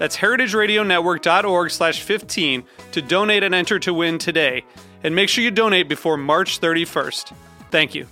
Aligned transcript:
That's 0.00 0.16
heritageradionetwork.org 0.16 1.70
slash 1.70 2.00
15 2.00 2.64
to 2.92 3.02
donate 3.02 3.42
and 3.42 3.54
enter 3.54 3.78
to 3.80 3.92
win 3.92 4.16
today. 4.16 4.64
And 5.04 5.14
make 5.14 5.28
sure 5.28 5.44
you 5.44 5.50
donate 5.50 5.90
before 5.90 6.16
March 6.16 6.58
31st. 6.58 7.34
Thank 7.70 7.94
you. 7.94 8.06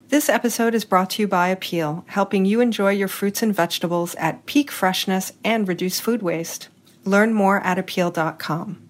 This 0.00 0.30
episode 0.30 0.74
is 0.74 0.86
brought 0.86 1.10
to 1.10 1.22
you 1.22 1.28
by 1.28 1.54
Apeel, 1.54 2.08
helping 2.08 2.46
you 2.46 2.60
enjoy 2.60 2.92
your 2.92 3.08
fruits 3.08 3.42
and 3.42 3.54
vegetables 3.54 4.14
at 4.14 4.46
peak 4.46 4.70
freshness 4.70 5.32
and 5.44 5.68
reduce 5.68 6.00
food 6.00 6.22
waste. 6.22 6.68
Learn 7.04 7.34
more 7.34 7.60
at 7.60 7.76
apeel.com. 7.76 8.83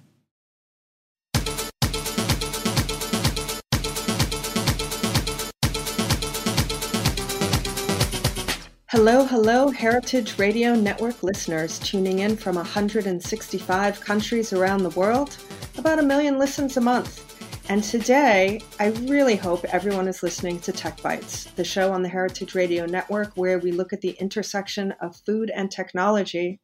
Hello, 8.96 9.24
hello, 9.24 9.70
Heritage 9.70 10.38
Radio 10.38 10.76
Network 10.76 11.24
listeners 11.24 11.80
tuning 11.80 12.20
in 12.20 12.36
from 12.36 12.54
165 12.54 14.00
countries 14.00 14.52
around 14.52 14.84
the 14.84 14.90
world, 14.90 15.36
about 15.76 15.98
a 15.98 16.02
million 16.02 16.38
listens 16.38 16.76
a 16.76 16.80
month. 16.80 17.68
And 17.68 17.82
today, 17.82 18.60
I 18.78 18.90
really 19.08 19.34
hope 19.34 19.64
everyone 19.64 20.06
is 20.06 20.22
listening 20.22 20.60
to 20.60 20.70
Tech 20.70 21.02
Bites, 21.02 21.46
the 21.56 21.64
show 21.64 21.92
on 21.92 22.04
the 22.04 22.08
Heritage 22.08 22.54
Radio 22.54 22.86
Network 22.86 23.32
where 23.34 23.58
we 23.58 23.72
look 23.72 23.92
at 23.92 24.00
the 24.00 24.12
intersection 24.20 24.94
of 25.00 25.16
food 25.26 25.50
and 25.52 25.72
technology. 25.72 26.60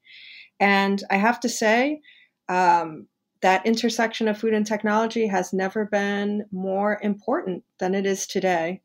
And 0.61 1.03
I 1.11 1.17
have 1.17 1.41
to 1.41 1.49
say, 1.49 2.01
um, 2.49 3.09
that 3.43 3.67
intersection 3.67 4.29
of 4.29 4.39
food 4.39 4.55
and 4.55 4.65
technology 4.65 5.27
has 5.27 5.53
never 5.53 5.85
been 5.85 6.45
more 6.53 7.01
important 7.03 7.65
than 7.81 7.93
it 7.93 8.07
is 8.07 8.29
today. 8.29 8.83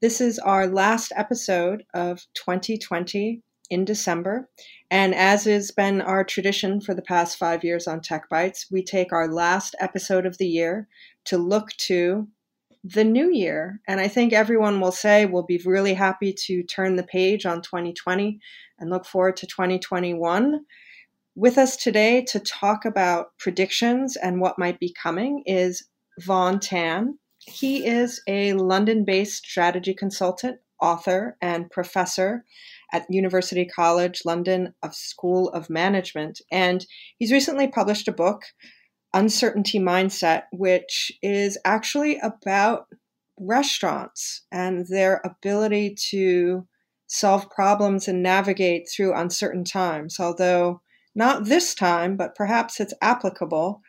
This 0.00 0.20
is 0.20 0.38
our 0.38 0.68
last 0.68 1.12
episode 1.16 1.82
of 1.92 2.24
2020 2.34 3.42
in 3.68 3.84
December. 3.84 4.48
And 4.92 5.12
as 5.12 5.42
has 5.44 5.72
been 5.72 6.00
our 6.00 6.22
tradition 6.22 6.80
for 6.80 6.94
the 6.94 7.02
past 7.02 7.36
five 7.36 7.64
years 7.64 7.88
on 7.88 8.00
Tech 8.00 8.28
Bites, 8.28 8.66
we 8.70 8.84
take 8.84 9.12
our 9.12 9.26
last 9.26 9.74
episode 9.80 10.24
of 10.24 10.38
the 10.38 10.46
year 10.46 10.86
to 11.24 11.36
look 11.36 11.70
to 11.78 12.28
the 12.84 13.02
new 13.02 13.28
year. 13.32 13.80
And 13.88 14.00
I 14.00 14.06
think 14.06 14.32
everyone 14.32 14.80
will 14.80 14.92
say 14.92 15.26
we'll 15.26 15.42
be 15.42 15.60
really 15.64 15.94
happy 15.94 16.32
to 16.46 16.62
turn 16.62 16.94
the 16.94 17.02
page 17.02 17.44
on 17.44 17.60
2020 17.60 18.38
and 18.78 18.90
look 18.90 19.04
forward 19.04 19.36
to 19.38 19.48
2021. 19.48 20.60
With 21.34 21.58
us 21.58 21.76
today 21.76 22.24
to 22.28 22.38
talk 22.38 22.84
about 22.84 23.36
predictions 23.40 24.14
and 24.16 24.40
what 24.40 24.60
might 24.60 24.78
be 24.78 24.94
coming 25.02 25.42
is 25.44 25.88
Vaughn 26.20 26.60
Tan. 26.60 27.18
He 27.48 27.86
is 27.86 28.22
a 28.26 28.52
London 28.52 29.04
based 29.04 29.44
strategy 29.44 29.94
consultant, 29.94 30.58
author, 30.80 31.36
and 31.40 31.70
professor 31.70 32.44
at 32.92 33.06
University 33.10 33.64
College 33.64 34.22
London 34.24 34.74
of 34.82 34.94
School 34.94 35.48
of 35.50 35.68
Management. 35.68 36.40
And 36.50 36.86
he's 37.18 37.32
recently 37.32 37.68
published 37.68 38.08
a 38.08 38.12
book 38.12 38.42
uncertainty 39.14 39.78
mindset, 39.78 40.44
which 40.52 41.10
is 41.22 41.58
actually 41.64 42.18
about 42.18 42.86
restaurants 43.40 44.42
and 44.52 44.86
their 44.88 45.20
ability 45.24 45.96
to 46.10 46.66
solve 47.06 47.50
problems 47.50 48.06
and 48.06 48.22
navigate 48.22 48.88
through 48.88 49.14
uncertain 49.14 49.64
times, 49.64 50.20
although 50.20 50.82
not 51.14 51.46
this 51.46 51.74
time, 51.74 52.16
but 52.16 52.34
perhaps 52.34 52.80
it's 52.80 52.94
applicable. 53.00 53.80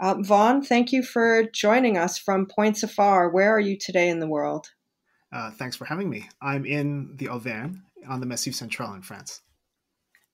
Uh, 0.00 0.16
Vaughn, 0.20 0.62
thank 0.62 0.92
you 0.92 1.02
for 1.02 1.44
joining 1.52 1.96
us 1.96 2.18
from 2.18 2.46
points 2.46 2.82
afar. 2.82 3.30
Where 3.30 3.54
are 3.54 3.60
you 3.60 3.78
today 3.78 4.08
in 4.08 4.18
the 4.18 4.28
world? 4.28 4.66
Uh, 5.32 5.50
thanks 5.50 5.76
for 5.76 5.84
having 5.84 6.10
me. 6.10 6.28
I'm 6.40 6.64
in 6.64 7.16
the 7.16 7.28
Auvergne 7.28 7.78
on 8.08 8.20
the 8.20 8.26
Massif 8.26 8.54
Central 8.54 8.92
in 8.94 9.02
France. 9.02 9.42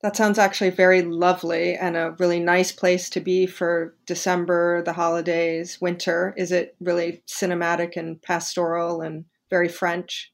That 0.02 0.16
sounds 0.16 0.38
actually 0.38 0.70
very 0.70 1.02
lovely 1.02 1.74
and 1.74 1.94
a 1.94 2.16
really 2.18 2.40
nice 2.40 2.72
place 2.72 3.10
to 3.10 3.20
be 3.20 3.46
for 3.46 3.96
December, 4.06 4.82
the 4.82 4.94
holidays, 4.94 5.78
winter. 5.78 6.32
Is 6.38 6.52
it 6.52 6.74
really 6.80 7.22
cinematic 7.28 7.96
and 7.96 8.20
pastoral 8.20 9.02
and 9.02 9.26
very 9.50 9.68
French? 9.68 10.32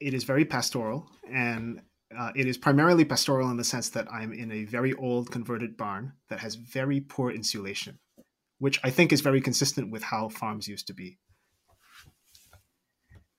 It 0.00 0.14
is 0.14 0.22
very 0.22 0.44
pastoral, 0.44 1.08
and 1.32 1.82
uh, 2.16 2.30
it 2.36 2.46
is 2.46 2.56
primarily 2.56 3.04
pastoral 3.04 3.50
in 3.50 3.56
the 3.56 3.64
sense 3.64 3.88
that 3.90 4.06
I'm 4.12 4.32
in 4.32 4.52
a 4.52 4.64
very 4.64 4.92
old 4.94 5.30
converted 5.30 5.76
barn 5.76 6.12
that 6.28 6.40
has 6.40 6.54
very 6.54 7.00
poor 7.00 7.30
insulation, 7.30 7.98
which 8.58 8.80
I 8.82 8.90
think 8.90 9.12
is 9.12 9.20
very 9.20 9.40
consistent 9.40 9.90
with 9.90 10.02
how 10.02 10.28
farms 10.28 10.68
used 10.68 10.86
to 10.88 10.94
be. 10.94 11.18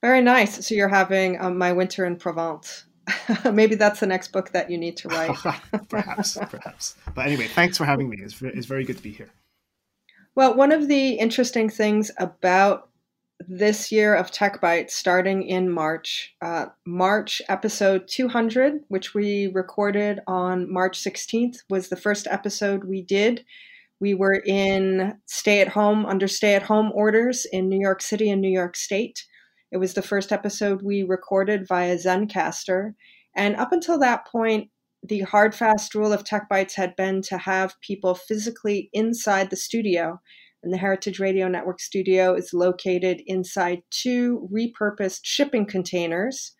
Very 0.01 0.21
nice. 0.21 0.65
So 0.65 0.75
you're 0.75 0.87
having 0.87 1.39
um, 1.41 1.57
my 1.57 1.73
winter 1.73 2.05
in 2.05 2.15
Provence. 2.15 2.85
Maybe 3.51 3.75
that's 3.75 3.99
the 3.99 4.07
next 4.07 4.31
book 4.31 4.51
that 4.51 4.69
you 4.69 4.77
need 4.77 4.97
to 4.97 5.09
write. 5.09 5.35
perhaps, 5.89 6.37
perhaps. 6.49 6.95
But 7.13 7.25
anyway, 7.27 7.47
thanks 7.47 7.77
for 7.77 7.85
having 7.85 8.09
me. 8.09 8.17
It's, 8.21 8.41
it's 8.41 8.67
very 8.67 8.85
good 8.85 8.97
to 8.97 9.03
be 9.03 9.11
here. 9.11 9.29
Well, 10.35 10.55
one 10.55 10.71
of 10.71 10.87
the 10.87 11.13
interesting 11.13 11.69
things 11.69 12.11
about 12.17 12.89
this 13.47 13.91
year 13.91 14.15
of 14.15 14.31
Tech 14.31 14.61
Bites, 14.61 14.95
starting 14.95 15.43
in 15.43 15.69
March, 15.69 16.35
uh, 16.41 16.67
March 16.85 17.41
episode 17.49 18.07
200, 18.07 18.81
which 18.89 19.13
we 19.13 19.47
recorded 19.47 20.19
on 20.27 20.71
March 20.71 20.99
16th, 20.99 21.57
was 21.69 21.89
the 21.89 21.95
first 21.95 22.27
episode 22.29 22.83
we 22.83 23.01
did. 23.01 23.45
We 23.99 24.13
were 24.13 24.41
in 24.45 25.17
stay 25.25 25.61
at 25.61 25.67
home, 25.69 26.05
under 26.05 26.27
stay 26.27 26.55
at 26.55 26.63
home 26.63 26.91
orders 26.93 27.45
in 27.51 27.67
New 27.67 27.79
York 27.79 28.01
City 28.01 28.29
and 28.29 28.41
New 28.41 28.51
York 28.51 28.75
State. 28.75 29.25
It 29.71 29.77
was 29.77 29.93
the 29.93 30.01
first 30.01 30.31
episode 30.31 30.81
we 30.81 31.03
recorded 31.03 31.67
via 31.67 31.97
Zencastr. 31.97 32.93
And 33.35 33.55
up 33.57 33.71
until 33.71 33.99
that 33.99 34.27
point, 34.27 34.69
the 35.03 35.21
hard 35.21 35.53
fast 35.53 35.95
rule 35.95 36.11
of 36.11 36.23
Tech 36.23 36.49
Bites 36.49 36.75
had 36.75 36.95
been 36.95 37.21
to 37.23 37.37
have 37.37 37.79
people 37.81 38.15
physically 38.15 38.89
inside 38.93 39.49
the 39.49 39.55
studio. 39.55 40.19
And 40.63 40.73
the 40.73 40.77
Heritage 40.77 41.19
Radio 41.19 41.47
Network 41.47 41.79
studio 41.79 42.33
is 42.35 42.53
located 42.53 43.21
inside 43.25 43.81
two 43.91 44.49
repurposed 44.51 45.21
shipping 45.23 45.65
containers 45.65 46.53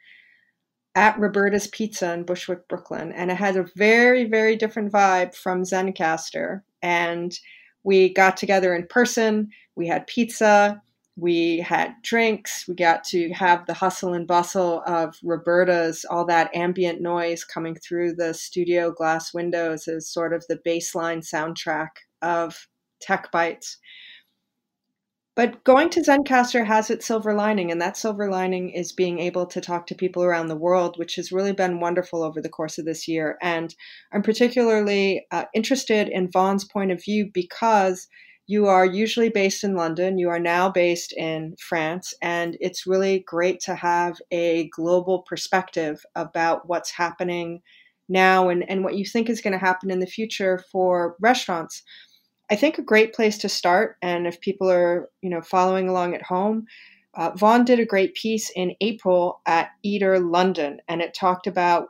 at 0.95 1.19
Roberta's 1.19 1.67
Pizza 1.67 2.13
in 2.13 2.23
Bushwick, 2.23 2.67
Brooklyn. 2.67 3.11
And 3.11 3.29
it 3.29 3.37
has 3.37 3.55
a 3.55 3.67
very, 3.75 4.25
very 4.25 4.55
different 4.55 4.91
vibe 4.91 5.35
from 5.35 5.63
Zencastr. 5.63 6.61
And 6.81 7.37
we 7.83 8.13
got 8.13 8.37
together 8.37 8.75
in 8.75 8.87
person, 8.87 9.49
we 9.75 9.87
had 9.87 10.07
pizza, 10.07 10.81
we 11.19 11.59
had 11.59 11.95
drinks. 12.01 12.65
We 12.67 12.75
got 12.75 13.03
to 13.05 13.31
have 13.33 13.65
the 13.65 13.73
hustle 13.73 14.13
and 14.13 14.25
bustle 14.25 14.83
of 14.85 15.17
Roberta's, 15.23 16.05
all 16.09 16.25
that 16.25 16.55
ambient 16.55 17.01
noise 17.01 17.43
coming 17.43 17.75
through 17.75 18.15
the 18.15 18.33
studio 18.33 18.91
glass 18.91 19.33
windows 19.33 19.87
is 19.87 20.09
sort 20.09 20.33
of 20.33 20.45
the 20.47 20.59
baseline 20.65 21.19
soundtrack 21.19 21.89
of 22.21 22.67
Tech 23.01 23.31
Bites. 23.31 23.77
But 25.39 25.63
going 25.63 25.89
to 25.91 26.01
Zencastr 26.01 26.65
has 26.65 26.89
its 26.89 27.05
silver 27.05 27.33
lining, 27.33 27.71
and 27.71 27.81
that 27.81 27.95
silver 27.95 28.29
lining 28.29 28.71
is 28.71 28.91
being 28.91 29.19
able 29.19 29.45
to 29.45 29.61
talk 29.61 29.87
to 29.87 29.95
people 29.95 30.21
around 30.21 30.47
the 30.47 30.57
world, 30.57 30.99
which 30.99 31.15
has 31.15 31.31
really 31.31 31.53
been 31.53 31.79
wonderful 31.79 32.23
over 32.23 32.41
the 32.41 32.49
course 32.49 32.77
of 32.77 32.83
this 32.83 33.07
year. 33.07 33.37
And 33.41 33.73
I'm 34.11 34.21
particularly 34.21 35.25
uh, 35.31 35.45
interested 35.53 36.09
in 36.09 36.29
Vaughn's 36.29 36.65
point 36.65 36.91
of 36.91 37.01
view 37.01 37.29
because 37.33 38.05
you 38.47 38.67
are 38.67 38.85
usually 38.85 39.29
based 39.29 39.63
in 39.63 39.77
London. 39.77 40.17
You 40.17 40.27
are 40.27 40.41
now 40.41 40.69
based 40.69 41.13
in 41.13 41.55
France. 41.69 42.13
And 42.21 42.57
it's 42.59 42.85
really 42.85 43.23
great 43.25 43.61
to 43.61 43.75
have 43.75 44.17
a 44.31 44.67
global 44.75 45.23
perspective 45.25 46.03
about 46.15 46.67
what's 46.67 46.91
happening 46.91 47.61
now 48.09 48.49
and, 48.49 48.69
and 48.69 48.83
what 48.83 48.97
you 48.97 49.05
think 49.05 49.29
is 49.29 49.39
going 49.39 49.53
to 49.53 49.57
happen 49.57 49.89
in 49.89 50.01
the 50.01 50.05
future 50.05 50.61
for 50.69 51.15
restaurants. 51.21 51.81
I 52.51 52.55
think 52.55 52.77
a 52.77 52.83
great 52.83 53.13
place 53.13 53.37
to 53.39 53.49
start, 53.49 53.97
and 54.01 54.25
if 54.25 54.41
people 54.41 54.69
are 54.69 55.09
you 55.21 55.29
know 55.29 55.41
following 55.41 55.87
along 55.89 56.15
at 56.15 56.23
home, 56.23 56.65
uh, 57.15 57.31
Vaughn 57.35 57.65
did 57.65 57.79
a 57.79 57.85
great 57.85 58.13
piece 58.15 58.49
in 58.55 58.75
April 58.81 59.41
at 59.45 59.71
Eater 59.83 60.19
London, 60.19 60.79
and 60.87 61.01
it 61.01 61.13
talked 61.13 61.47
about 61.47 61.89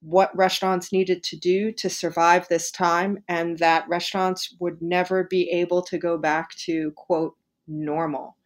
what 0.00 0.36
restaurants 0.36 0.92
needed 0.92 1.22
to 1.22 1.36
do 1.36 1.72
to 1.72 1.88
survive 1.88 2.48
this 2.48 2.70
time, 2.70 3.22
and 3.28 3.58
that 3.58 3.88
restaurants 3.88 4.54
would 4.58 4.80
never 4.82 5.24
be 5.24 5.50
able 5.50 5.82
to 5.82 5.98
go 5.98 6.18
back 6.18 6.50
to 6.56 6.92
quote 6.92 7.36
normal. 7.68 8.36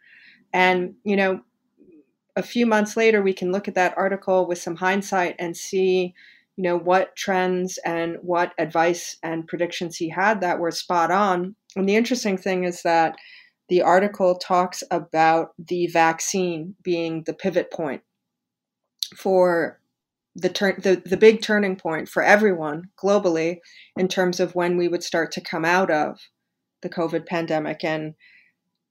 And 0.53 0.95
you 1.05 1.17
know, 1.17 1.43
a 2.37 2.43
few 2.43 2.67
months 2.67 2.97
later, 2.97 3.23
we 3.23 3.33
can 3.33 3.53
look 3.53 3.69
at 3.69 3.75
that 3.75 3.97
article 3.97 4.47
with 4.47 4.59
some 4.59 4.77
hindsight 4.77 5.37
and 5.39 5.57
see 5.57 6.15
you 6.57 6.63
know 6.63 6.79
what 6.79 7.15
trends 7.17 7.79
and 7.85 8.17
what 8.23 8.53
advice 8.59 9.17
and 9.23 9.47
predictions 9.47 9.97
he 9.97 10.09
had 10.09 10.41
that 10.41 10.59
were 10.59 10.71
spot 10.71 11.11
on. 11.11 11.55
And 11.77 11.89
the 11.89 11.97
interesting 11.97 12.39
thing 12.39 12.65
is 12.65 12.83
that 12.83 13.17
the 13.69 13.83
article 13.83 14.37
talks 14.37 14.83
about 14.91 15.51
the 15.59 15.87
vaccine 15.89 16.75
being 16.83 17.25
the 17.25 17.35
pivot 17.35 17.71
point 17.71 18.03
for 19.17 19.81
the 20.35 20.49
turn 20.49 20.77
the, 20.83 21.03
the 21.05 21.17
big 21.17 21.43
turning 21.43 21.77
point 21.77 22.09
for 22.09 22.23
everyone 22.23 22.91
globally 23.03 23.59
in 23.97 24.09
terms 24.09 24.41
of 24.41 24.55
when 24.55 24.77
we 24.77 24.89
would 24.89 25.03
start 25.03 25.33
to 25.33 25.41
come 25.41 25.65
out 25.65 25.91
of 25.91 26.21
the 26.83 26.89
covid 26.89 27.27
pandemic. 27.27 27.85
And 27.85 28.15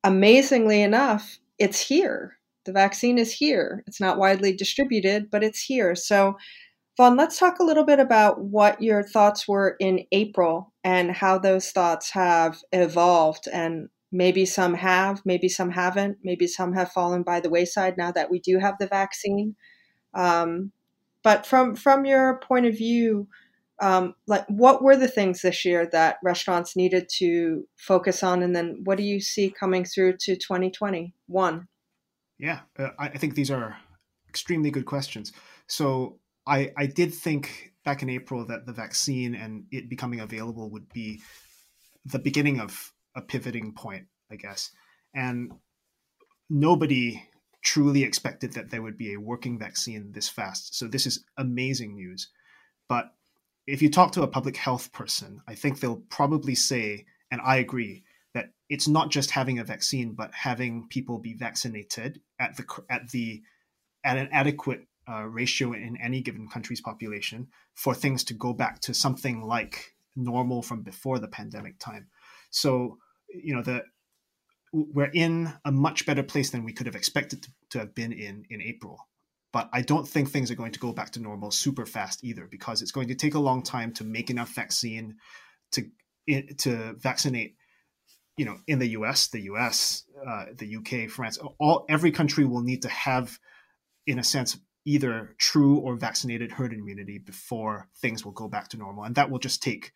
amazingly 0.04 0.82
enough 0.82 1.40
it's 1.58 1.80
here. 1.80 2.38
The 2.66 2.74
vaccine 2.74 3.18
is 3.18 3.32
here. 3.32 3.84
It's 3.88 4.02
not 4.02 4.18
widely 4.18 4.56
distributed 4.56 5.30
but 5.32 5.44
it's 5.44 5.62
here. 5.62 5.96
So 5.96 6.36
Vaughn, 6.98 7.18
let's 7.18 7.38
talk 7.38 7.60
a 7.60 7.64
little 7.64 7.84
bit 7.84 8.00
about 8.00 8.42
what 8.42 8.82
your 8.82 9.04
thoughts 9.04 9.48
were 9.48 9.76
in 9.80 10.06
April 10.14 10.74
and 10.84 11.12
how 11.12 11.38
those 11.38 11.72
thoughts 11.72 12.12
have 12.12 12.62
evolved. 12.72 13.48
And 13.52 13.90
maybe 14.14 14.46
some 14.46 14.74
have, 14.76 15.22
maybe 15.26 15.50
some 15.50 15.72
haven't, 15.72 16.20
maybe 16.24 16.48
some 16.48 16.74
have 16.74 16.92
fallen 16.92 17.24
by 17.24 17.42
the 17.42 17.50
wayside 17.50 17.98
now 17.98 18.12
that 18.14 18.32
we 18.32 18.40
do 18.40 18.60
have 18.60 18.76
the 18.80 18.88
vaccine. 18.88 19.56
Um, 20.14 20.72
but 21.22 21.46
from 21.46 21.76
from 21.76 22.06
your 22.06 22.40
point 22.40 22.66
of 22.66 22.78
view, 22.78 23.28
um, 23.82 24.16
like 24.26 24.46
what 24.48 24.82
were 24.82 24.96
the 24.96 25.08
things 25.10 25.42
this 25.42 25.66
year 25.66 25.90
that 25.92 26.18
restaurants 26.24 26.78
needed 26.78 27.10
to 27.18 27.68
focus 27.76 28.24
on, 28.24 28.42
and 28.42 28.56
then 28.56 28.82
what 28.86 28.98
do 28.98 29.04
you 29.04 29.20
see 29.20 29.50
coming 29.50 29.84
through 29.84 30.18
to 30.22 30.36
2021? 30.38 31.68
Yeah, 32.38 32.60
uh, 32.80 32.90
I 32.98 33.10
think 33.10 33.36
these 33.36 33.52
are 33.52 33.78
extremely 34.30 34.72
good 34.72 34.86
questions. 34.86 35.34
So 35.68 36.20
I, 36.48 36.72
I 36.78 36.86
did 36.86 37.14
think 37.14 37.74
back 37.84 38.02
in 38.02 38.10
April 38.10 38.46
that 38.48 38.66
the 38.66 38.74
vaccine 38.74 39.36
and 39.36 39.66
it 39.72 39.90
becoming 39.90 40.20
available 40.20 40.70
would 40.72 40.92
be 40.92 41.22
the 42.06 42.20
beginning 42.20 42.60
of 42.60 42.92
a 43.16 43.22
pivoting 43.22 43.74
point, 43.74 44.06
I 44.32 44.36
guess. 44.36 44.72
And 45.14 45.54
nobody 46.50 47.24
truly 47.64 48.04
expected 48.04 48.54
that 48.54 48.70
there 48.70 48.82
would 48.82 48.98
be 48.98 49.14
a 49.14 49.20
working 49.20 49.58
vaccine 49.58 50.12
this 50.12 50.30
fast. 50.30 50.78
So 50.78 50.88
this 50.88 51.06
is 51.06 51.26
amazing 51.38 51.96
news. 51.96 52.30
But 52.88 53.14
if 53.66 53.82
you 53.82 53.90
talk 53.90 54.12
to 54.14 54.22
a 54.22 54.28
public 54.28 54.56
health 54.58 54.92
person, 54.92 55.42
I 55.48 55.56
think 55.56 55.80
they'll 55.80 56.04
probably 56.10 56.54
say, 56.54 57.06
and 57.32 57.42
I 57.44 57.58
agree, 57.58 58.04
that 58.36 58.52
it's 58.70 58.88
not 58.88 59.10
just 59.10 59.32
having 59.32 59.58
a 59.58 59.64
vaccine, 59.64 60.14
but 60.14 60.34
having 60.34 60.88
people 60.90 61.18
be 61.18 61.34
vaccinated 61.34 62.22
at 62.40 62.58
the 62.58 62.66
at 62.90 63.10
the 63.10 63.42
at 64.04 64.18
an 64.18 64.30
adequate 64.32 64.86
uh, 65.10 65.24
ratio 65.24 65.74
in 65.74 65.98
any 66.02 66.22
given 66.22 66.48
country's 66.48 66.82
population 66.82 67.48
for 67.74 67.94
things 67.94 68.24
to 68.26 68.34
go 68.34 68.54
back 68.54 68.80
to 68.82 68.94
something 68.94 69.44
like 69.44 69.96
normal 70.16 70.62
from 70.62 70.82
before 70.82 71.20
the 71.20 71.28
pandemic 71.28 71.78
time. 71.80 72.08
So, 72.50 72.98
you 73.30 73.56
know, 73.56 73.62
the 73.62 73.84
we're 74.72 75.12
in 75.14 75.54
a 75.64 75.72
much 75.72 76.06
better 76.06 76.24
place 76.24 76.50
than 76.50 76.66
we 76.66 76.74
could 76.74 76.86
have 76.86 76.96
expected 76.96 77.44
to, 77.44 77.50
to 77.72 77.80
have 77.80 77.96
been 77.96 78.12
in 78.12 78.46
in 78.50 78.62
April. 78.62 79.08
But 79.54 79.70
I 79.72 79.82
don't 79.82 80.08
think 80.08 80.30
things 80.30 80.52
are 80.52 80.56
going 80.56 80.74
to 80.74 80.80
go 80.80 80.92
back 80.92 81.12
to 81.12 81.22
normal 81.22 81.50
super 81.50 81.86
fast 81.86 82.24
either, 82.26 82.46
because 82.50 82.82
it's 82.82 82.92
going 82.92 83.08
to 83.08 83.16
take 83.16 83.36
a 83.36 83.40
long 83.40 83.64
time 83.64 83.94
to 83.94 84.04
make 84.04 84.30
enough 84.30 84.54
vaccine 84.54 85.16
to 85.72 85.84
to 86.58 86.96
vaccinate 86.98 87.56
you 88.38 88.46
know 88.46 88.58
in 88.68 88.80
the 88.80 88.90
US, 88.90 89.28
the 89.28 89.42
US, 89.44 90.04
uh, 90.26 90.46
the 90.54 90.76
UK, 90.76 91.10
France, 91.10 91.40
all 91.60 91.86
every 91.90 92.12
country 92.12 92.46
will 92.46 92.62
need 92.62 92.82
to 92.82 92.90
have, 92.90 93.40
in 94.06 94.20
a 94.20 94.24
sense, 94.24 94.58
either 94.86 95.36
true 95.40 95.78
or 95.78 95.96
vaccinated 95.96 96.52
herd 96.52 96.72
immunity 96.72 97.18
before 97.18 97.88
things 97.98 98.24
will 98.24 98.32
go 98.32 98.48
back 98.48 98.70
to 98.70 98.78
normal. 98.78 99.04
And 99.04 99.16
that 99.16 99.30
will 99.30 99.40
just 99.40 99.62
take 99.62 99.92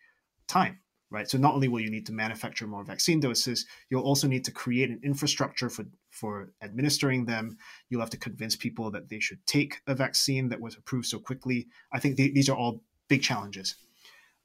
time, 0.48 0.80
right? 1.10 1.30
So 1.30 1.38
not 1.38 1.54
only 1.54 1.68
will 1.68 1.80
you 1.80 1.90
need 1.90 2.06
to 2.06 2.12
manufacture 2.12 2.66
more 2.66 2.84
vaccine 2.84 3.20
doses, 3.20 3.66
you'll 3.88 4.02
also 4.02 4.26
need 4.26 4.44
to 4.46 4.50
create 4.50 4.90
an 4.90 5.00
infrastructure 5.04 5.70
for, 5.70 5.84
for 6.10 6.52
administering 6.60 7.24
them. 7.24 7.56
You'll 7.88 8.00
have 8.00 8.10
to 8.10 8.18
convince 8.18 8.56
people 8.56 8.90
that 8.90 9.08
they 9.08 9.20
should 9.20 9.44
take 9.46 9.80
a 9.86 9.94
vaccine 9.94 10.48
that 10.48 10.60
was 10.60 10.76
approved 10.76 11.06
so 11.06 11.20
quickly. 11.20 11.68
I 11.92 12.00
think 12.00 12.16
these 12.16 12.48
are 12.48 12.56
all 12.56 12.82
big 13.08 13.22
challenges. 13.22 13.76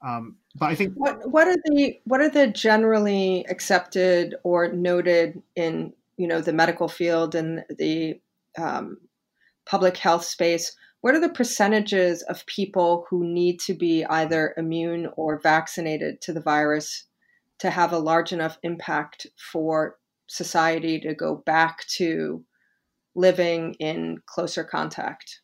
Um, 0.06 0.36
but 0.54 0.66
I 0.66 0.74
think 0.74 0.92
what 0.94 1.28
what 1.28 1.48
are 1.48 1.56
the 1.64 1.98
what 2.04 2.20
are 2.20 2.28
the 2.28 2.48
generally 2.48 3.46
accepted 3.48 4.34
or 4.42 4.68
noted 4.68 5.42
in 5.56 5.94
you 6.18 6.28
know 6.28 6.42
the 6.42 6.52
medical 6.52 6.86
field 6.86 7.34
and 7.34 7.64
the 7.70 8.20
um, 8.58 8.98
public 9.66 9.96
health 9.96 10.24
space, 10.24 10.74
what 11.00 11.14
are 11.14 11.20
the 11.20 11.28
percentages 11.28 12.22
of 12.22 12.46
people 12.46 13.06
who 13.10 13.24
need 13.24 13.60
to 13.60 13.74
be 13.74 14.04
either 14.06 14.54
immune 14.56 15.08
or 15.16 15.38
vaccinated 15.38 16.20
to 16.22 16.32
the 16.32 16.40
virus 16.40 17.04
to 17.58 17.70
have 17.70 17.92
a 17.92 17.98
large 17.98 18.32
enough 18.32 18.58
impact 18.62 19.26
for 19.52 19.98
society 20.26 20.98
to 21.00 21.14
go 21.14 21.36
back 21.46 21.86
to 21.86 22.44
living 23.14 23.74
in 23.74 24.18
closer 24.26 24.64
contact? 24.64 25.40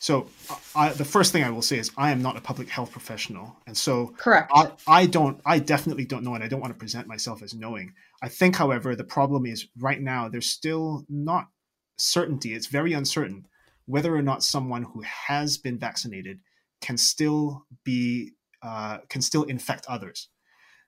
So, 0.00 0.30
I, 0.74 0.88
the 0.94 1.04
first 1.04 1.30
thing 1.30 1.44
I 1.44 1.50
will 1.50 1.60
say 1.60 1.78
is 1.78 1.90
I 1.98 2.10
am 2.10 2.22
not 2.22 2.38
a 2.38 2.40
public 2.40 2.70
health 2.70 2.90
professional, 2.90 3.54
and 3.66 3.76
so 3.76 4.14
correct. 4.16 4.50
I, 4.54 4.70
I 4.86 5.04
don't, 5.04 5.38
I 5.44 5.58
definitely 5.58 6.06
don't 6.06 6.24
know, 6.24 6.34
and 6.34 6.42
I 6.42 6.48
don't 6.48 6.60
want 6.60 6.72
to 6.72 6.78
present 6.78 7.06
myself 7.06 7.42
as 7.42 7.52
knowing. 7.52 7.92
I 8.22 8.30
think, 8.30 8.56
however, 8.56 8.96
the 8.96 9.04
problem 9.04 9.44
is 9.44 9.66
right 9.78 10.00
now 10.00 10.30
there's 10.30 10.46
still 10.46 11.04
not 11.10 11.48
certainty, 11.96 12.54
it's 12.54 12.66
very 12.66 12.92
uncertain 12.92 13.46
whether 13.90 14.14
or 14.14 14.22
not 14.22 14.42
someone 14.42 14.84
who 14.84 15.02
has 15.02 15.58
been 15.58 15.78
vaccinated 15.78 16.38
can 16.80 16.96
still 16.96 17.66
be 17.84 18.32
uh, 18.62 18.98
can 19.08 19.22
still 19.22 19.42
infect 19.44 19.86
others. 19.88 20.28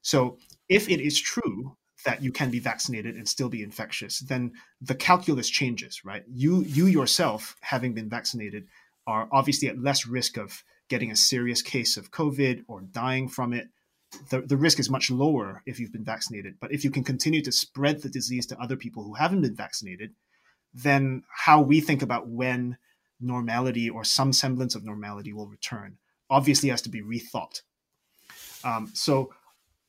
So 0.03 0.39
if 0.69 0.89
it 0.89 1.01
is 1.01 1.21
true 1.21 1.77
that 2.05 2.23
you 2.23 2.33
can 2.33 2.51
be 2.51 2.59
vaccinated 2.59 3.17
and 3.17 3.29
still 3.29 3.49
be 3.49 3.63
infectious, 3.63 4.21
then 4.21 4.53
the 4.81 4.95
calculus 4.95 5.49
changes, 5.49 6.05
right? 6.05 6.23
You 6.29 6.63
you 6.63 6.87
yourself, 6.87 7.57
having 7.61 7.93
been 7.93 8.09
vaccinated, 8.09 8.67
are 9.07 9.29
obviously 9.33 9.69
at 9.69 9.83
less 9.83 10.07
risk 10.07 10.37
of 10.37 10.63
getting 10.89 11.11
a 11.11 11.17
serious 11.17 11.63
case 11.63 11.97
of 11.97 12.11
COVID 12.11 12.65
or 12.69 12.83
dying 12.83 13.29
from 13.29 13.53
it. 13.53 13.69
The, 14.29 14.43
the 14.43 14.59
risk 14.59 14.79
is 14.79 14.91
much 14.91 15.11
lower 15.11 15.63
if 15.65 15.81
you've 15.81 15.93
been 15.93 16.05
vaccinated. 16.05 16.57
But 16.61 16.73
if 16.73 16.85
you 16.85 16.91
can 16.91 17.03
continue 17.03 17.43
to 17.43 17.53
spread 17.53 18.03
the 18.03 18.11
disease 18.11 18.47
to 18.47 18.61
other 18.61 18.77
people 18.77 19.03
who 19.03 19.15
haven't 19.15 19.41
been 19.41 19.57
vaccinated, 19.57 20.13
then 20.75 21.23
how 21.29 21.61
we 21.61 21.81
think 21.81 22.03
about 22.03 22.29
when 22.29 22.77
normality 23.21 23.89
or 23.89 24.05
some 24.05 24.33
semblance 24.33 24.75
of 24.75 24.85
normality 24.85 25.33
will 25.33 25.47
return 25.47 25.99
obviously 26.29 26.71
has 26.71 26.83
to 26.83 26.89
be 26.89 27.03
rethought. 27.03 27.61
Um, 28.65 28.91
so 28.95 29.33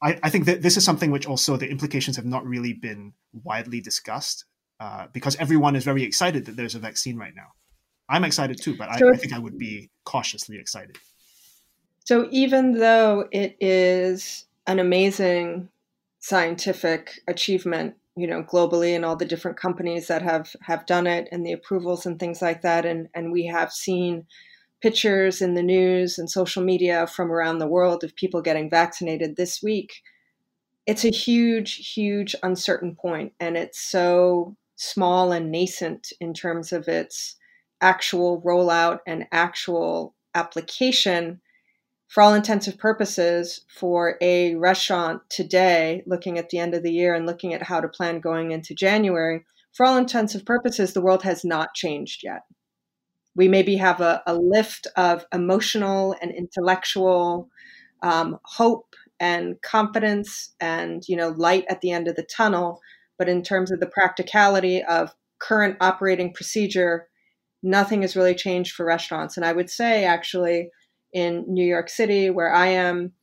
I, 0.01 0.19
I, 0.23 0.29
think 0.29 0.45
that 0.45 0.61
this 0.61 0.77
is 0.77 0.83
something 0.83 1.09
which 1.11 1.25
also 1.25 1.55
the 1.57 1.69
implications 1.69 2.17
have 2.17 2.25
not 2.25 2.45
really 2.45 2.73
been 2.73 3.13
widely 3.31 3.79
discussed 3.81 4.45
uh, 4.79 5.07
because 5.13 5.35
everyone 5.37 5.75
is 5.75 5.83
very 5.83 6.03
excited 6.03 6.45
that 6.45 6.55
there's 6.57 6.75
a 6.75 6.79
vaccine 6.79 7.17
right 7.17 7.33
now. 7.35 7.53
I'm 8.09 8.25
excited 8.25 8.61
too, 8.61 8.75
but 8.75 8.93
so 8.97 9.07
I, 9.07 9.13
I 9.13 9.17
think 9.17 9.33
I 9.33 9.39
would 9.39 9.57
be 9.57 9.89
cautiously 10.03 10.57
excited. 10.59 10.97
So 12.03 12.27
even 12.31 12.73
though 12.73 13.29
it 13.31 13.55
is 13.61 14.45
an 14.67 14.79
amazing 14.79 15.69
scientific 16.19 17.21
achievement 17.27 17.95
you 18.15 18.27
know 18.27 18.43
globally 18.43 18.96
and 18.96 19.03
all 19.03 19.15
the 19.15 19.25
different 19.25 19.58
companies 19.58 20.08
that 20.08 20.22
have 20.22 20.55
have 20.62 20.86
done 20.86 21.08
it 21.08 21.27
and 21.32 21.46
the 21.46 21.51
approvals 21.51 22.05
and 22.05 22.20
things 22.20 22.41
like 22.41 22.62
that. 22.62 22.86
And 22.86 23.08
and 23.13 23.32
we 23.32 23.46
have 23.48 23.72
seen 23.72 24.25
pictures 24.82 25.41
in 25.41 25.53
the 25.53 25.63
news 25.63 26.20
and 26.20 26.29
social 26.29 26.63
media 26.63 27.08
from 27.08 27.32
around 27.32 27.60
the 27.60 27.67
world 27.67 28.03
of 28.03 28.15
people 28.15 28.41
getting 28.41 28.70
vaccinated 28.70 29.36
this 29.36 29.62
week. 29.63 30.01
It's 30.86 31.05
a 31.05 31.10
huge 31.10 31.93
huge 31.93 32.36
uncertain 32.43 32.96
point 32.96 33.34
and 33.39 33.58
it's 33.58 33.79
so 33.79 34.55
small 34.75 35.32
and 35.32 35.51
nascent 35.51 36.12
in 36.20 36.34
terms 36.34 36.74
of 36.74 36.88
its 36.88 37.38
actual 37.82 38.41
rollout 38.41 39.00
and 39.08 39.25
actual 39.32 40.15
application 40.36 41.41
for 42.07 42.22
all 42.22 42.33
intensive 42.33 42.77
purposes, 42.77 43.62
for 43.67 44.17
a 44.22 44.55
restaurant 44.55 45.22
today, 45.29 46.03
looking 46.05 46.38
at 46.38 46.50
the 46.50 46.60
end 46.60 46.75
of 46.75 46.83
the 46.83 46.91
year 46.91 47.15
and 47.15 47.25
looking 47.25 47.53
at 47.53 47.63
how 47.63 47.79
to 47.79 47.88
plan 47.88 48.19
going 48.19 48.51
into 48.51 48.75
January, 48.75 49.43
for 49.74 49.86
all 49.86 49.98
intensive 49.98 50.45
purposes, 50.45 50.93
the 50.93 51.01
world 51.01 51.24
has 51.24 51.43
not 51.43 51.74
changed 51.74 52.22
yet. 52.24 52.43
We 53.36 53.48
maybe 53.48 53.77
have 53.77 54.00
a, 54.00 54.22
a 54.27 54.36
lift 54.36 54.86
of 54.95 55.25
emotional 55.33 56.15
and 56.22 56.31
intellectual 56.31 57.50
um, 58.03 58.38
hope 58.43 58.95
and 59.19 59.60
confidence 59.62 60.53
and 60.60 61.03
you 61.07 61.15
know 61.15 61.29
light 61.29 61.65
at 61.69 61.81
the 61.81 61.91
end 61.91 62.07
of 62.07 62.15
the 62.15 62.24
tunnel 62.24 62.81
but 63.17 63.29
in 63.29 63.41
terms 63.41 63.72
of 63.72 63.79
the 63.79 63.88
practicality 63.88 64.83
of 64.83 65.13
current 65.39 65.77
operating 65.79 66.33
procedure 66.33 67.07
nothing 67.62 68.01
has 68.01 68.15
really 68.15 68.36
changed 68.36 68.74
for 68.74 68.86
restaurants 68.86 69.38
and 69.38 69.45
i 69.45 69.53
would 69.53 69.69
say 69.69 70.03
actually 70.03 70.69
in 71.13 71.46
new 71.48 71.65
york 71.65 71.89
city 71.89 72.29
where 72.29 72.53
i 72.53 72.67
am. 72.67 73.13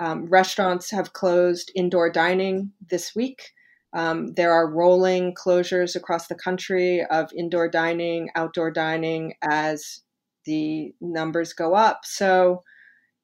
Um, 0.00 0.26
restaurants 0.26 0.90
have 0.90 1.12
closed 1.12 1.70
indoor 1.74 2.10
dining 2.10 2.72
this 2.90 3.14
week. 3.14 3.52
Um, 3.94 4.32
there 4.34 4.52
are 4.52 4.68
rolling 4.68 5.34
closures 5.34 5.94
across 5.94 6.26
the 6.26 6.34
country 6.34 7.04
of 7.04 7.32
indoor 7.32 7.68
dining 7.68 8.28
outdoor 8.34 8.72
dining 8.72 9.34
as 9.42 10.00
the 10.46 10.92
numbers 11.00 11.52
go 11.52 11.74
up. 11.74 12.00
So 12.04 12.64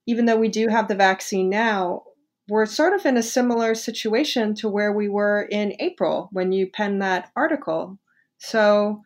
even 0.06 0.26
though 0.26 0.38
we 0.38 0.48
do 0.48 0.68
have 0.68 0.86
the 0.86 0.94
vaccine 0.94 1.50
now, 1.50 2.04
we're 2.48 2.66
sort 2.66 2.92
of 2.94 3.04
in 3.04 3.16
a 3.16 3.22
similar 3.22 3.74
situation 3.74 4.54
to 4.56 4.68
where 4.68 4.92
we 4.92 5.08
were 5.08 5.42
in 5.50 5.74
April 5.80 6.28
when 6.32 6.52
you 6.52 6.68
penned 6.68 7.02
that 7.02 7.30
article. 7.36 7.98
So, 8.38 9.02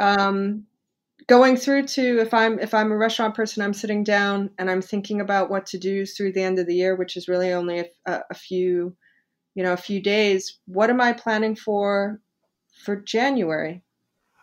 um, 0.00 0.66
going 1.26 1.56
through 1.56 1.86
to 1.86 2.20
if 2.20 2.34
I'm 2.34 2.58
if 2.58 2.74
I'm 2.74 2.92
a 2.92 2.96
restaurant 2.96 3.34
person, 3.34 3.62
I'm 3.62 3.74
sitting 3.74 4.04
down 4.04 4.50
and 4.58 4.70
I'm 4.70 4.82
thinking 4.82 5.20
about 5.20 5.50
what 5.50 5.66
to 5.66 5.78
do 5.78 6.06
through 6.06 6.32
the 6.32 6.42
end 6.42 6.58
of 6.58 6.66
the 6.66 6.74
year, 6.74 6.94
which 6.94 7.16
is 7.16 7.28
really 7.28 7.52
only 7.52 7.80
a, 8.06 8.20
a 8.30 8.34
few, 8.34 8.96
you 9.54 9.62
know, 9.62 9.72
a 9.72 9.78
few 9.78 10.00
days. 10.00 10.58
What 10.66 10.90
am 10.90 11.00
I 11.00 11.12
planning 11.12 11.56
for 11.56 12.20
for 12.84 12.96
January? 12.96 13.82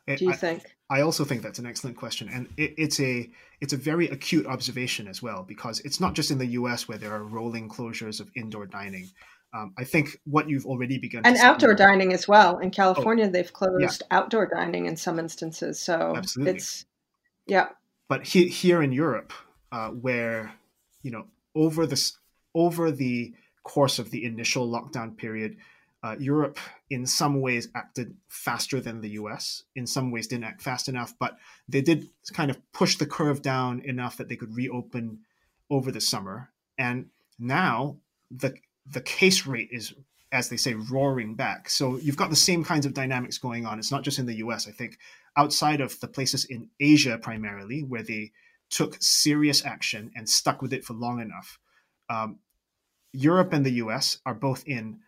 Do 0.07 0.25
you 0.25 0.31
I, 0.31 0.35
think? 0.35 0.63
I 0.89 1.01
also 1.01 1.23
think 1.23 1.43
that's 1.43 1.59
an 1.59 1.67
excellent 1.67 1.97
question, 1.97 2.29
and 2.29 2.47
it, 2.57 2.73
it's 2.77 2.99
a 2.99 3.29
it's 3.61 3.73
a 3.73 3.77
very 3.77 4.07
acute 4.07 4.47
observation 4.47 5.07
as 5.07 5.21
well 5.21 5.43
because 5.47 5.79
it's 5.81 5.99
not 5.99 6.15
just 6.15 6.31
in 6.31 6.37
the 6.37 6.47
U.S. 6.47 6.87
where 6.87 6.97
there 6.97 7.13
are 7.13 7.23
rolling 7.23 7.69
closures 7.69 8.19
of 8.19 8.29
indoor 8.35 8.65
dining. 8.65 9.09
Um, 9.53 9.73
I 9.77 9.83
think 9.83 10.19
what 10.25 10.47
you've 10.47 10.67
already 10.67 10.99
begun 10.99 11.25
and 11.25 11.35
outdoor 11.37 11.73
dining 11.73 12.13
as 12.13 12.27
well. 12.27 12.59
In 12.59 12.69
California, 12.69 13.25
oh, 13.25 13.31
they've 13.31 13.51
closed 13.51 14.03
yeah. 14.03 14.17
outdoor 14.17 14.45
dining 14.45 14.85
in 14.85 14.95
some 14.95 15.17
instances. 15.17 15.79
So 15.81 16.13
Absolutely. 16.15 16.53
it's 16.53 16.85
yeah. 17.47 17.69
But 18.07 18.27
he, 18.27 18.47
here 18.47 18.81
in 18.83 18.91
Europe, 18.91 19.33
uh, 19.71 19.89
where 19.89 20.53
you 21.01 21.11
know 21.11 21.25
over 21.55 21.87
this 21.87 22.17
over 22.53 22.91
the 22.91 23.33
course 23.63 23.99
of 23.99 24.11
the 24.11 24.23
initial 24.23 24.69
lockdown 24.69 25.17
period, 25.17 25.57
uh, 26.03 26.15
Europe, 26.19 26.59
in 26.89 27.05
some 27.05 27.41
ways, 27.41 27.67
acted 27.75 28.15
faster 28.27 28.79
than 28.79 29.01
the 29.01 29.09
US. 29.11 29.63
In 29.75 29.85
some 29.85 30.11
ways, 30.11 30.27
didn't 30.27 30.45
act 30.45 30.61
fast 30.61 30.87
enough, 30.87 31.13
but 31.19 31.37
they 31.67 31.81
did 31.81 32.09
kind 32.33 32.49
of 32.49 32.59
push 32.71 32.95
the 32.97 33.05
curve 33.05 33.41
down 33.41 33.81
enough 33.81 34.17
that 34.17 34.29
they 34.29 34.35
could 34.35 34.55
reopen 34.55 35.19
over 35.69 35.91
the 35.91 36.01
summer. 36.01 36.51
And 36.77 37.07
now 37.37 37.97
the 38.31 38.55
the 38.91 39.01
case 39.01 39.45
rate 39.45 39.69
is, 39.71 39.93
as 40.31 40.49
they 40.49 40.57
say, 40.57 40.73
roaring 40.73 41.35
back. 41.35 41.69
So 41.69 41.97
you've 41.97 42.17
got 42.17 42.29
the 42.29 42.35
same 42.35 42.63
kinds 42.63 42.85
of 42.85 42.93
dynamics 42.93 43.37
going 43.37 43.65
on. 43.65 43.79
It's 43.79 43.91
not 43.91 44.03
just 44.03 44.19
in 44.19 44.25
the 44.25 44.37
US. 44.37 44.67
I 44.67 44.71
think 44.71 44.97
outside 45.37 45.81
of 45.81 45.99
the 45.99 46.07
places 46.07 46.45
in 46.45 46.69
Asia 46.79 47.17
primarily, 47.17 47.81
where 47.81 48.03
they 48.03 48.31
took 48.69 48.97
serious 48.99 49.65
action 49.65 50.11
and 50.15 50.29
stuck 50.29 50.61
with 50.61 50.73
it 50.73 50.85
for 50.85 50.93
long 50.93 51.19
enough. 51.19 51.59
Um, 52.09 52.39
Europe 53.11 53.53
and 53.53 53.65
the 53.65 53.73
US 53.73 54.19
are 54.25 54.35
both 54.35 54.63
in 54.67 54.99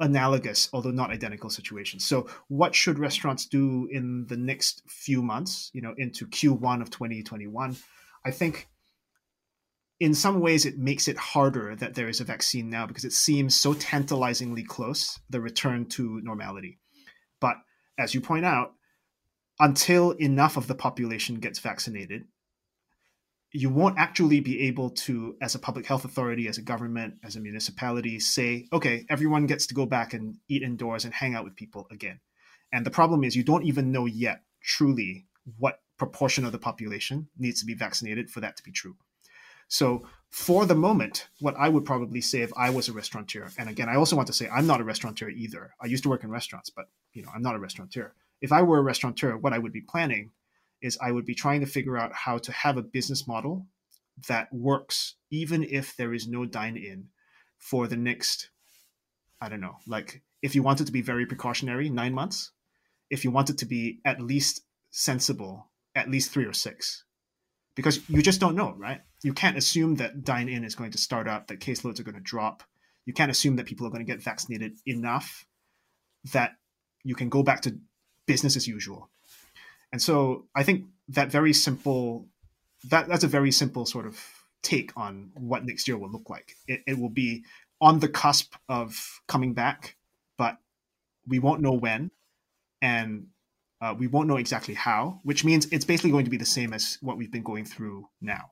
analogous, 0.00 0.68
although 0.72 0.90
not 0.90 1.10
identical 1.10 1.48
situations. 1.48 2.04
So, 2.04 2.28
what 2.48 2.74
should 2.74 2.98
restaurants 2.98 3.46
do 3.46 3.88
in 3.90 4.26
the 4.26 4.36
next 4.36 4.82
few 4.88 5.22
months, 5.22 5.70
you 5.72 5.80
know, 5.80 5.94
into 5.96 6.26
Q1 6.26 6.82
of 6.82 6.90
2021? 6.90 7.76
I 8.24 8.30
think 8.30 8.68
in 10.02 10.14
some 10.14 10.40
ways 10.40 10.66
it 10.66 10.78
makes 10.78 11.06
it 11.06 11.16
harder 11.16 11.76
that 11.76 11.94
there 11.94 12.08
is 12.08 12.20
a 12.20 12.24
vaccine 12.24 12.68
now 12.68 12.86
because 12.86 13.04
it 13.04 13.12
seems 13.12 13.54
so 13.54 13.72
tantalizingly 13.72 14.64
close, 14.64 15.20
the 15.30 15.40
return 15.40 15.86
to 15.86 16.20
normality. 16.24 16.80
But 17.40 17.54
as 17.96 18.12
you 18.12 18.20
point 18.20 18.44
out, 18.44 18.72
until 19.60 20.10
enough 20.10 20.56
of 20.56 20.66
the 20.66 20.74
population 20.74 21.36
gets 21.36 21.60
vaccinated, 21.60 22.24
you 23.52 23.70
won't 23.70 23.96
actually 23.96 24.40
be 24.40 24.62
able 24.62 24.90
to, 24.90 25.36
as 25.40 25.54
a 25.54 25.60
public 25.60 25.86
health 25.86 26.04
authority, 26.04 26.48
as 26.48 26.58
a 26.58 26.62
government, 26.62 27.14
as 27.22 27.36
a 27.36 27.40
municipality, 27.40 28.18
say, 28.18 28.66
okay, 28.72 29.06
everyone 29.08 29.46
gets 29.46 29.68
to 29.68 29.74
go 29.74 29.86
back 29.86 30.14
and 30.14 30.34
eat 30.48 30.64
indoors 30.64 31.04
and 31.04 31.14
hang 31.14 31.36
out 31.36 31.44
with 31.44 31.54
people 31.54 31.86
again. 31.92 32.18
And 32.72 32.84
the 32.84 32.90
problem 32.90 33.22
is, 33.22 33.36
you 33.36 33.44
don't 33.44 33.66
even 33.66 33.92
know 33.92 34.06
yet 34.06 34.40
truly 34.64 35.28
what 35.58 35.78
proportion 35.96 36.44
of 36.44 36.50
the 36.50 36.58
population 36.58 37.28
needs 37.38 37.60
to 37.60 37.66
be 37.66 37.74
vaccinated 37.74 38.30
for 38.30 38.40
that 38.40 38.56
to 38.56 38.64
be 38.64 38.72
true. 38.72 38.96
So, 39.72 40.06
for 40.28 40.66
the 40.66 40.74
moment, 40.74 41.28
what 41.40 41.56
I 41.56 41.70
would 41.70 41.86
probably 41.86 42.20
say 42.20 42.42
if 42.42 42.52
I 42.58 42.68
was 42.68 42.90
a 42.90 42.92
restaurateur, 42.92 43.48
and 43.56 43.70
again, 43.70 43.88
I 43.88 43.96
also 43.96 44.16
want 44.16 44.26
to 44.26 44.32
say 44.34 44.46
I'm 44.46 44.66
not 44.66 44.82
a 44.82 44.84
restaurateur 44.84 45.30
either. 45.30 45.74
I 45.80 45.86
used 45.86 46.02
to 46.02 46.10
work 46.10 46.24
in 46.24 46.30
restaurants, 46.30 46.68
but 46.68 46.90
you 47.14 47.22
know, 47.22 47.30
I'm 47.34 47.40
not 47.40 47.54
a 47.54 47.58
restaurateur. 47.58 48.12
If 48.42 48.52
I 48.52 48.60
were 48.60 48.78
a 48.78 48.82
restaurateur, 48.82 49.38
what 49.38 49.54
I 49.54 49.58
would 49.58 49.72
be 49.72 49.80
planning 49.80 50.32
is 50.82 50.98
I 51.00 51.10
would 51.10 51.24
be 51.24 51.34
trying 51.34 51.60
to 51.60 51.66
figure 51.66 51.96
out 51.96 52.12
how 52.12 52.36
to 52.36 52.52
have 52.52 52.76
a 52.76 52.82
business 52.82 53.26
model 53.26 53.66
that 54.28 54.52
works 54.52 55.14
even 55.30 55.64
if 55.64 55.96
there 55.96 56.12
is 56.12 56.28
no 56.28 56.44
dine 56.44 56.76
in 56.76 57.08
for 57.56 57.86
the 57.86 57.96
next 57.96 58.50
I 59.40 59.48
don't 59.48 59.62
know, 59.62 59.78
like 59.86 60.20
if 60.42 60.54
you 60.54 60.62
want 60.62 60.82
it 60.82 60.84
to 60.84 60.92
be 60.92 61.00
very 61.00 61.24
precautionary, 61.24 61.88
nine 61.88 62.12
months. 62.12 62.50
If 63.08 63.24
you 63.24 63.30
want 63.30 63.48
it 63.48 63.56
to 63.58 63.66
be 63.66 64.00
at 64.04 64.20
least 64.20 64.66
sensible, 64.90 65.70
at 65.94 66.10
least 66.10 66.30
three 66.30 66.44
or 66.44 66.52
six. 66.52 67.04
Because 67.74 68.06
you 68.10 68.20
just 68.20 68.40
don't 68.40 68.54
know, 68.54 68.74
right? 68.76 69.00
You 69.22 69.32
can't 69.32 69.56
assume 69.56 69.96
that 69.96 70.24
dine 70.24 70.48
in 70.48 70.64
is 70.64 70.74
going 70.74 70.90
to 70.92 70.98
start 70.98 71.28
up, 71.28 71.46
that 71.46 71.60
caseloads 71.60 72.00
are 72.00 72.04
going 72.04 72.16
to 72.16 72.20
drop. 72.20 72.62
You 73.06 73.12
can't 73.12 73.30
assume 73.30 73.56
that 73.56 73.66
people 73.66 73.86
are 73.86 73.90
going 73.90 74.04
to 74.04 74.10
get 74.10 74.22
vaccinated 74.22 74.78
enough 74.86 75.46
that 76.32 76.52
you 77.04 77.14
can 77.14 77.28
go 77.28 77.42
back 77.42 77.62
to 77.62 77.78
business 78.26 78.56
as 78.56 78.68
usual. 78.68 79.08
And 79.92 80.00
so 80.00 80.46
I 80.54 80.62
think 80.62 80.86
that 81.08 81.30
very 81.30 81.52
simple 81.52 82.26
that 82.88 83.08
that's 83.08 83.24
a 83.24 83.28
very 83.28 83.52
simple 83.52 83.86
sort 83.86 84.06
of 84.06 84.18
take 84.62 84.92
on 84.96 85.30
what 85.34 85.64
next 85.64 85.86
year 85.86 85.96
will 85.96 86.10
look 86.10 86.28
like. 86.28 86.56
It, 86.66 86.82
it 86.86 86.98
will 86.98 87.10
be 87.10 87.44
on 87.80 87.98
the 87.98 88.08
cusp 88.08 88.54
of 88.68 89.20
coming 89.26 89.54
back, 89.54 89.96
but 90.36 90.56
we 91.26 91.38
won't 91.38 91.60
know 91.60 91.72
when, 91.72 92.10
and 92.80 93.26
uh, 93.80 93.94
we 93.96 94.06
won't 94.06 94.28
know 94.28 94.36
exactly 94.36 94.74
how. 94.74 95.20
Which 95.22 95.44
means 95.44 95.66
it's 95.66 95.84
basically 95.84 96.10
going 96.10 96.24
to 96.24 96.30
be 96.30 96.36
the 96.36 96.46
same 96.46 96.72
as 96.72 96.98
what 97.00 97.16
we've 97.16 97.30
been 97.30 97.42
going 97.42 97.64
through 97.64 98.08
now. 98.20 98.50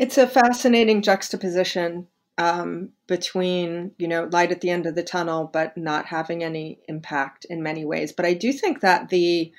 It's 0.00 0.16
a 0.16 0.26
fascinating 0.26 1.02
juxtaposition 1.02 2.06
um, 2.38 2.88
between 3.06 3.90
you 3.98 4.08
know 4.08 4.30
light 4.32 4.50
at 4.50 4.62
the 4.62 4.70
end 4.70 4.86
of 4.86 4.94
the 4.94 5.02
tunnel 5.02 5.50
but 5.52 5.76
not 5.76 6.06
having 6.06 6.42
any 6.42 6.78
impact 6.88 7.44
in 7.50 7.62
many 7.62 7.84
ways. 7.84 8.10
But 8.10 8.24
i 8.24 8.32
do 8.32 8.50
think 8.50 8.80
that 8.80 9.10
the 9.10 9.52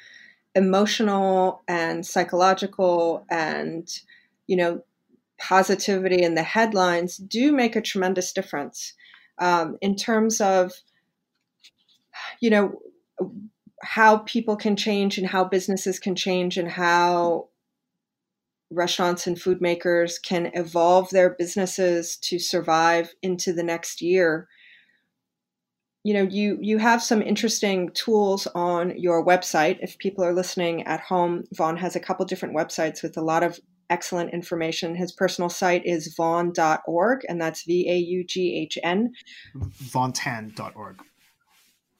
emotional 0.55 1.62
and 1.67 2.03
psychological 2.03 3.24
and 3.29 3.88
you 4.48 4.55
know 4.55 4.83
positivity 5.38 6.24
in 6.24 6.33
the 6.33 6.41
headlines 6.41 7.17
do 7.17 7.51
make 7.51 7.75
a 7.75 7.81
tremendous 7.81 8.33
difference 8.33 8.93
um, 9.38 9.77
in 9.79 9.95
terms 9.95 10.41
of 10.41 10.71
you 12.39 12.50
know 12.50 12.81
how 13.83 14.17
people 14.17 14.55
can 14.55 14.75
change 14.75 15.19
and 15.19 15.27
how 15.27 15.43
businesses 15.43 16.00
can 16.00 16.15
change 16.15 16.57
and 16.57 16.71
how 16.71 17.48
restaurants 18.72 19.28
and 19.28 19.40
food 19.40 19.62
makers 19.62 20.18
can 20.20 20.51
evolve 20.54 21.10
their 21.10 21.30
businesses 21.30 22.18
to 22.18 22.40
survive 22.40 23.13
into 23.22 23.54
the 23.54 23.63
next 23.63 24.01
year 24.01 24.48
you 26.04 26.13
know 26.13 26.24
you 26.24 26.58
you 26.62 26.78
have 26.78 27.04
some 27.04 27.22
interesting 27.22 27.92
tools 27.94 28.48
on 28.56 28.98
your 28.98 29.25
website. 29.25 29.78
If 29.82 29.98
people 29.98 30.24
are 30.24 30.34
listening 30.34 30.84
at 30.84 31.00
home 31.00 31.44
vaughn 31.54 31.78
has 31.78 31.96
a 31.96 32.00
couple 32.00 32.25
different 32.25 32.56
websites 32.56 33.04
with 33.04 33.18
a 33.18 33.22
lot 33.22 33.44
of 33.44 33.60
excellent 33.90 34.34
information. 34.34 34.96
His 34.96 35.12
personal 35.12 35.50
site 35.50 35.86
is 35.86 36.13
vaughn.org 36.16 37.22
and 37.28 37.42
that's 37.42 37.63
v-a-u-g-h-n 37.63 39.12
vaughntan.org 39.56 41.00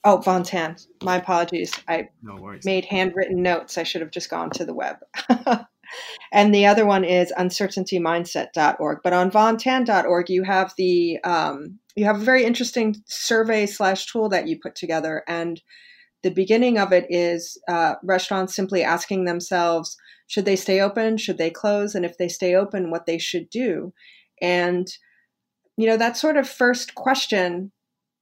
oh 0.04 0.18
vaughntan 0.25 0.88
my 1.04 1.18
apologies. 1.18 1.74
I 1.88 2.10
no 2.24 2.56
made 2.63 2.86
handwritten 2.86 3.44
notes. 3.44 3.78
I 3.78 3.84
should 3.84 4.01
have 4.01 4.12
just 4.12 4.30
gone 4.30 4.50
to 4.51 4.66
the 4.66 4.74
web 4.74 4.98
and 6.31 6.53
the 6.53 6.65
other 6.65 6.86
one 6.86 7.03
is 7.03 7.33
uncertaintymindset.org. 7.38 9.00
But 9.03 9.13
on 9.13 9.31
vaughntan.org, 9.31 10.29
you 10.29 10.43
have 10.43 10.74
the 10.77 11.19
um, 11.24 11.79
you 11.95 12.05
have 12.05 12.21
a 12.21 12.25
very 12.25 12.45
interesting 12.45 12.95
survey 13.05 13.65
slash 13.65 14.05
tool 14.05 14.29
that 14.29 14.48
you 14.48 14.60
put 14.60 14.75
together, 14.75 15.24
and 15.27 15.62
the 16.24 16.31
beginning 16.31 16.77
of 16.77 16.93
it 16.93 17.05
is 17.10 17.57
uh, 17.67 17.95
restaurants 18.03 18.55
simply 18.55 18.83
asking 18.83 19.25
themselves 19.25 19.98
should 20.27 20.45
they 20.45 20.55
stay 20.55 20.79
open, 20.79 21.17
should 21.17 21.38
they 21.38 21.50
close, 21.50 21.95
and 21.95 22.05
if 22.05 22.17
they 22.17 22.29
stay 22.29 22.55
open, 22.55 22.91
what 22.91 23.05
they 23.05 23.17
should 23.17 23.50
do. 23.50 23.93
And 24.41 24.88
you 25.77 25.88
know 25.88 25.98
that 25.98 26.17
sort 26.17 26.38
of 26.38 26.48
first 26.48 26.95
question 26.95 27.71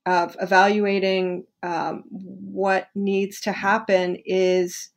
of 0.05 0.35
evaluating 0.41 1.45
um, 1.61 2.03
what 2.09 2.87
needs 2.95 3.41
to 3.41 3.51
happen 3.51 4.17
is 4.25 4.89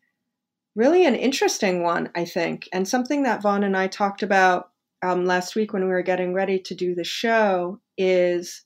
really 0.75 1.07
an 1.07 1.15
interesting 1.15 1.83
one, 1.83 2.11
I 2.15 2.25
think, 2.25 2.69
and 2.73 2.87
something 2.87 3.25
that 3.25 3.43
Vaughn 3.43 3.65
and 3.65 3.77
I 3.77 3.89
talked 3.89 4.23
about 4.23 4.71
um, 5.03 5.27
last 5.27 5.55
week 5.55 5.73
when 5.73 5.85
we 5.85 5.91
were 5.91 6.03
getting 6.03 6.33
ready 6.33 6.59
to 6.61 6.75
do 6.75 6.95
the 6.95 7.05
show 7.05 7.81
is 7.99 8.65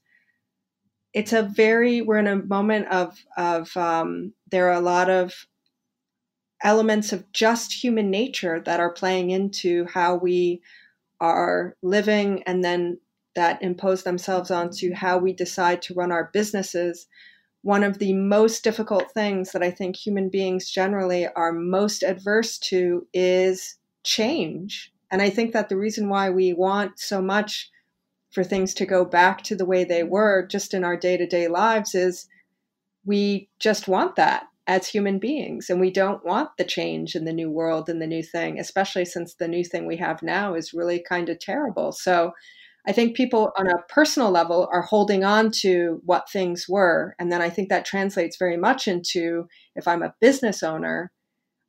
it's 1.14 1.32
a 1.32 1.42
very 1.42 2.02
we're 2.02 2.18
in 2.18 2.26
a 2.26 2.36
moment 2.36 2.88
of 2.88 3.16
of 3.36 3.74
um, 3.76 4.34
there 4.50 4.68
are 4.68 4.74
a 4.74 4.80
lot 4.80 5.08
of 5.08 5.46
elements 6.62 7.12
of 7.12 7.30
just 7.32 7.72
human 7.72 8.10
nature 8.10 8.60
that 8.60 8.80
are 8.80 8.92
playing 8.92 9.30
into 9.30 9.86
how 9.86 10.16
we 10.16 10.60
are 11.20 11.76
living 11.82 12.42
and 12.44 12.62
then 12.62 12.98
that 13.34 13.62
impose 13.62 14.02
themselves 14.02 14.50
onto 14.50 14.94
how 14.94 15.18
we 15.18 15.32
decide 15.32 15.82
to 15.82 15.94
run 15.94 16.12
our 16.12 16.30
businesses 16.32 17.06
one 17.66 17.82
of 17.82 17.98
the 17.98 18.12
most 18.12 18.62
difficult 18.62 19.10
things 19.10 19.50
that 19.50 19.60
I 19.60 19.72
think 19.72 19.96
human 19.96 20.28
beings 20.28 20.70
generally 20.70 21.26
are 21.26 21.50
most 21.50 22.04
adverse 22.04 22.58
to 22.58 23.08
is 23.12 23.74
change. 24.04 24.92
And 25.10 25.20
I 25.20 25.30
think 25.30 25.52
that 25.52 25.68
the 25.68 25.76
reason 25.76 26.08
why 26.08 26.30
we 26.30 26.52
want 26.52 27.00
so 27.00 27.20
much 27.20 27.68
for 28.30 28.44
things 28.44 28.72
to 28.74 28.86
go 28.86 29.04
back 29.04 29.42
to 29.42 29.56
the 29.56 29.64
way 29.64 29.82
they 29.82 30.04
were 30.04 30.46
just 30.46 30.74
in 30.74 30.84
our 30.84 30.96
day 30.96 31.16
to 31.16 31.26
day 31.26 31.48
lives 31.48 31.92
is 31.92 32.28
we 33.04 33.48
just 33.58 33.88
want 33.88 34.14
that 34.14 34.44
as 34.68 34.86
human 34.86 35.18
beings. 35.18 35.68
And 35.68 35.80
we 35.80 35.90
don't 35.90 36.24
want 36.24 36.50
the 36.58 36.64
change 36.64 37.16
in 37.16 37.24
the 37.24 37.32
new 37.32 37.50
world 37.50 37.88
and 37.88 38.00
the 38.00 38.06
new 38.06 38.22
thing, 38.22 38.60
especially 38.60 39.04
since 39.04 39.34
the 39.34 39.48
new 39.48 39.64
thing 39.64 39.86
we 39.86 39.96
have 39.96 40.22
now 40.22 40.54
is 40.54 40.72
really 40.72 41.00
kind 41.00 41.28
of 41.28 41.40
terrible. 41.40 41.90
So 41.90 42.30
I 42.86 42.92
think 42.92 43.16
people 43.16 43.52
on 43.58 43.66
a 43.68 43.82
personal 43.88 44.30
level 44.30 44.68
are 44.72 44.82
holding 44.82 45.24
on 45.24 45.50
to 45.62 46.00
what 46.04 46.30
things 46.30 46.66
were. 46.68 47.16
And 47.18 47.32
then 47.32 47.42
I 47.42 47.50
think 47.50 47.68
that 47.68 47.84
translates 47.84 48.36
very 48.36 48.56
much 48.56 48.86
into 48.86 49.48
if 49.74 49.88
I'm 49.88 50.02
a 50.02 50.14
business 50.20 50.62
owner, 50.62 51.10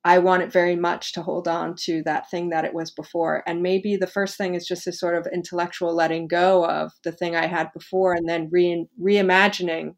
I 0.03 0.19
want 0.19 0.43
it 0.43 0.51
very 0.51 0.75
much 0.75 1.13
to 1.13 1.23
hold 1.23 1.47
on 1.47 1.75
to 1.83 2.03
that 2.03 2.29
thing 2.29 2.49
that 2.49 2.65
it 2.65 2.73
was 2.73 2.91
before. 2.91 3.43
And 3.47 3.61
maybe 3.61 3.97
the 3.97 4.07
first 4.07 4.37
thing 4.37 4.55
is 4.55 4.67
just 4.67 4.87
a 4.87 4.93
sort 4.93 5.15
of 5.15 5.27
intellectual 5.33 5.93
letting 5.93 6.27
go 6.27 6.65
of 6.65 6.93
the 7.03 7.11
thing 7.11 7.35
I 7.35 7.47
had 7.47 7.73
before 7.73 8.13
and 8.13 8.29
then 8.29 8.47
re- 8.51 8.87
reimagining, 9.01 9.95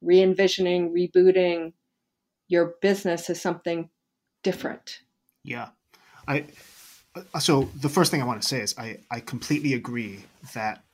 re 0.00 0.22
envisioning, 0.22 0.92
rebooting 0.92 1.74
your 2.48 2.74
business 2.80 3.28
as 3.30 3.40
something 3.40 3.90
different. 4.42 5.00
Yeah. 5.44 5.68
I 6.26 6.46
so 7.38 7.68
the 7.80 7.88
first 7.88 8.10
thing 8.10 8.22
I 8.22 8.26
want 8.26 8.42
to 8.42 8.48
say 8.48 8.60
is 8.60 8.74
I, 8.78 8.98
I 9.10 9.20
completely 9.20 9.74
agree 9.74 10.24
that 10.54 10.84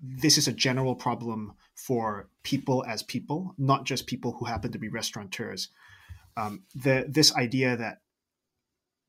this 0.00 0.38
is 0.38 0.48
a 0.48 0.52
general 0.52 0.94
problem 0.94 1.54
for 1.74 2.28
people 2.42 2.84
as 2.86 3.02
people, 3.02 3.54
not 3.58 3.84
just 3.84 4.06
people 4.06 4.32
who 4.32 4.46
happen 4.46 4.72
to 4.72 4.78
be 4.78 4.88
restaurateurs. 4.88 5.68
Um, 6.36 6.64
the 6.74 7.06
this 7.08 7.34
idea 7.34 7.76
that 7.76 7.98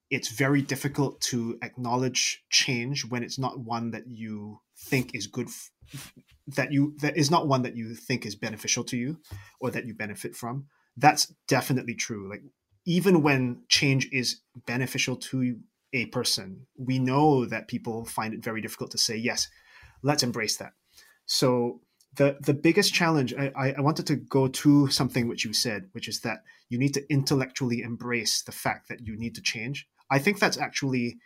it's 0.10 0.28
very 0.28 0.62
difficult 0.62 1.22
to 1.22 1.58
acknowledge 1.62 2.44
change 2.50 3.06
when 3.06 3.24
it's 3.24 3.40
not 3.40 3.60
one 3.60 3.92
that 3.92 4.08
you 4.08 4.60
think 4.78 5.16
is 5.16 5.28
good 5.28 5.48
f- 5.48 5.72
that 6.48 6.72
you 6.72 6.96
that 7.02 7.16
is 7.16 7.32
not 7.32 7.48
one 7.48 7.62
that 7.62 7.76
you 7.76 7.96
think 7.96 8.26
is 8.26 8.36
beneficial 8.36 8.84
to 8.84 8.98
you 8.98 9.18
or 9.60 9.72
that 9.72 9.86
you 9.86 9.94
benefit 9.94 10.36
from 10.36 10.66
that's 10.98 11.28
definitely 11.48 11.94
true 11.94 12.30
like 12.30 12.42
even 12.86 13.22
when 13.22 13.62
change 13.70 14.10
is 14.12 14.42
beneficial 14.66 15.16
to 15.16 15.60
a 15.94 16.06
person, 16.08 16.68
we 16.78 17.00
know 17.00 17.46
that 17.46 17.68
people 17.68 18.06
find 18.06 18.34
it 18.34 18.44
very 18.44 18.62
difficult 18.62 18.92
to 18.92 18.98
say, 18.98 19.16
yes, 19.16 19.50
let's 20.04 20.24
embrace 20.24 20.58
that. 20.58 20.74
So 21.26 21.82
the 22.16 22.38
the 22.42 22.54
biggest 22.54 22.94
challenge 22.94 23.34
I, 23.34 23.74
I 23.78 23.82
wanted 23.82 24.08
to 24.08 24.16
go 24.16 24.48
to 24.48 24.88
something 24.90 25.28
which 25.28 25.46
you 25.46 25.54
said, 25.54 25.90
which 25.94 26.08
is 26.08 26.22
that 26.22 26.44
you 26.70 26.78
need 26.78 26.94
to 26.96 27.06
intellectually 27.10 27.82
embrace 27.82 28.42
the 28.42 28.52
fact 28.52 28.90
that 28.90 29.06
you 29.06 29.18
need 29.18 29.36
to 29.36 29.42
change. 29.42 29.88
I 30.10 30.20
think 30.20 30.40
that's 30.40 30.58
actually 30.58 31.20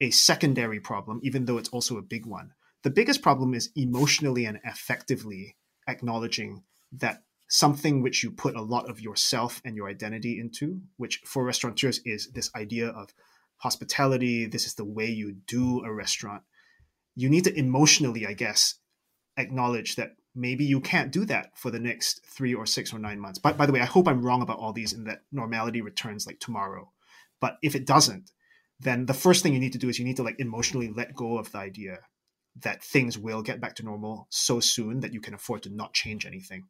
a 0.00 0.10
secondary 0.10 0.80
problem, 0.80 1.20
even 1.22 1.44
though 1.44 1.58
it's 1.58 1.68
also 1.68 1.98
a 1.98 2.02
big 2.02 2.24
one. 2.24 2.52
The 2.82 2.90
biggest 2.90 3.20
problem 3.20 3.52
is 3.52 3.70
emotionally 3.76 4.46
and 4.46 4.58
effectively 4.64 5.56
acknowledging 5.86 6.62
that 6.92 7.22
something 7.48 8.00
which 8.00 8.22
you 8.22 8.30
put 8.30 8.56
a 8.56 8.62
lot 8.62 8.88
of 8.88 9.00
yourself 9.00 9.60
and 9.64 9.76
your 9.76 9.88
identity 9.88 10.38
into, 10.40 10.80
which 10.96 11.20
for 11.26 11.44
restaurateurs 11.44 12.00
is 12.06 12.30
this 12.32 12.50
idea 12.54 12.88
of 12.88 13.12
hospitality. 13.60 14.46
This 14.46 14.66
is 14.66 14.74
the 14.74 14.84
way 14.84 15.06
you 15.06 15.36
do 15.46 15.82
a 15.84 15.92
restaurant. 15.92 16.42
You 17.14 17.28
need 17.28 17.44
to 17.44 17.58
emotionally, 17.58 18.26
I 18.26 18.32
guess, 18.32 18.76
acknowledge 19.36 19.96
that 19.96 20.16
maybe 20.34 20.64
you 20.64 20.80
can't 20.80 21.12
do 21.12 21.24
that 21.26 21.56
for 21.56 21.70
the 21.70 21.78
next 21.78 22.24
three 22.26 22.54
or 22.54 22.66
six 22.66 22.92
or 22.92 22.98
nine 22.98 23.20
months. 23.20 23.38
But 23.38 23.56
by 23.56 23.66
the 23.66 23.72
way, 23.72 23.80
I 23.80 23.86
hope 23.86 24.08
I'm 24.08 24.22
wrong 24.22 24.42
about 24.42 24.58
all 24.58 24.72
these 24.72 24.92
and 24.92 25.06
that 25.06 25.22
normality 25.30 25.80
returns 25.80 26.26
like 26.26 26.40
tomorrow. 26.40 26.90
But 27.40 27.58
if 27.62 27.74
it 27.74 27.86
doesn't, 27.86 28.30
then 28.78 29.06
the 29.06 29.14
first 29.14 29.42
thing 29.42 29.52
you 29.52 29.60
need 29.60 29.72
to 29.72 29.78
do 29.78 29.88
is 29.88 29.98
you 29.98 30.04
need 30.04 30.16
to 30.16 30.22
like 30.22 30.38
emotionally 30.38 30.90
let 30.94 31.14
go 31.14 31.38
of 31.38 31.52
the 31.52 31.58
idea 31.58 31.98
that 32.62 32.82
things 32.82 33.18
will 33.18 33.42
get 33.42 33.60
back 33.60 33.74
to 33.76 33.84
normal 33.84 34.26
so 34.30 34.58
soon 34.60 35.00
that 35.00 35.12
you 35.12 35.20
can 35.20 35.34
afford 35.34 35.62
to 35.62 35.70
not 35.70 35.92
change 35.92 36.24
anything 36.24 36.66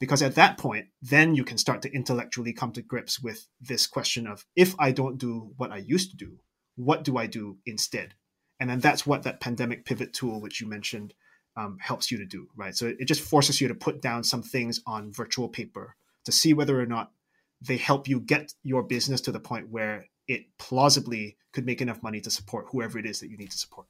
because 0.00 0.22
at 0.22 0.34
that 0.34 0.58
point 0.58 0.86
then 1.00 1.34
you 1.34 1.44
can 1.44 1.58
start 1.58 1.82
to 1.82 1.92
intellectually 1.92 2.52
come 2.52 2.72
to 2.72 2.82
grips 2.82 3.20
with 3.20 3.46
this 3.60 3.86
question 3.86 4.26
of 4.26 4.44
if 4.56 4.74
i 4.78 4.90
don't 4.90 5.18
do 5.18 5.52
what 5.56 5.70
i 5.70 5.78
used 5.78 6.10
to 6.10 6.16
do 6.16 6.38
what 6.76 7.04
do 7.04 7.16
i 7.16 7.26
do 7.26 7.58
instead? 7.66 8.14
And 8.60 8.70
then 8.70 8.80
that's 8.80 9.06
what 9.06 9.24
that 9.24 9.40
pandemic 9.40 9.84
pivot 9.84 10.12
tool 10.12 10.40
which 10.40 10.60
you 10.60 10.68
mentioned 10.68 11.14
um, 11.56 11.78
helps 11.80 12.10
you 12.10 12.18
to 12.18 12.24
do 12.24 12.48
right? 12.56 12.74
So 12.74 12.92
it 12.98 13.06
just 13.06 13.20
forces 13.20 13.60
you 13.60 13.68
to 13.68 13.74
put 13.74 14.00
down 14.00 14.24
some 14.24 14.42
things 14.42 14.80
on 14.86 15.12
virtual 15.12 15.48
paper 15.48 15.96
to 16.24 16.32
see 16.32 16.52
whether 16.52 16.80
or 16.80 16.86
not 16.86 17.12
they 17.60 17.76
help 17.76 18.08
you 18.08 18.20
get 18.20 18.52
your 18.62 18.82
business 18.82 19.20
to 19.22 19.32
the 19.32 19.40
point 19.40 19.70
where 19.70 20.06
it 20.26 20.46
plausibly 20.58 21.36
could 21.52 21.66
make 21.66 21.80
enough 21.80 22.02
money 22.02 22.20
to 22.20 22.30
support 22.30 22.66
whoever 22.70 22.98
it 22.98 23.06
is 23.06 23.20
that 23.20 23.30
you 23.30 23.36
need 23.36 23.50
to 23.50 23.58
support. 23.58 23.86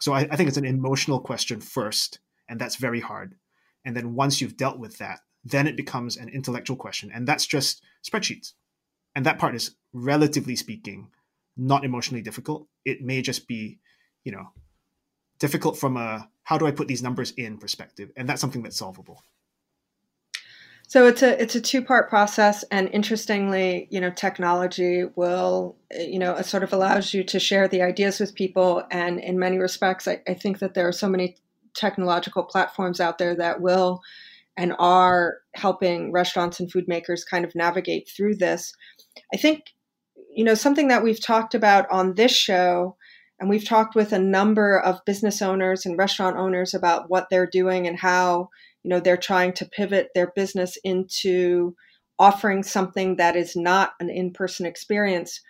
So 0.00 0.12
I, 0.12 0.20
I 0.30 0.36
think 0.36 0.48
it's 0.48 0.58
an 0.58 0.64
emotional 0.64 1.20
question 1.20 1.60
first 1.60 2.18
and 2.48 2.60
that's 2.60 2.76
very 2.76 3.00
hard 3.00 3.36
and 3.84 3.96
then 3.96 4.14
once 4.14 4.40
you've 4.40 4.56
dealt 4.56 4.78
with 4.78 4.98
that, 4.98 5.20
then 5.44 5.66
it 5.66 5.76
becomes 5.76 6.16
an 6.16 6.28
intellectual 6.28 6.76
question. 6.76 7.10
And 7.12 7.26
that's 7.26 7.46
just 7.46 7.82
spreadsheets. 8.04 8.52
And 9.14 9.26
that 9.26 9.38
part 9.38 9.54
is, 9.54 9.74
relatively 9.92 10.56
speaking, 10.56 11.08
not 11.56 11.84
emotionally 11.84 12.22
difficult. 12.22 12.66
It 12.84 13.02
may 13.02 13.22
just 13.22 13.48
be, 13.48 13.78
you 14.24 14.32
know, 14.32 14.50
difficult 15.38 15.78
from 15.78 15.96
a 15.96 16.28
how 16.42 16.58
do 16.58 16.66
I 16.66 16.70
put 16.70 16.88
these 16.88 17.02
numbers 17.02 17.32
in 17.32 17.58
perspective. 17.58 18.10
And 18.16 18.28
that's 18.28 18.40
something 18.40 18.62
that's 18.62 18.76
solvable. 18.76 19.22
So 20.90 21.06
it's 21.06 21.22
a 21.22 21.40
it's 21.40 21.54
a 21.54 21.60
two 21.60 21.82
part 21.82 22.08
process, 22.08 22.64
and 22.72 22.88
interestingly, 22.92 23.86
you 23.90 24.00
know, 24.00 24.10
technology 24.10 25.04
will 25.14 25.76
you 25.92 26.18
know 26.18 26.34
it 26.34 26.46
sort 26.46 26.64
of 26.64 26.72
allows 26.72 27.14
you 27.14 27.22
to 27.22 27.38
share 27.38 27.68
the 27.68 27.82
ideas 27.82 28.18
with 28.18 28.34
people, 28.34 28.82
and 28.90 29.20
in 29.20 29.38
many 29.38 29.58
respects, 29.58 30.08
I, 30.08 30.20
I 30.26 30.34
think 30.34 30.58
that 30.58 30.74
there 30.74 30.88
are 30.88 30.92
so 30.92 31.08
many 31.08 31.36
technological 31.80 32.44
platforms 32.44 33.00
out 33.00 33.18
there 33.18 33.34
that 33.34 33.60
will 33.60 34.00
and 34.56 34.74
are 34.78 35.38
helping 35.54 36.12
restaurants 36.12 36.60
and 36.60 36.70
food 36.70 36.86
makers 36.86 37.24
kind 37.24 37.44
of 37.44 37.54
navigate 37.54 38.08
through 38.14 38.36
this. 38.36 38.74
I 39.32 39.38
think, 39.38 39.62
you 40.36 40.44
know, 40.44 40.54
something 40.54 40.88
that 40.88 41.02
we've 41.02 41.22
talked 41.22 41.54
about 41.54 41.90
on 41.90 42.14
this 42.14 42.32
show, 42.32 42.96
and 43.38 43.48
we've 43.48 43.66
talked 43.66 43.94
with 43.94 44.12
a 44.12 44.18
number 44.18 44.78
of 44.78 45.04
business 45.06 45.40
owners 45.40 45.86
and 45.86 45.96
restaurant 45.96 46.36
owners 46.36 46.74
about 46.74 47.08
what 47.08 47.28
they're 47.30 47.48
doing 47.50 47.86
and 47.86 47.98
how, 47.98 48.50
you 48.82 48.90
know, 48.90 49.00
they're 49.00 49.16
trying 49.16 49.54
to 49.54 49.64
pivot 49.64 50.08
their 50.14 50.30
business 50.36 50.76
into 50.84 51.74
offering 52.18 52.62
something 52.62 53.16
that 53.16 53.34
is 53.34 53.56
not 53.56 53.92
an 53.98 54.10
in 54.10 54.30
person 54.30 54.66
experience. 54.66 55.40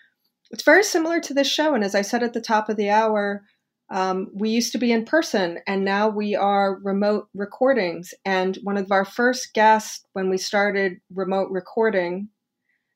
It's 0.52 0.62
very 0.62 0.84
similar 0.84 1.18
to 1.20 1.34
this 1.34 1.50
show. 1.50 1.74
And 1.74 1.82
as 1.82 1.96
I 1.96 2.02
said 2.02 2.22
at 2.22 2.32
the 2.32 2.40
top 2.40 2.68
of 2.68 2.76
the 2.76 2.90
hour, 2.90 3.42
um, 3.90 4.28
we 4.32 4.50
used 4.50 4.72
to 4.72 4.78
be 4.78 4.92
in 4.92 5.04
person 5.04 5.58
and 5.66 5.84
now 5.84 6.08
we 6.08 6.36
are 6.36 6.78
remote 6.82 7.28
recordings. 7.34 8.14
And 8.24 8.56
one 8.62 8.76
of 8.76 8.92
our 8.92 9.04
first 9.04 9.52
guests 9.52 10.04
when 10.12 10.30
we 10.30 10.38
started 10.38 10.98
remote 11.12 11.50
recording, 11.50 12.28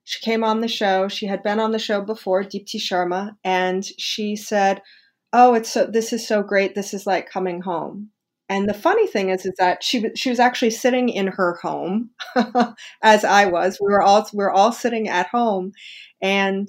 she 0.05 0.21
came 0.21 0.45
on 0.45 0.61
the 0.61 0.69
show. 0.69 1.09
She 1.09 1.27
had 1.27 1.43
been 1.43 1.59
on 1.61 1.73
the 1.73 1.79
show 1.79 2.01
before, 2.03 2.45
Deepti 2.45 2.77
Sharma, 2.77 3.37
and 3.43 3.85
she 3.99 4.37
said, 4.37 4.83
"Oh, 5.33 5.55
it's 5.55 5.71
so 5.71 5.87
this 5.87 6.13
is 6.13 6.27
so 6.27 6.43
great. 6.43 6.75
This 6.75 6.93
is 6.95 7.07
like 7.07 7.29
coming 7.31 7.63
home." 7.63 8.11
And 8.51 8.69
the 8.69 8.75
funny 8.75 9.07
thing 9.07 9.31
is, 9.31 9.47
is 9.47 9.55
that 9.59 9.83
she 9.83 10.11
she 10.15 10.29
was 10.31 10.39
actually 10.41 10.71
sitting 10.71 11.09
in 11.09 11.29
her 11.29 11.55
home, 11.63 12.11
as 13.03 13.25
I 13.25 13.47
was. 13.47 13.79
We 13.81 13.91
were 13.93 14.03
all 14.03 14.29
we 14.35 14.39
were 14.45 14.51
all 14.53 14.73
sitting 14.73 15.09
at 15.09 15.29
home, 15.29 15.73
and 16.23 16.69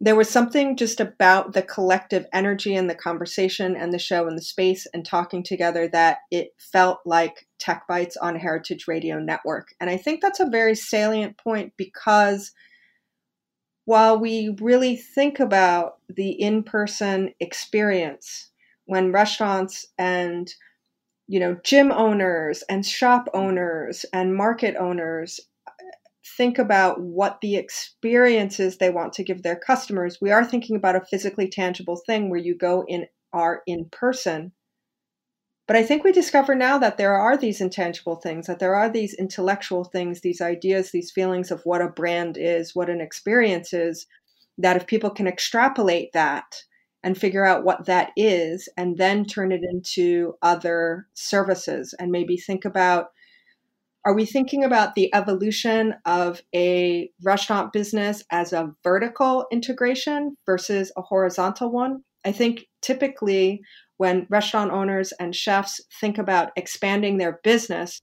there 0.00 0.14
was 0.14 0.30
something 0.30 0.76
just 0.76 1.00
about 1.00 1.54
the 1.54 1.62
collective 1.62 2.24
energy 2.32 2.74
and 2.76 2.88
the 2.88 2.94
conversation 2.94 3.74
and 3.76 3.92
the 3.92 3.98
show 3.98 4.28
and 4.28 4.38
the 4.38 4.42
space 4.42 4.86
and 4.94 5.04
talking 5.04 5.42
together 5.42 5.88
that 5.88 6.18
it 6.30 6.54
felt 6.56 7.00
like 7.04 7.48
Tech 7.58 7.82
Bites 7.88 8.16
on 8.16 8.36
Heritage 8.36 8.86
Radio 8.86 9.18
Network. 9.18 9.74
And 9.80 9.90
I 9.90 9.96
think 9.96 10.20
that's 10.20 10.38
a 10.38 10.48
very 10.48 10.76
salient 10.76 11.36
point 11.36 11.72
because 11.76 12.52
while 13.86 14.20
we 14.20 14.54
really 14.60 14.96
think 14.96 15.40
about 15.40 15.94
the 16.08 16.30
in 16.30 16.62
person 16.62 17.32
experience 17.40 18.50
when 18.84 19.12
restaurants 19.12 19.86
and 19.98 20.52
you 21.26 21.40
know 21.40 21.56
gym 21.64 21.90
owners 21.90 22.62
and 22.68 22.86
shop 22.86 23.28
owners 23.34 24.04
and 24.12 24.34
market 24.34 24.76
owners 24.76 25.40
think 26.38 26.58
about 26.58 27.00
what 27.00 27.40
the 27.42 27.56
experiences 27.56 28.78
they 28.78 28.88
want 28.88 29.12
to 29.12 29.24
give 29.24 29.42
their 29.42 29.56
customers, 29.56 30.18
we 30.22 30.30
are 30.30 30.44
thinking 30.44 30.76
about 30.76 30.96
a 30.96 31.04
physically 31.04 31.48
tangible 31.48 32.00
thing 32.06 32.30
where 32.30 32.40
you 32.40 32.56
go 32.56 32.84
in 32.88 33.06
are 33.32 33.62
in 33.66 33.86
person. 33.92 34.52
But 35.66 35.76
I 35.76 35.82
think 35.82 36.02
we 36.02 36.12
discover 36.12 36.54
now 36.54 36.78
that 36.78 36.96
there 36.96 37.14
are 37.14 37.36
these 37.36 37.60
intangible 37.60 38.16
things, 38.16 38.46
that 38.46 38.58
there 38.58 38.74
are 38.74 38.88
these 38.88 39.12
intellectual 39.12 39.84
things, 39.84 40.22
these 40.22 40.40
ideas, 40.40 40.92
these 40.92 41.10
feelings 41.10 41.50
of 41.50 41.60
what 41.64 41.82
a 41.82 41.88
brand 41.88 42.38
is, 42.38 42.74
what 42.74 42.88
an 42.88 43.02
experience 43.02 43.74
is, 43.74 44.06
that 44.56 44.76
if 44.76 44.86
people 44.86 45.10
can 45.10 45.26
extrapolate 45.26 46.12
that 46.14 46.62
and 47.02 47.18
figure 47.18 47.44
out 47.44 47.64
what 47.64 47.84
that 47.84 48.12
is, 48.16 48.68
and 48.78 48.96
then 48.96 49.26
turn 49.26 49.52
it 49.52 49.60
into 49.62 50.34
other 50.40 51.06
services, 51.12 51.94
and 51.98 52.10
maybe 52.10 52.36
think 52.38 52.64
about 52.64 53.08
are 54.04 54.14
we 54.14 54.24
thinking 54.24 54.64
about 54.64 54.94
the 54.94 55.12
evolution 55.14 55.94
of 56.06 56.40
a 56.54 57.10
restaurant 57.22 57.72
business 57.72 58.24
as 58.30 58.52
a 58.52 58.72
vertical 58.82 59.46
integration 59.52 60.36
versus 60.46 60.92
a 60.96 61.02
horizontal 61.02 61.70
one? 61.70 62.02
I 62.24 62.32
think 62.32 62.66
typically 62.82 63.60
when 63.96 64.26
restaurant 64.30 64.70
owners 64.70 65.12
and 65.20 65.34
chefs 65.34 65.80
think 66.00 66.18
about 66.18 66.50
expanding 66.56 67.18
their 67.18 67.40
business, 67.42 68.00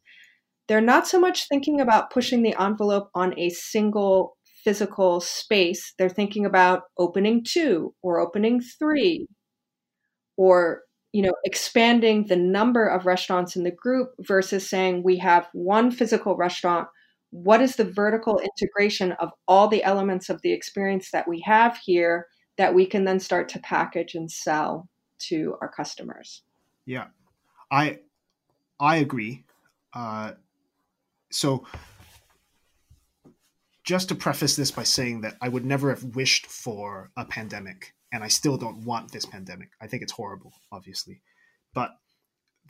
they're 0.67 0.81
not 0.81 1.07
so 1.07 1.19
much 1.19 1.47
thinking 1.47 1.79
about 1.79 2.11
pushing 2.11 2.43
the 2.43 2.55
envelope 2.59 3.09
on 3.15 3.37
a 3.39 3.49
single 3.49 4.35
physical 4.63 5.21
space. 5.21 5.93
They're 5.97 6.09
thinking 6.09 6.45
about 6.45 6.83
opening 6.97 7.43
two 7.47 7.93
or 8.01 8.19
opening 8.19 8.61
three 8.61 9.27
or 10.37 10.81
you 11.15 11.21
know 11.21 11.33
expanding 11.45 12.25
the 12.27 12.35
number 12.35 12.85
of 12.85 13.05
restaurants 13.05 13.55
in 13.55 13.63
the 13.63 13.71
group 13.71 14.09
versus 14.19 14.69
saying 14.69 15.01
we 15.01 15.17
have 15.17 15.47
one 15.53 15.89
physical 15.89 16.35
restaurant 16.35 16.87
what 17.31 17.61
is 17.61 17.75
the 17.75 17.83
vertical 17.83 18.39
integration 18.39 19.11
of 19.13 19.31
all 19.47 19.67
the 19.67 19.83
elements 19.83 20.29
of 20.29 20.41
the 20.41 20.51
experience 20.51 21.11
that 21.11 21.27
we 21.27 21.41
have 21.41 21.77
here 21.77 22.27
that 22.57 22.73
we 22.73 22.85
can 22.85 23.03
then 23.03 23.19
start 23.19 23.49
to 23.49 23.59
package 23.59 24.15
and 24.15 24.31
sell 24.31 24.87
to 25.19 25.55
our 25.61 25.69
customers. 25.69 26.43
Yeah, 26.85 27.07
I 27.71 27.99
I 28.79 28.97
agree. 28.97 29.43
Uh, 29.93 30.33
so 31.31 31.65
just 33.83 34.09
to 34.09 34.15
preface 34.15 34.55
this 34.55 34.71
by 34.71 34.83
saying 34.83 35.21
that 35.21 35.35
I 35.41 35.49
would 35.49 35.65
never 35.65 35.89
have 35.89 36.15
wished 36.15 36.47
for 36.47 37.11
a 37.15 37.25
pandemic, 37.25 37.94
and 38.11 38.23
I 38.23 38.27
still 38.27 38.57
don't 38.57 38.85
want 38.85 39.11
this 39.11 39.25
pandemic. 39.25 39.69
I 39.81 39.87
think 39.87 40.03
it's 40.03 40.13
horrible, 40.13 40.53
obviously, 40.71 41.21
but 41.73 41.91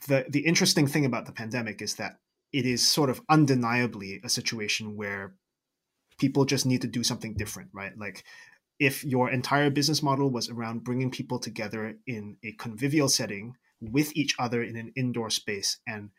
the 0.08 0.26
the 0.28 0.40
interesting 0.40 0.86
thing 0.86 1.04
about 1.04 1.26
the 1.26 1.32
pandemic 1.32 1.80
is 1.82 1.94
that 1.94 2.18
it 2.52 2.66
is 2.66 2.86
sort 2.86 3.10
of 3.10 3.20
undeniably 3.28 4.20
a 4.24 4.28
situation 4.28 4.96
where 4.96 5.34
people 6.18 6.44
just 6.44 6.66
need 6.66 6.80
to 6.82 6.88
do 6.88 7.02
something 7.02 7.34
different, 7.34 7.70
right? 7.72 7.92
Like 7.98 8.24
if 8.78 9.04
your 9.04 9.30
entire 9.30 9.70
business 9.70 10.02
model 10.02 10.30
was 10.30 10.48
around 10.48 10.84
bringing 10.84 11.10
people 11.10 11.38
together 11.38 11.96
in 12.06 12.36
a 12.44 12.52
convivial 12.52 13.08
setting 13.08 13.54
with 13.80 14.14
each 14.16 14.34
other 14.38 14.62
in 14.62 14.76
an 14.76 14.92
indoor 14.96 15.30
space 15.30 15.78
and 15.86 16.10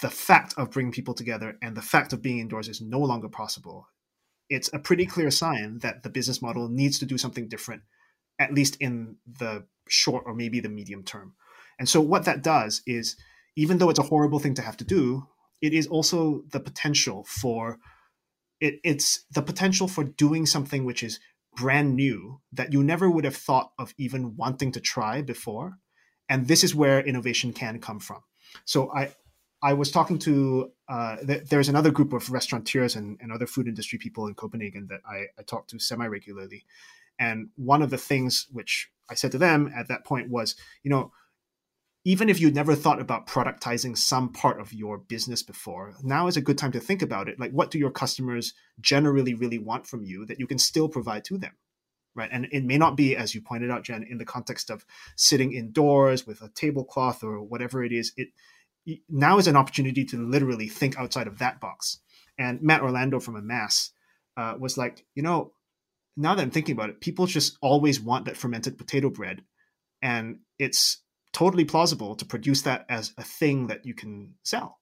the 0.00 0.10
fact 0.10 0.54
of 0.56 0.70
bringing 0.70 0.92
people 0.92 1.14
together 1.14 1.56
and 1.62 1.76
the 1.76 1.82
fact 1.82 2.12
of 2.12 2.22
being 2.22 2.38
indoors 2.38 2.68
is 2.68 2.80
no 2.80 2.98
longer 2.98 3.28
possible 3.28 3.88
it's 4.48 4.70
a 4.72 4.78
pretty 4.78 5.06
clear 5.06 5.30
sign 5.30 5.78
that 5.78 6.02
the 6.02 6.08
business 6.08 6.40
model 6.40 6.68
needs 6.68 6.98
to 6.98 7.06
do 7.06 7.18
something 7.18 7.48
different 7.48 7.82
at 8.38 8.54
least 8.54 8.76
in 8.80 9.16
the 9.26 9.64
short 9.88 10.24
or 10.26 10.34
maybe 10.34 10.60
the 10.60 10.68
medium 10.68 11.02
term. 11.02 11.34
And 11.78 11.88
so 11.88 12.00
what 12.00 12.24
that 12.24 12.42
does 12.42 12.82
is 12.86 13.16
even 13.56 13.78
though 13.78 13.90
it's 13.90 13.98
a 13.98 14.04
horrible 14.04 14.38
thing 14.38 14.54
to 14.54 14.62
have 14.62 14.76
to 14.78 14.84
do 14.84 15.26
it 15.62 15.72
is 15.72 15.86
also 15.86 16.42
the 16.50 16.60
potential 16.60 17.24
for 17.26 17.78
it, 18.60 18.78
it's 18.84 19.24
the 19.32 19.42
potential 19.42 19.88
for 19.88 20.04
doing 20.04 20.46
something 20.46 20.84
which 20.84 21.02
is 21.02 21.20
brand 21.56 21.96
new 21.96 22.40
that 22.52 22.72
you 22.72 22.82
never 22.82 23.10
would 23.10 23.24
have 23.24 23.36
thought 23.36 23.72
of 23.78 23.94
even 23.96 24.36
wanting 24.36 24.72
to 24.72 24.80
try 24.80 25.22
before. 25.22 25.78
And 26.28 26.48
this 26.48 26.62
is 26.62 26.74
where 26.74 27.00
innovation 27.00 27.52
can 27.52 27.80
come 27.80 28.00
from. 28.00 28.22
So 28.64 28.90
i 28.92 29.14
i 29.62 29.72
was 29.72 29.90
talking 29.90 30.18
to 30.18 30.70
uh, 30.88 31.16
th- 31.26 31.48
there's 31.48 31.68
another 31.68 31.90
group 31.90 32.12
of 32.12 32.30
restaurateurs 32.30 32.94
and, 32.94 33.18
and 33.20 33.32
other 33.32 33.46
food 33.46 33.66
industry 33.66 33.98
people 33.98 34.26
in 34.26 34.34
copenhagen 34.34 34.86
that 34.88 35.00
i, 35.08 35.24
I 35.38 35.42
talk 35.42 35.66
to 35.68 35.78
semi 35.78 36.06
regularly 36.06 36.64
and 37.18 37.48
one 37.56 37.82
of 37.82 37.90
the 37.90 37.98
things 37.98 38.46
which 38.52 38.88
i 39.10 39.14
said 39.14 39.32
to 39.32 39.38
them 39.38 39.70
at 39.76 39.88
that 39.88 40.04
point 40.04 40.30
was 40.30 40.54
you 40.82 40.90
know 40.90 41.12
even 42.06 42.28
if 42.28 42.40
you'd 42.40 42.54
never 42.54 42.76
thought 42.76 43.00
about 43.00 43.26
productizing 43.26 43.98
some 43.98 44.32
part 44.32 44.60
of 44.60 44.72
your 44.72 44.96
business 44.96 45.42
before, 45.42 45.96
now 46.04 46.28
is 46.28 46.36
a 46.36 46.40
good 46.40 46.56
time 46.56 46.70
to 46.70 46.78
think 46.78 47.02
about 47.02 47.28
it. 47.28 47.40
Like, 47.40 47.50
what 47.50 47.72
do 47.72 47.78
your 47.78 47.90
customers 47.90 48.54
generally 48.80 49.34
really 49.34 49.58
want 49.58 49.88
from 49.88 50.04
you 50.04 50.24
that 50.26 50.38
you 50.38 50.46
can 50.46 50.60
still 50.60 50.88
provide 50.88 51.24
to 51.24 51.36
them? 51.36 51.50
Right. 52.14 52.30
And 52.30 52.46
it 52.52 52.62
may 52.62 52.78
not 52.78 52.96
be, 52.96 53.16
as 53.16 53.34
you 53.34 53.40
pointed 53.40 53.72
out, 53.72 53.82
Jen, 53.82 54.06
in 54.08 54.18
the 54.18 54.24
context 54.24 54.70
of 54.70 54.86
sitting 55.16 55.52
indoors 55.52 56.28
with 56.28 56.42
a 56.42 56.48
tablecloth 56.50 57.24
or 57.24 57.42
whatever 57.42 57.82
it 57.82 57.90
is. 57.90 58.12
It 58.16 58.28
now 59.08 59.38
is 59.38 59.48
an 59.48 59.56
opportunity 59.56 60.04
to 60.04 60.16
literally 60.16 60.68
think 60.68 60.96
outside 60.96 61.26
of 61.26 61.38
that 61.38 61.60
box. 61.60 61.98
And 62.38 62.62
Matt 62.62 62.82
Orlando 62.82 63.18
from 63.18 63.34
Amass 63.34 63.90
uh, 64.36 64.54
was 64.56 64.78
like, 64.78 65.04
you 65.16 65.24
know, 65.24 65.54
now 66.16 66.34
that 66.34 66.42
I'm 66.42 66.50
thinking 66.50 66.74
about 66.74 66.90
it, 66.90 67.00
people 67.00 67.26
just 67.26 67.58
always 67.60 68.00
want 68.00 68.24
that 68.24 68.36
fermented 68.36 68.78
potato 68.78 69.10
bread. 69.10 69.42
And 70.02 70.40
it's 70.58 71.02
totally 71.32 71.64
plausible 71.64 72.16
to 72.16 72.24
produce 72.24 72.62
that 72.62 72.86
as 72.88 73.12
a 73.18 73.22
thing 73.22 73.66
that 73.66 73.84
you 73.84 73.94
can 73.94 74.34
sell 74.42 74.78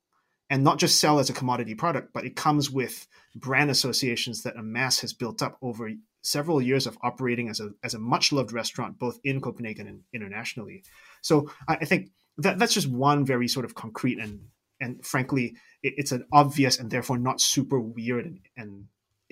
and 0.50 0.62
not 0.62 0.78
just 0.78 1.00
sell 1.00 1.18
as 1.18 1.30
a 1.30 1.34
commodity 1.34 1.74
product, 1.74 2.12
but 2.12 2.24
it 2.24 2.36
comes 2.36 2.70
with 2.70 3.06
brand 3.34 3.70
associations 3.70 4.42
that 4.42 4.56
Amass 4.56 5.00
has 5.00 5.12
built 5.12 5.42
up 5.42 5.58
over 5.62 5.90
several 6.22 6.60
years 6.62 6.86
of 6.86 6.96
operating 7.02 7.48
as 7.48 7.60
a, 7.60 7.70
as 7.82 7.94
a 7.94 7.98
much 7.98 8.32
loved 8.32 8.52
restaurant, 8.52 8.98
both 8.98 9.18
in 9.24 9.40
Copenhagen 9.40 9.88
and 9.88 10.00
internationally. 10.12 10.84
So 11.22 11.50
I, 11.66 11.84
think 11.84 12.10
that 12.38 12.58
that's 12.58 12.74
just 12.74 12.88
one 12.88 13.24
very 13.24 13.48
sort 13.48 13.64
of 13.64 13.74
concrete 13.74 14.18
and, 14.18 14.40
and 14.80 15.04
frankly, 15.04 15.56
it, 15.82 15.94
it's 15.96 16.12
an 16.12 16.26
obvious 16.32 16.78
and 16.78 16.90
therefore 16.90 17.18
not 17.18 17.40
super 17.40 17.80
weird 17.80 18.26
and, 18.26 18.40
and 18.56 18.84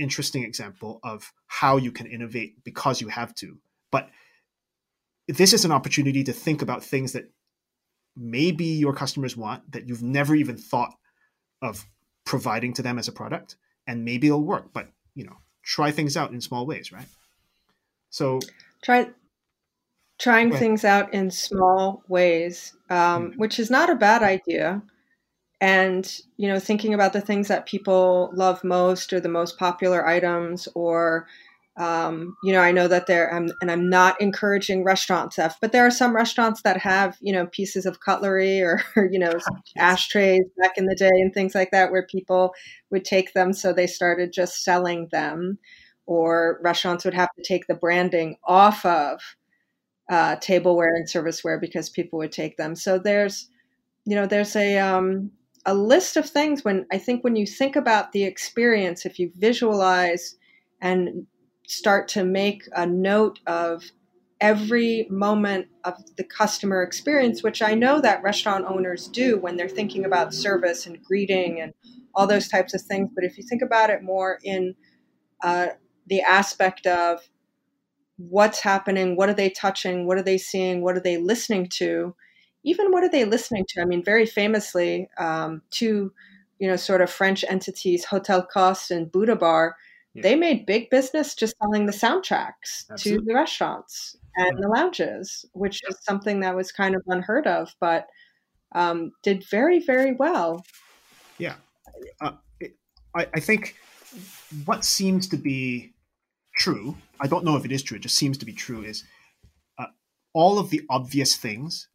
interesting 0.02 0.44
example 0.44 1.00
of 1.02 1.32
how 1.46 1.76
you 1.76 1.92
can 1.92 2.06
innovate 2.06 2.62
because 2.64 3.00
you 3.00 3.08
have 3.08 3.34
to. 3.36 3.58
But 3.90 4.08
this 5.28 5.52
is 5.52 5.64
an 5.64 5.72
opportunity 5.72 6.24
to 6.24 6.32
think 6.32 6.62
about 6.62 6.82
things 6.82 7.12
that 7.12 7.30
maybe 8.16 8.64
your 8.64 8.92
customers 8.92 9.36
want 9.36 9.70
that 9.72 9.88
you've 9.88 10.02
never 10.02 10.34
even 10.34 10.56
thought 10.56 10.94
of 11.62 11.86
providing 12.24 12.72
to 12.74 12.82
them 12.82 12.98
as 12.98 13.08
a 13.08 13.12
product 13.12 13.56
and 13.86 14.04
maybe 14.04 14.26
it'll 14.26 14.44
work 14.44 14.72
but 14.72 14.88
you 15.14 15.24
know 15.24 15.36
try 15.62 15.90
things 15.90 16.16
out 16.16 16.30
in 16.30 16.40
small 16.40 16.66
ways 16.66 16.92
right 16.92 17.06
so 18.10 18.38
try 18.82 19.08
trying 20.18 20.52
things 20.52 20.84
out 20.84 21.12
in 21.14 21.30
small 21.30 22.02
ways 22.06 22.76
um, 22.90 23.30
mm-hmm. 23.30 23.38
which 23.38 23.58
is 23.58 23.70
not 23.70 23.90
a 23.90 23.94
bad 23.94 24.22
idea 24.22 24.82
and 25.62 26.20
you 26.36 26.48
know 26.48 26.58
thinking 26.58 26.92
about 26.92 27.14
the 27.14 27.20
things 27.22 27.48
that 27.48 27.66
people 27.66 28.30
love 28.34 28.62
most 28.64 29.12
or 29.14 29.20
the 29.20 29.28
most 29.30 29.58
popular 29.58 30.06
items 30.06 30.68
or 30.74 31.26
um, 31.78 32.36
you 32.44 32.52
know, 32.52 32.60
I 32.60 32.70
know 32.70 32.86
that 32.86 33.06
there, 33.06 33.34
um, 33.34 33.48
and 33.62 33.70
I'm 33.70 33.88
not 33.88 34.20
encouraging 34.20 34.84
restaurant 34.84 35.32
theft, 35.32 35.56
but 35.62 35.72
there 35.72 35.86
are 35.86 35.90
some 35.90 36.14
restaurants 36.14 36.60
that 36.62 36.76
have, 36.76 37.16
you 37.22 37.32
know, 37.32 37.46
pieces 37.46 37.86
of 37.86 38.00
cutlery 38.00 38.60
or, 38.60 38.82
or, 38.96 39.08
you 39.10 39.18
know, 39.18 39.32
ashtrays 39.78 40.42
back 40.58 40.72
in 40.76 40.84
the 40.84 40.94
day 40.94 41.08
and 41.08 41.32
things 41.32 41.54
like 41.54 41.70
that 41.70 41.90
where 41.90 42.06
people 42.06 42.52
would 42.90 43.06
take 43.06 43.32
them. 43.32 43.54
So 43.54 43.72
they 43.72 43.86
started 43.86 44.32
just 44.34 44.62
selling 44.62 45.08
them, 45.12 45.58
or 46.04 46.60
restaurants 46.62 47.06
would 47.06 47.14
have 47.14 47.30
to 47.38 47.42
take 47.42 47.66
the 47.66 47.74
branding 47.74 48.36
off 48.44 48.84
of 48.84 49.20
uh, 50.10 50.36
tableware 50.36 50.94
and 50.94 51.08
serviceware 51.08 51.58
because 51.58 51.88
people 51.88 52.18
would 52.18 52.32
take 52.32 52.58
them. 52.58 52.76
So 52.76 52.98
there's, 52.98 53.48
you 54.04 54.14
know, 54.14 54.26
there's 54.26 54.56
a, 54.56 54.78
um, 54.78 55.30
a 55.64 55.74
list 55.74 56.16
of 56.16 56.28
things 56.28 56.64
when 56.64 56.86
I 56.92 56.98
think 56.98 57.22
when 57.22 57.36
you 57.36 57.46
think 57.46 57.76
about 57.76 58.12
the 58.12 58.24
experience, 58.24 59.06
if 59.06 59.18
you 59.18 59.30
visualize 59.36 60.36
and 60.80 61.26
start 61.66 62.08
to 62.08 62.24
make 62.24 62.64
a 62.74 62.86
note 62.86 63.38
of 63.46 63.84
every 64.40 65.06
moment 65.08 65.68
of 65.84 65.94
the 66.16 66.24
customer 66.24 66.82
experience, 66.82 67.44
which 67.44 67.62
I 67.62 67.74
know 67.74 68.00
that 68.00 68.22
restaurant 68.24 68.64
owners 68.68 69.06
do 69.06 69.38
when 69.38 69.56
they're 69.56 69.68
thinking 69.68 70.04
about 70.04 70.34
service 70.34 70.84
and 70.84 71.02
greeting 71.02 71.60
and 71.60 71.72
all 72.14 72.26
those 72.26 72.48
types 72.48 72.74
of 72.74 72.82
things. 72.82 73.08
But 73.14 73.24
if 73.24 73.38
you 73.38 73.44
think 73.48 73.62
about 73.62 73.88
it 73.88 74.02
more 74.02 74.38
in 74.42 74.74
uh, 75.44 75.68
the 76.08 76.22
aspect 76.22 76.86
of 76.88 77.20
what's 78.16 78.60
happening, 78.60 79.16
what 79.16 79.28
are 79.28 79.34
they 79.34 79.50
touching, 79.50 80.06
what 80.06 80.18
are 80.18 80.22
they 80.22 80.38
seeing, 80.38 80.82
what 80.82 80.96
are 80.96 81.00
they 81.00 81.18
listening 81.18 81.68
to, 81.74 82.14
even 82.64 82.92
what 82.92 83.04
are 83.04 83.08
they 83.08 83.24
listening 83.24 83.64
to? 83.68 83.80
I 83.80 83.84
mean, 83.84 84.04
very 84.04 84.26
famously, 84.26 85.08
um, 85.18 85.62
two, 85.70 86.12
you 86.58 86.68
know, 86.68 86.76
sort 86.76 87.00
of 87.00 87.10
French 87.10 87.44
entities, 87.48 88.04
Hotel 88.04 88.46
Costes 88.46 88.90
and 88.90 89.10
Buddha 89.10 89.36
Bar, 89.36 89.76
yeah. 90.14 90.22
they 90.22 90.36
made 90.36 90.66
big 90.66 90.90
business 90.90 91.34
just 91.34 91.54
selling 91.60 91.86
the 91.86 91.92
soundtracks 91.92 92.90
Absolutely. 92.90 93.18
to 93.18 93.24
the 93.26 93.34
restaurants 93.34 94.16
and 94.36 94.58
the 94.58 94.68
lounges, 94.68 95.44
which 95.52 95.80
is 95.88 95.96
something 96.02 96.40
that 96.40 96.56
was 96.56 96.72
kind 96.72 96.94
of 96.94 97.02
unheard 97.06 97.46
of, 97.46 97.74
but 97.80 98.06
um, 98.74 99.12
did 99.22 99.44
very, 99.50 99.80
very 99.84 100.12
well. 100.12 100.64
Yeah. 101.38 101.54
Uh, 102.20 102.32
it, 102.60 102.76
I, 103.14 103.26
I 103.34 103.40
think 103.40 103.76
what 104.64 104.84
seems 104.84 105.28
to 105.28 105.36
be 105.36 105.92
true, 106.56 106.96
I 107.20 107.26
don't 107.26 107.44
know 107.44 107.56
if 107.56 107.64
it 107.64 107.72
is 107.72 107.82
true, 107.82 107.96
it 107.96 108.02
just 108.02 108.16
seems 108.16 108.38
to 108.38 108.46
be 108.46 108.52
true, 108.52 108.82
is 108.82 109.04
uh, 109.78 109.86
all 110.32 110.58
of 110.58 110.70
the 110.70 110.82
obvious 110.88 111.36
things 111.36 111.88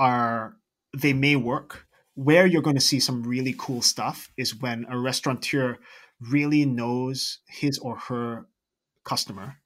are 0.00 0.56
they 0.96 1.12
may 1.12 1.36
work. 1.36 1.86
Where 2.14 2.46
you're 2.46 2.62
going 2.62 2.76
to 2.76 2.82
see 2.82 2.98
some 2.98 3.22
really 3.22 3.54
cool 3.56 3.82
stuff 3.82 4.30
is 4.36 4.60
when 4.60 4.86
a 4.90 4.98
restaurateur 4.98 5.76
really 6.20 6.64
knows 6.64 7.38
his 7.46 7.78
or 7.78 7.96
her 7.96 8.46
customer 9.04 9.56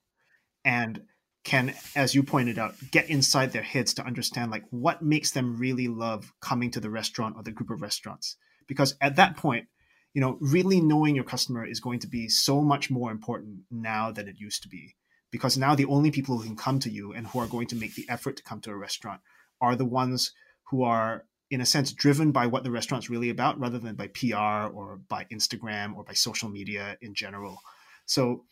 and 0.63 1.01
can 1.43 1.73
as 1.95 2.15
you 2.15 2.23
pointed 2.23 2.57
out 2.57 2.75
get 2.91 3.09
inside 3.09 3.51
their 3.51 3.61
heads 3.61 3.93
to 3.93 4.05
understand 4.05 4.51
like 4.51 4.63
what 4.69 5.01
makes 5.01 5.31
them 5.31 5.57
really 5.57 5.87
love 5.87 6.31
coming 6.41 6.71
to 6.71 6.79
the 6.79 6.89
restaurant 6.89 7.35
or 7.37 7.43
the 7.43 7.51
group 7.51 7.69
of 7.69 7.81
restaurants 7.81 8.37
because 8.67 8.95
at 9.01 9.17
that 9.17 9.35
point 9.35 9.67
you 10.13 10.21
know 10.21 10.37
really 10.39 10.79
knowing 10.79 11.13
your 11.13 11.25
customer 11.25 11.65
is 11.65 11.81
going 11.81 11.99
to 11.99 12.07
be 12.07 12.29
so 12.29 12.61
much 12.61 12.89
more 12.89 13.11
important 13.11 13.59
now 13.69 14.11
than 14.11 14.29
it 14.29 14.39
used 14.39 14.63
to 14.63 14.69
be 14.69 14.95
because 15.29 15.57
now 15.57 15.75
the 15.75 15.85
only 15.85 16.09
people 16.09 16.37
who 16.37 16.45
can 16.45 16.55
come 16.55 16.79
to 16.79 16.89
you 16.89 17.11
and 17.11 17.27
who 17.27 17.39
are 17.39 17.47
going 17.47 17.67
to 17.67 17.75
make 17.75 17.93
the 17.95 18.05
effort 18.07 18.37
to 18.37 18.43
come 18.43 18.61
to 18.61 18.71
a 18.71 18.77
restaurant 18.77 19.19
are 19.65 19.75
the 19.75 19.85
ones 19.85 20.31
who 20.69 20.83
are 20.83 21.25
in 21.51 21.61
a 21.61 21.65
sense 21.65 21.91
driven 21.91 22.31
by 22.31 22.47
what 22.47 22.63
the 22.63 22.71
restaurant's 22.71 23.09
really 23.09 23.29
about 23.29 23.59
rather 23.59 23.79
than 23.79 23.95
by 23.95 24.07
PR 24.07 24.73
or 24.75 24.99
by 25.07 25.25
Instagram 25.31 25.95
or 25.95 26.03
by 26.03 26.13
social 26.13 26.49
media 26.49 26.97
in 27.01 27.13
general. 27.13 27.59
So 28.05 28.45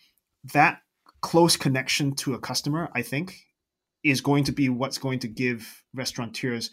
that 0.54 0.82
close 1.21 1.58
connection 1.58 2.15
to 2.15 2.34
a 2.34 2.39
customer, 2.39 2.89
I 2.93 3.02
think, 3.02 3.39
is 4.04 4.21
going 4.21 4.43
to 4.45 4.52
be 4.52 4.69
what's 4.69 4.97
going 4.97 5.19
to 5.19 5.28
give 5.28 5.84
restaurateurs 5.93 6.69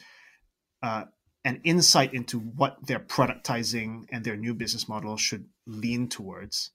uh, 0.83 1.05
an 1.45 1.61
insight 1.65 2.13
into 2.13 2.39
what 2.39 2.77
their 2.87 2.99
productizing 2.99 4.05
and 4.13 4.25
their 4.25 4.37
new 4.37 4.55
business 4.55 4.89
model 4.89 5.17
should 5.17 5.47
lean 5.67 6.09
towards. 6.09 6.71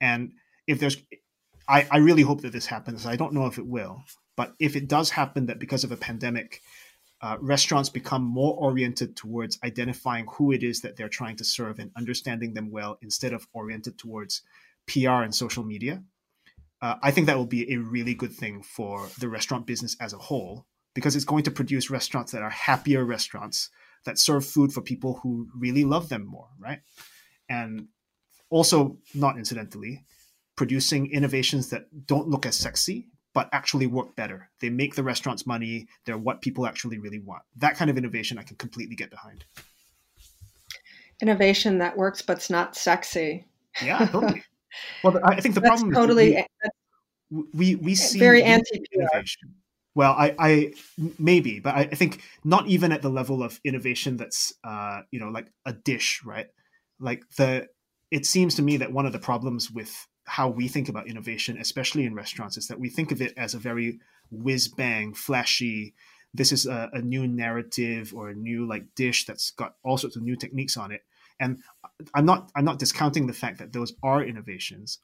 And 0.00 0.32
if 0.66 0.78
there's, 0.78 0.96
I, 1.68 1.86
I 1.90 1.98
really 1.98 2.22
hope 2.22 2.42
that 2.42 2.52
this 2.52 2.66
happens. 2.66 3.04
I 3.04 3.16
don't 3.16 3.34
know 3.34 3.46
if 3.46 3.58
it 3.58 3.66
will, 3.66 4.04
but 4.36 4.54
if 4.58 4.76
it 4.76 4.88
does 4.88 5.10
happen 5.10 5.46
that 5.46 5.58
because 5.58 5.84
of 5.84 5.92
a 5.92 5.96
pandemic, 5.96 6.60
uh, 7.22 7.36
restaurants 7.40 7.88
become 7.88 8.22
more 8.22 8.54
oriented 8.58 9.16
towards 9.16 9.58
identifying 9.64 10.26
who 10.32 10.52
it 10.52 10.62
is 10.62 10.82
that 10.82 10.96
they're 10.96 11.08
trying 11.08 11.36
to 11.36 11.44
serve 11.44 11.78
and 11.78 11.90
understanding 11.96 12.54
them 12.54 12.70
well 12.70 12.98
instead 13.00 13.32
of 13.32 13.46
oriented 13.52 13.98
towards 13.98 14.42
PR 14.86 15.22
and 15.22 15.34
social 15.34 15.64
media. 15.64 16.02
Uh, 16.82 16.96
I 17.02 17.10
think 17.10 17.26
that 17.26 17.38
will 17.38 17.46
be 17.46 17.72
a 17.72 17.78
really 17.78 18.14
good 18.14 18.32
thing 18.32 18.62
for 18.62 19.08
the 19.18 19.28
restaurant 19.28 19.66
business 19.66 19.96
as 19.98 20.12
a 20.12 20.18
whole 20.18 20.66
because 20.94 21.16
it's 21.16 21.24
going 21.24 21.44
to 21.44 21.50
produce 21.50 21.90
restaurants 21.90 22.32
that 22.32 22.42
are 22.42 22.50
happier 22.50 23.04
restaurants 23.04 23.70
that 24.04 24.18
serve 24.18 24.44
food 24.44 24.72
for 24.72 24.82
people 24.82 25.20
who 25.22 25.48
really 25.54 25.84
love 25.84 26.08
them 26.10 26.26
more, 26.26 26.48
right? 26.58 26.80
And 27.48 27.88
also, 28.50 28.98
not 29.14 29.38
incidentally, 29.38 30.04
producing 30.54 31.10
innovations 31.10 31.70
that 31.70 32.06
don't 32.06 32.28
look 32.28 32.46
as 32.46 32.56
sexy 32.56 33.08
but 33.36 33.50
actually 33.52 33.86
work 33.86 34.16
better. 34.16 34.48
They 34.62 34.70
make 34.70 34.94
the 34.94 35.02
restaurants 35.02 35.46
money. 35.46 35.88
They're 36.06 36.16
what 36.16 36.40
people 36.40 36.66
actually 36.66 36.96
really 36.96 37.18
want. 37.18 37.42
That 37.56 37.76
kind 37.76 37.90
of 37.90 37.98
innovation 37.98 38.38
I 38.38 38.42
can 38.44 38.56
completely 38.56 38.96
get 38.96 39.10
behind. 39.10 39.44
Innovation 41.20 41.76
that 41.76 41.98
works 41.98 42.22
but's 42.22 42.48
not 42.48 42.74
sexy. 42.74 43.46
Yeah, 43.82 44.06
totally. 44.06 44.42
well, 45.04 45.20
I 45.22 45.38
think 45.42 45.54
the 45.54 45.60
that's 45.60 45.82
problem 45.82 45.92
totally 45.92 46.36
is 46.36 46.46
we, 47.30 47.44
we, 47.52 47.74
we 47.74 47.94
see 47.94 48.18
very 48.18 48.42
anti 48.42 48.82
innovation. 48.90 49.56
Well, 49.94 50.12
I, 50.12 50.34
I 50.38 50.72
maybe, 51.18 51.60
but 51.60 51.74
I 51.74 51.84
think 51.84 52.22
not 52.42 52.66
even 52.68 52.90
at 52.90 53.02
the 53.02 53.10
level 53.10 53.42
of 53.42 53.60
innovation 53.64 54.16
that's 54.16 54.54
uh, 54.64 55.02
you 55.10 55.20
know 55.20 55.28
like 55.28 55.52
a 55.66 55.74
dish, 55.74 56.22
right? 56.24 56.46
Like 56.98 57.22
the 57.36 57.66
it 58.10 58.24
seems 58.24 58.54
to 58.54 58.62
me 58.62 58.78
that 58.78 58.92
one 58.92 59.04
of 59.04 59.12
the 59.12 59.18
problems 59.18 59.70
with 59.70 59.94
how 60.26 60.48
we 60.48 60.68
think 60.68 60.88
about 60.88 61.06
innovation, 61.06 61.56
especially 61.58 62.04
in 62.04 62.14
restaurants, 62.14 62.56
is 62.56 62.68
that 62.68 62.80
we 62.80 62.88
think 62.88 63.12
of 63.12 63.22
it 63.22 63.32
as 63.36 63.54
a 63.54 63.58
very 63.58 64.00
whiz 64.30 64.68
bang, 64.68 65.14
flashy. 65.14 65.94
This 66.34 66.52
is 66.52 66.66
a, 66.66 66.90
a, 66.92 67.00
new 67.00 67.26
narrative 67.26 68.12
or 68.14 68.28
a 68.28 68.34
new 68.34 68.66
like 68.66 68.94
dish 68.94 69.24
that's 69.24 69.52
got 69.52 69.76
all 69.82 69.96
sorts 69.96 70.16
of 70.16 70.22
new 70.22 70.36
techniques 70.36 70.76
on 70.76 70.90
it. 70.90 71.02
And 71.38 71.60
I'm 72.12 72.26
not 72.26 72.50
I'm 72.56 72.64
not 72.64 72.78
discounting 72.78 73.26
the 73.26 73.32
fact 73.32 73.58
that 73.58 73.72
those 73.72 73.94
are 74.02 74.22
innovations. 74.22 74.98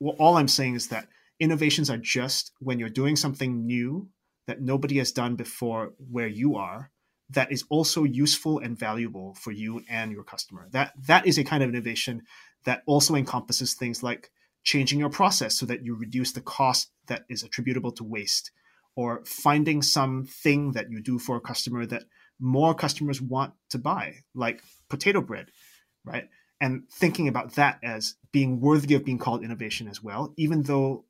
Well, 0.00 0.16
all 0.18 0.36
I'm 0.36 0.48
saying 0.48 0.74
is 0.74 0.88
that 0.88 1.08
innovations 1.38 1.90
are 1.90 1.98
just 1.98 2.52
when 2.60 2.78
you're 2.78 2.88
doing 2.88 3.16
something 3.16 3.66
new 3.66 4.08
that 4.46 4.60
nobody 4.60 4.98
has 4.98 5.12
done 5.12 5.36
before 5.36 5.92
where 6.10 6.26
you 6.26 6.56
are 6.56 6.90
that 7.30 7.52
is 7.52 7.64
also 7.70 8.04
useful 8.04 8.58
and 8.58 8.78
valuable 8.78 9.34
for 9.34 9.52
you 9.52 9.82
and 9.88 10.12
your 10.12 10.24
customer. 10.24 10.68
That 10.70 10.92
that 11.06 11.26
is 11.26 11.38
a 11.38 11.44
kind 11.44 11.62
of 11.62 11.68
innovation 11.68 12.22
that 12.64 12.82
also 12.86 13.14
encompasses 13.14 13.74
things 13.74 14.02
like 14.02 14.30
changing 14.64 14.98
your 14.98 15.10
process 15.10 15.56
so 15.56 15.66
that 15.66 15.84
you 15.84 15.94
reduce 15.94 16.32
the 16.32 16.40
cost 16.40 16.90
that 17.08 17.24
is 17.28 17.42
attributable 17.42 17.92
to 17.92 18.04
waste 18.04 18.50
or 18.94 19.24
finding 19.24 19.82
something 19.82 20.72
that 20.72 20.90
you 20.90 21.00
do 21.02 21.18
for 21.18 21.36
a 21.36 21.40
customer 21.40 21.86
that 21.86 22.04
more 22.40 22.74
customers 22.74 23.20
want 23.20 23.54
to 23.70 23.78
buy 23.78 24.14
like 24.34 24.62
potato 24.88 25.20
bread 25.20 25.50
right? 26.04 26.28
And 26.60 26.84
thinking 26.92 27.28
about 27.28 27.54
that 27.54 27.78
as 27.82 28.14
being 28.32 28.60
worthy 28.60 28.94
of 28.94 29.04
being 29.04 29.18
called 29.18 29.44
innovation 29.44 29.88
as 29.88 30.02
well 30.02 30.32
even 30.36 30.62
though 30.62 31.04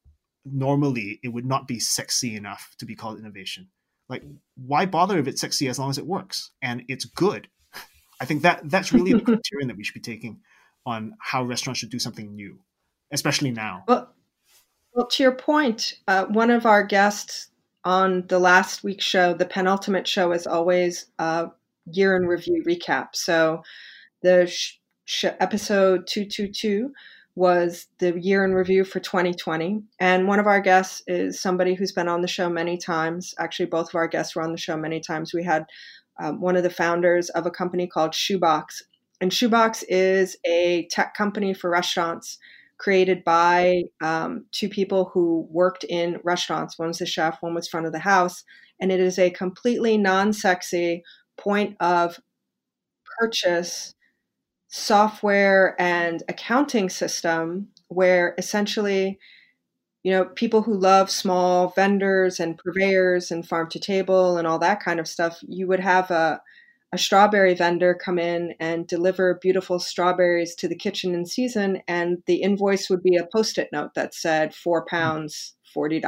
normally 0.44 1.20
it 1.22 1.28
would 1.28 1.46
not 1.46 1.68
be 1.68 1.78
sexy 1.78 2.34
enough 2.34 2.74
to 2.78 2.86
be 2.86 2.94
called 2.94 3.18
innovation. 3.18 3.68
Like 4.08 4.24
why 4.56 4.86
bother 4.86 5.18
if 5.18 5.28
it's 5.28 5.40
sexy 5.40 5.68
as 5.68 5.78
long 5.78 5.90
as 5.90 5.98
it 5.98 6.06
works? 6.06 6.50
And 6.60 6.84
it's 6.88 7.04
good. 7.04 7.48
I 8.20 8.24
think 8.24 8.42
that 8.42 8.62
that's 8.64 8.92
really 8.92 9.12
the 9.12 9.20
criterion 9.24 9.68
that 9.68 9.76
we 9.76 9.84
should 9.84 9.94
be 9.94 10.00
taking 10.00 10.40
on 10.84 11.14
how 11.20 11.44
restaurants 11.44 11.78
should 11.80 11.90
do 11.90 11.98
something 11.98 12.34
new 12.34 12.58
especially 13.12 13.50
now. 13.50 13.84
Well, 13.86 14.12
well 14.94 15.06
to 15.06 15.22
your 15.22 15.34
point, 15.34 15.94
uh, 16.08 16.26
one 16.26 16.50
of 16.50 16.66
our 16.66 16.82
guests 16.82 17.48
on 17.84 18.26
the 18.28 18.38
last 18.38 18.84
week's 18.84 19.04
show, 19.04 19.34
the 19.34 19.46
penultimate 19.46 20.06
show, 20.06 20.32
is 20.32 20.46
always 20.46 21.06
a 21.18 21.50
year 21.90 22.16
in 22.16 22.26
review 22.26 22.62
recap. 22.66 23.08
So 23.14 23.62
the 24.22 24.46
sh- 24.46 24.78
sh- 25.04 25.24
episode 25.40 26.06
222 26.06 26.92
was 27.34 27.86
the 27.98 28.18
year 28.20 28.44
in 28.44 28.52
review 28.52 28.84
for 28.84 29.00
2020. 29.00 29.82
And 29.98 30.28
one 30.28 30.38
of 30.38 30.46
our 30.46 30.60
guests 30.60 31.02
is 31.06 31.40
somebody 31.40 31.74
who's 31.74 31.92
been 31.92 32.08
on 32.08 32.20
the 32.20 32.28
show 32.28 32.48
many 32.48 32.76
times. 32.76 33.34
Actually, 33.38 33.66
both 33.66 33.88
of 33.88 33.94
our 33.94 34.06
guests 34.06 34.36
were 34.36 34.42
on 34.42 34.52
the 34.52 34.58
show 34.58 34.76
many 34.76 35.00
times. 35.00 35.32
We 35.32 35.42
had 35.42 35.64
um, 36.20 36.40
one 36.40 36.56
of 36.56 36.62
the 36.62 36.70
founders 36.70 37.30
of 37.30 37.46
a 37.46 37.50
company 37.50 37.86
called 37.86 38.14
Shoebox. 38.14 38.82
And 39.20 39.32
Shoebox 39.32 39.82
is 39.84 40.36
a 40.44 40.86
tech 40.90 41.14
company 41.14 41.54
for 41.54 41.70
restaurants 41.70 42.38
created 42.82 43.22
by 43.22 43.84
um, 44.02 44.44
two 44.50 44.68
people 44.68 45.10
who 45.14 45.46
worked 45.50 45.84
in 45.84 46.18
restaurants. 46.24 46.78
One 46.78 46.88
was 46.88 46.98
the 46.98 47.06
chef, 47.06 47.38
one 47.40 47.54
was 47.54 47.68
front 47.68 47.86
of 47.86 47.92
the 47.92 48.00
house. 48.00 48.42
And 48.80 48.90
it 48.90 48.98
is 48.98 49.18
a 49.18 49.30
completely 49.30 49.96
non 49.96 50.32
sexy 50.32 51.04
point 51.38 51.76
of 51.80 52.18
purchase 53.20 53.94
software 54.68 55.76
and 55.80 56.22
accounting 56.28 56.88
system 56.88 57.68
where 57.88 58.34
essentially 58.38 59.18
you 60.02 60.10
know 60.10 60.24
people 60.24 60.62
who 60.62 60.74
love 60.74 61.10
small 61.10 61.68
vendors 61.76 62.40
and 62.40 62.58
purveyors 62.58 63.30
and 63.30 63.46
farm 63.46 63.68
to 63.68 63.78
table 63.78 64.38
and 64.38 64.48
all 64.48 64.58
that 64.58 64.82
kind 64.82 64.98
of 64.98 65.06
stuff 65.06 65.38
you 65.42 65.68
would 65.68 65.80
have 65.80 66.10
a 66.10 66.40
a 66.92 66.98
strawberry 66.98 67.54
vendor 67.54 67.94
come 67.94 68.18
in 68.18 68.54
and 68.60 68.86
deliver 68.86 69.38
beautiful 69.40 69.78
strawberries 69.78 70.54
to 70.56 70.68
the 70.68 70.76
kitchen 70.76 71.14
in 71.14 71.24
season, 71.24 71.80
and 71.88 72.18
the 72.26 72.42
invoice 72.42 72.90
would 72.90 73.02
be 73.02 73.16
a 73.16 73.26
post 73.32 73.56
it 73.56 73.70
note 73.72 73.94
that 73.94 74.14
said 74.14 74.54
four 74.54 74.82
hmm. 74.82 74.94
pounds, 74.94 75.54
$40. 75.74 76.02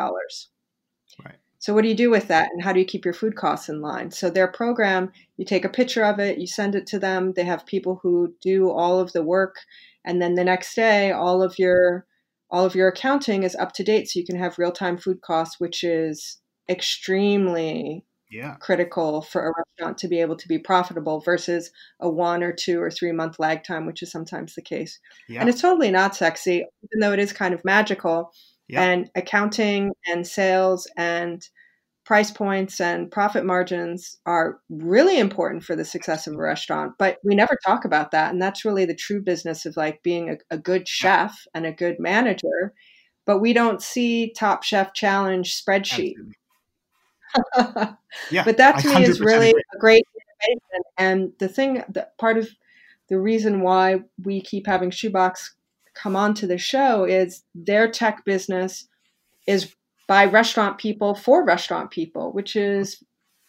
Right. 1.24 1.36
So, 1.58 1.72
what 1.72 1.82
do 1.82 1.88
you 1.88 1.94
do 1.94 2.10
with 2.10 2.28
that, 2.28 2.50
and 2.52 2.62
how 2.62 2.74
do 2.74 2.80
you 2.80 2.84
keep 2.84 3.06
your 3.06 3.14
food 3.14 3.36
costs 3.36 3.70
in 3.70 3.80
line? 3.80 4.10
So, 4.10 4.28
their 4.28 4.48
program, 4.48 5.10
you 5.38 5.46
take 5.46 5.64
a 5.64 5.70
picture 5.70 6.04
of 6.04 6.18
it, 6.18 6.38
you 6.38 6.46
send 6.46 6.74
it 6.74 6.86
to 6.88 6.98
them. 6.98 7.32
They 7.34 7.44
have 7.44 7.64
people 7.64 8.00
who 8.02 8.34
do 8.42 8.70
all 8.70 9.00
of 9.00 9.12
the 9.12 9.22
work, 9.22 9.56
and 10.04 10.20
then 10.20 10.34
the 10.34 10.44
next 10.44 10.74
day, 10.74 11.10
all 11.12 11.42
of 11.42 11.58
your 11.58 12.04
all 12.50 12.66
of 12.66 12.74
your 12.74 12.88
accounting 12.88 13.42
is 13.42 13.56
up 13.56 13.72
to 13.72 13.82
date, 13.82 14.08
so 14.10 14.20
you 14.20 14.26
can 14.26 14.38
have 14.38 14.58
real 14.58 14.72
time 14.72 14.98
food 14.98 15.22
costs, 15.22 15.58
which 15.58 15.82
is 15.82 16.42
extremely 16.68 18.04
yeah. 18.34 18.54
critical 18.56 19.22
for 19.22 19.48
a 19.48 19.52
restaurant 19.56 19.96
to 19.98 20.08
be 20.08 20.20
able 20.20 20.36
to 20.36 20.48
be 20.48 20.58
profitable 20.58 21.20
versus 21.20 21.70
a 22.00 22.10
one 22.10 22.42
or 22.42 22.52
two 22.52 22.80
or 22.80 22.90
three 22.90 23.12
month 23.12 23.38
lag 23.38 23.62
time, 23.62 23.86
which 23.86 24.02
is 24.02 24.10
sometimes 24.10 24.54
the 24.54 24.62
case. 24.62 24.98
Yeah. 25.28 25.40
And 25.40 25.48
it's 25.48 25.60
totally 25.60 25.90
not 25.90 26.16
sexy, 26.16 26.56
even 26.56 27.00
though 27.00 27.12
it 27.12 27.20
is 27.20 27.32
kind 27.32 27.54
of 27.54 27.64
magical. 27.64 28.32
Yeah. 28.68 28.82
And 28.82 29.10
accounting 29.14 29.92
and 30.06 30.26
sales 30.26 30.88
and 30.96 31.46
price 32.04 32.30
points 32.30 32.80
and 32.80 33.10
profit 33.10 33.44
margins 33.44 34.18
are 34.26 34.58
really 34.68 35.18
important 35.18 35.64
for 35.64 35.76
the 35.76 35.84
success 35.84 36.26
of 36.26 36.34
a 36.34 36.38
restaurant, 36.38 36.92
but 36.98 37.18
we 37.24 37.34
never 37.34 37.56
talk 37.64 37.84
about 37.84 38.10
that. 38.10 38.32
And 38.32 38.42
that's 38.42 38.64
really 38.64 38.84
the 38.84 38.94
true 38.94 39.22
business 39.22 39.64
of 39.64 39.76
like 39.76 40.02
being 40.02 40.28
a, 40.30 40.54
a 40.54 40.58
good 40.58 40.88
chef 40.88 41.46
and 41.54 41.64
a 41.64 41.72
good 41.72 41.96
manager. 41.98 42.74
But 43.26 43.38
we 43.38 43.54
don't 43.54 43.80
see 43.80 44.34
Top 44.36 44.64
Chef 44.64 44.92
Challenge 44.92 45.50
spreadsheet. 45.50 46.12
Absolutely 46.12 46.34
yeah, 48.30 48.44
but 48.44 48.56
that 48.56 48.78
to 48.80 48.88
me 48.88 49.04
is 49.04 49.20
really 49.20 49.50
agree. 49.50 49.62
a 49.74 49.78
great 49.78 50.04
innovation. 50.14 50.82
And 50.98 51.32
the 51.38 51.48
thing 51.48 51.82
that 51.88 52.16
part 52.18 52.38
of 52.38 52.48
the 53.08 53.18
reason 53.18 53.60
why 53.60 54.00
we 54.22 54.40
keep 54.40 54.66
having 54.66 54.90
Shoebox 54.90 55.54
come 55.94 56.16
onto 56.16 56.46
the 56.46 56.58
show 56.58 57.04
is 57.04 57.44
their 57.54 57.90
tech 57.90 58.24
business 58.24 58.88
is 59.46 59.74
by 60.06 60.24
restaurant 60.24 60.78
people 60.78 61.14
for 61.14 61.44
restaurant 61.44 61.90
people, 61.90 62.32
which 62.32 62.56
is 62.56 63.02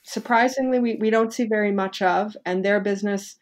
surprisingly 0.04 0.80
we, 0.80 0.96
we 0.96 1.10
don't 1.10 1.34
see 1.34 1.46
very 1.46 1.72
much 1.72 2.02
of. 2.02 2.38
And 2.46 2.64
their 2.64 2.80
business 2.80 3.38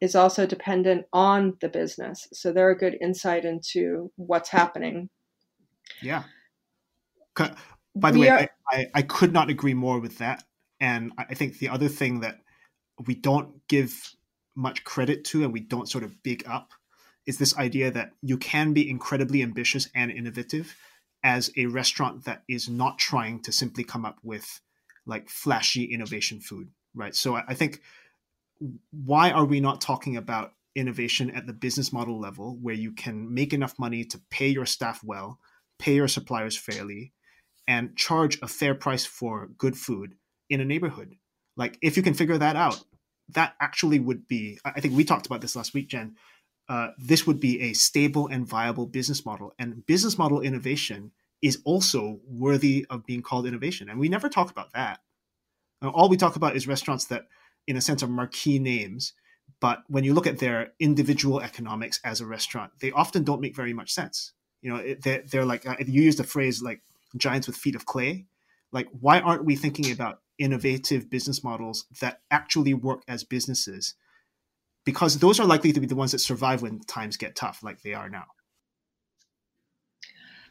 is 0.00 0.14
also 0.14 0.46
dependent 0.46 1.06
on 1.12 1.56
the 1.60 1.68
business. 1.68 2.28
So 2.32 2.52
they're 2.52 2.70
a 2.70 2.78
good 2.78 2.96
insight 3.00 3.44
into 3.44 4.10
what's 4.16 4.50
happening. 4.50 5.08
Yeah. 6.02 6.24
By 7.94 8.10
the 8.10 8.18
we 8.18 8.26
way, 8.26 8.30
are, 8.30 8.38
I, 8.38 8.48
I, 8.70 8.86
I 8.94 9.02
could 9.02 9.32
not 9.32 9.50
agree 9.50 9.74
more 9.74 9.98
with 9.98 10.18
that. 10.18 10.44
And 10.80 11.12
I 11.18 11.34
think 11.34 11.58
the 11.58 11.70
other 11.70 11.88
thing 11.88 12.20
that 12.20 12.38
we 13.04 13.14
don't 13.14 13.66
give 13.68 14.14
much 14.54 14.84
credit 14.84 15.24
to 15.24 15.44
and 15.44 15.52
we 15.52 15.60
don't 15.60 15.88
sort 15.88 16.04
of 16.04 16.22
big 16.22 16.44
up 16.46 16.72
is 17.26 17.38
this 17.38 17.56
idea 17.58 17.90
that 17.90 18.12
you 18.22 18.38
can 18.38 18.72
be 18.72 18.88
incredibly 18.88 19.42
ambitious 19.42 19.88
and 19.94 20.10
innovative 20.10 20.74
as 21.22 21.50
a 21.56 21.66
restaurant 21.66 22.24
that 22.24 22.42
is 22.48 22.68
not 22.68 22.98
trying 22.98 23.40
to 23.42 23.52
simply 23.52 23.84
come 23.84 24.04
up 24.04 24.18
with 24.22 24.60
like 25.06 25.28
flashy 25.28 25.84
innovation 25.84 26.40
food, 26.40 26.68
right? 26.94 27.14
So 27.14 27.36
I, 27.36 27.44
I 27.48 27.54
think 27.54 27.82
why 28.90 29.30
are 29.30 29.44
we 29.44 29.60
not 29.60 29.80
talking 29.80 30.16
about 30.16 30.54
innovation 30.74 31.30
at 31.30 31.46
the 31.46 31.52
business 31.52 31.92
model 31.92 32.20
level 32.20 32.56
where 32.60 32.74
you 32.74 32.92
can 32.92 33.32
make 33.32 33.52
enough 33.52 33.78
money 33.78 34.04
to 34.04 34.20
pay 34.30 34.48
your 34.48 34.66
staff 34.66 35.02
well, 35.04 35.38
pay 35.78 35.94
your 35.94 36.08
suppliers 36.08 36.56
fairly, 36.56 37.12
and 37.68 37.96
charge 37.96 38.40
a 38.42 38.48
fair 38.48 38.74
price 38.74 39.06
for 39.06 39.48
good 39.56 39.76
food 39.76 40.16
in 40.50 40.60
a 40.60 40.64
neighborhood? 40.64 41.14
Like, 41.56 41.78
if 41.80 41.96
you 41.96 42.02
can 42.02 42.14
figure 42.14 42.38
that 42.38 42.56
out, 42.56 42.82
that 43.30 43.54
actually 43.60 44.00
would 44.00 44.26
be, 44.26 44.58
I 44.64 44.80
think 44.80 44.96
we 44.96 45.04
talked 45.04 45.26
about 45.26 45.40
this 45.40 45.54
last 45.54 45.72
week, 45.72 45.88
Jen. 45.88 46.16
Uh, 46.68 46.88
this 46.98 47.26
would 47.26 47.38
be 47.38 47.60
a 47.60 47.72
stable 47.74 48.26
and 48.26 48.46
viable 48.46 48.86
business 48.86 49.24
model. 49.24 49.54
And 49.58 49.86
business 49.86 50.18
model 50.18 50.40
innovation 50.40 51.12
is 51.40 51.60
also 51.64 52.18
worthy 52.26 52.84
of 52.90 53.06
being 53.06 53.22
called 53.22 53.46
innovation. 53.46 53.88
And 53.88 54.00
we 54.00 54.08
never 54.08 54.28
talk 54.28 54.50
about 54.50 54.72
that. 54.72 54.98
all 55.82 56.08
we 56.08 56.16
talk 56.16 56.34
about 56.34 56.56
is 56.56 56.66
restaurants 56.66 57.04
that 57.06 57.28
in 57.68 57.76
a 57.76 57.80
sense, 57.80 58.02
are 58.02 58.08
marquee 58.08 58.58
names. 58.58 59.12
But 59.60 59.80
when 59.86 60.02
you 60.02 60.14
look 60.14 60.26
at 60.26 60.38
their 60.38 60.72
individual 60.80 61.40
economics 61.40 62.00
as 62.02 62.20
a 62.20 62.26
restaurant, 62.26 62.72
they 62.80 62.90
often 62.90 63.22
don't 63.22 63.40
make 63.40 63.54
very 63.54 63.72
much 63.72 63.92
sense. 63.92 64.32
You 64.62 64.72
know, 64.72 64.94
they're, 65.00 65.22
they're 65.30 65.44
like, 65.44 65.66
uh, 65.66 65.76
you 65.86 66.02
use 66.02 66.16
the 66.16 66.24
phrase 66.24 66.62
like 66.62 66.80
giants 67.16 67.46
with 67.46 67.56
feet 67.56 67.74
of 67.74 67.86
clay. 67.86 68.26
Like, 68.72 68.88
why 69.00 69.20
aren't 69.20 69.44
we 69.44 69.56
thinking 69.56 69.90
about 69.92 70.20
innovative 70.38 71.10
business 71.10 71.42
models 71.42 71.86
that 72.00 72.20
actually 72.30 72.74
work 72.74 73.02
as 73.08 73.24
businesses? 73.24 73.94
Because 74.84 75.18
those 75.18 75.40
are 75.40 75.46
likely 75.46 75.72
to 75.72 75.80
be 75.80 75.86
the 75.86 75.96
ones 75.96 76.12
that 76.12 76.18
survive 76.18 76.62
when 76.62 76.80
times 76.80 77.16
get 77.16 77.36
tough, 77.36 77.62
like 77.62 77.82
they 77.82 77.94
are 77.94 78.08
now. 78.08 78.24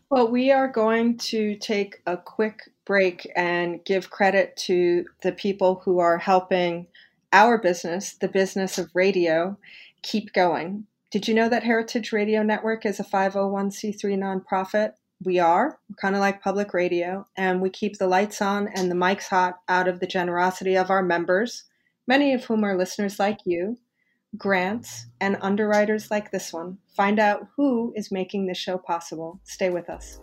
Well, 0.10 0.32
we 0.32 0.52
are 0.52 0.70
going 0.70 1.18
to 1.18 1.58
take 1.58 2.02
a 2.06 2.16
quick 2.16 2.72
break 2.86 3.30
and 3.36 3.84
give 3.84 4.10
credit 4.10 4.56
to 4.66 5.06
the 5.22 5.34
people 5.34 5.82
who 5.84 6.00
are 6.00 6.18
helping 6.18 6.88
our 7.34 7.58
business, 7.58 8.14
the 8.14 8.30
business 8.30 8.78
of 8.78 8.90
radio, 8.94 9.58
keep 10.04 10.32
going. 10.32 10.86
Did 11.12 11.28
you 11.28 11.34
know 11.34 11.50
that 11.50 11.64
Heritage 11.64 12.14
Radio 12.14 12.42
Network 12.42 12.86
is 12.86 13.00
a 13.00 13.04
501c3 13.04 14.18
nonprofit? 14.18 14.94
We 15.24 15.40
are, 15.40 15.80
kind 16.00 16.16
of 16.16 16.22
like 16.22 16.44
public 16.44 16.74
radio, 16.74 17.26
and 17.36 17.62
we 17.62 17.70
keep 17.70 17.98
the 17.98 18.08
lights 18.08 18.42
on 18.42 18.68
and 18.68 18.92
the 18.92 18.96
mics 18.96 19.28
hot 19.28 19.60
out 19.68 19.88
of 19.88 20.00
the 20.00 20.08
generosity 20.08 20.76
of 20.76 20.92
our 20.92 21.02
members, 21.02 21.64
many 22.08 22.34
of 22.34 22.46
whom 22.46 22.64
are 22.64 22.78
listeners 22.78 23.18
like 23.18 23.40
you, 23.46 23.78
grants, 24.38 25.08
and 25.20 25.38
underwriters 25.42 26.12
like 26.12 26.32
this 26.32 26.54
one. 26.54 26.78
Find 26.96 27.20
out 27.20 27.48
who 27.56 27.94
is 27.96 28.12
making 28.12 28.46
this 28.46 28.58
show 28.58 28.78
possible. 28.78 29.40
Stay 29.44 29.70
with 29.70 29.90
us. 29.90 30.20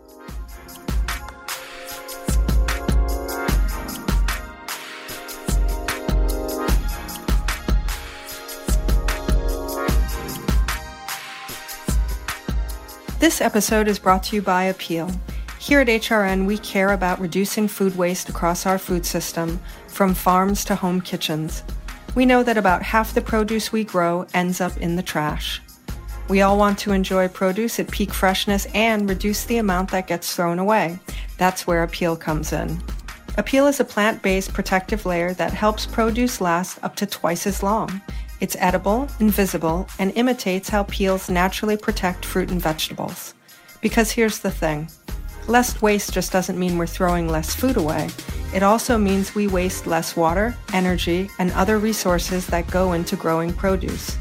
This 13.25 13.41
episode 13.41 13.89
is 13.89 13.99
brought 13.99 14.23
to 14.25 14.37
you 14.37 14.43
by 14.43 14.71
Apeel. 14.71 15.11
Here 15.59 15.81
at 15.81 15.87
HRN, 15.87 16.45
we 16.45 16.59
care 16.59 16.93
about 16.93 17.19
reducing 17.19 17.69
food 17.69 17.97
waste 17.97 18.29
across 18.29 18.67
our 18.67 18.77
food 18.77 19.07
system, 19.07 19.61
from 19.89 20.13
farms 20.13 20.63
to 20.67 20.75
home 20.75 21.01
kitchens. 21.01 21.63
We 22.15 22.27
know 22.27 22.43
that 22.43 22.59
about 22.59 22.83
half 22.83 23.15
the 23.15 23.23
produce 23.23 23.73
we 23.73 23.83
grow 23.83 24.27
ends 24.35 24.61
up 24.61 24.77
in 24.77 24.97
the 24.97 25.03
trash. 25.03 25.63
We 26.29 26.43
all 26.43 26.59
want 26.59 26.79
to 26.81 26.93
enjoy 26.93 27.29
produce 27.29 27.81
at 27.81 27.91
peak 27.91 28.13
freshness 28.13 28.67
and 28.75 29.09
reduce 29.09 29.45
the 29.45 29.57
amount 29.57 29.91
that 29.93 30.07
gets 30.07 30.37
thrown 30.37 30.59
away. 30.59 30.99
That's 31.39 31.67
where 31.67 31.87
Apeel 31.87 32.21
comes 32.21 32.53
in. 32.53 32.77
Apeel 33.39 33.71
is 33.71 33.81
a 33.81 33.87
plant 33.87 34.21
based 34.21 34.53
protective 34.53 35.07
layer 35.07 35.33
that 35.33 35.55
helps 35.55 35.87
produce 35.87 36.43
last 36.43 36.79
up 36.83 36.95
to 36.97 37.07
twice 37.07 37.47
as 37.47 37.63
long. 37.63 38.03
It's 38.45 38.57
edible, 38.61 39.09
invisible, 39.21 39.89
and 39.99 40.13
imitates 40.17 40.69
how 40.69 40.83
peels 40.83 41.31
naturally 41.31 41.79
protect 41.79 42.27
fruit 42.27 42.51
and 42.51 42.61
vegetables. 42.61 43.33
Because 43.81 44.11
here's 44.11 44.41
the 44.41 44.51
thing 44.51 44.91
less 45.49 45.81
waste 45.81 46.13
just 46.13 46.31
doesn't 46.31 46.59
mean 46.59 46.77
we're 46.77 46.87
throwing 46.87 47.27
less 47.27 47.55
food 47.55 47.79
away. 47.79 48.11
It 48.55 48.63
also 48.63 48.99
means 48.99 49.35
we 49.35 49.47
waste 49.47 49.87
less 49.87 50.15
water, 50.15 50.55
energy, 50.75 51.31
and 51.39 51.53
other 51.53 51.79
resources 51.79 52.47
that 52.49 52.67
go 52.67 52.93
into 52.93 53.17
growing 53.17 53.51
produce. 53.51 54.19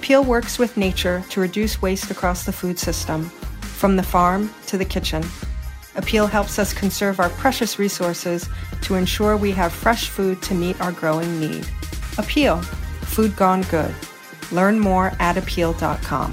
Apeel 0.00 0.26
works 0.26 0.58
with 0.58 0.76
nature 0.76 1.22
to 1.30 1.40
reduce 1.40 1.80
waste 1.80 2.10
across 2.10 2.44
the 2.44 2.52
food 2.52 2.76
system, 2.76 3.26
from 3.60 3.94
the 3.94 4.02
farm 4.02 4.52
to 4.66 4.76
the 4.76 4.84
kitchen. 4.84 5.22
Apeel 5.94 6.28
helps 6.28 6.58
us 6.58 6.72
conserve 6.72 7.20
our 7.20 7.30
precious 7.30 7.78
resources 7.78 8.48
to 8.82 8.96
ensure 8.96 9.36
we 9.36 9.52
have 9.52 9.72
fresh 9.72 10.08
food 10.08 10.42
to 10.42 10.54
meet 10.54 10.80
our 10.80 10.90
growing 10.90 11.38
need. 11.38 11.62
Apeel 12.16 12.66
Food 13.18 13.34
Gone 13.34 13.62
Good. 13.62 13.92
Learn 14.52 14.78
more 14.78 15.06
at 15.18 15.34
apeel.com. 15.34 16.30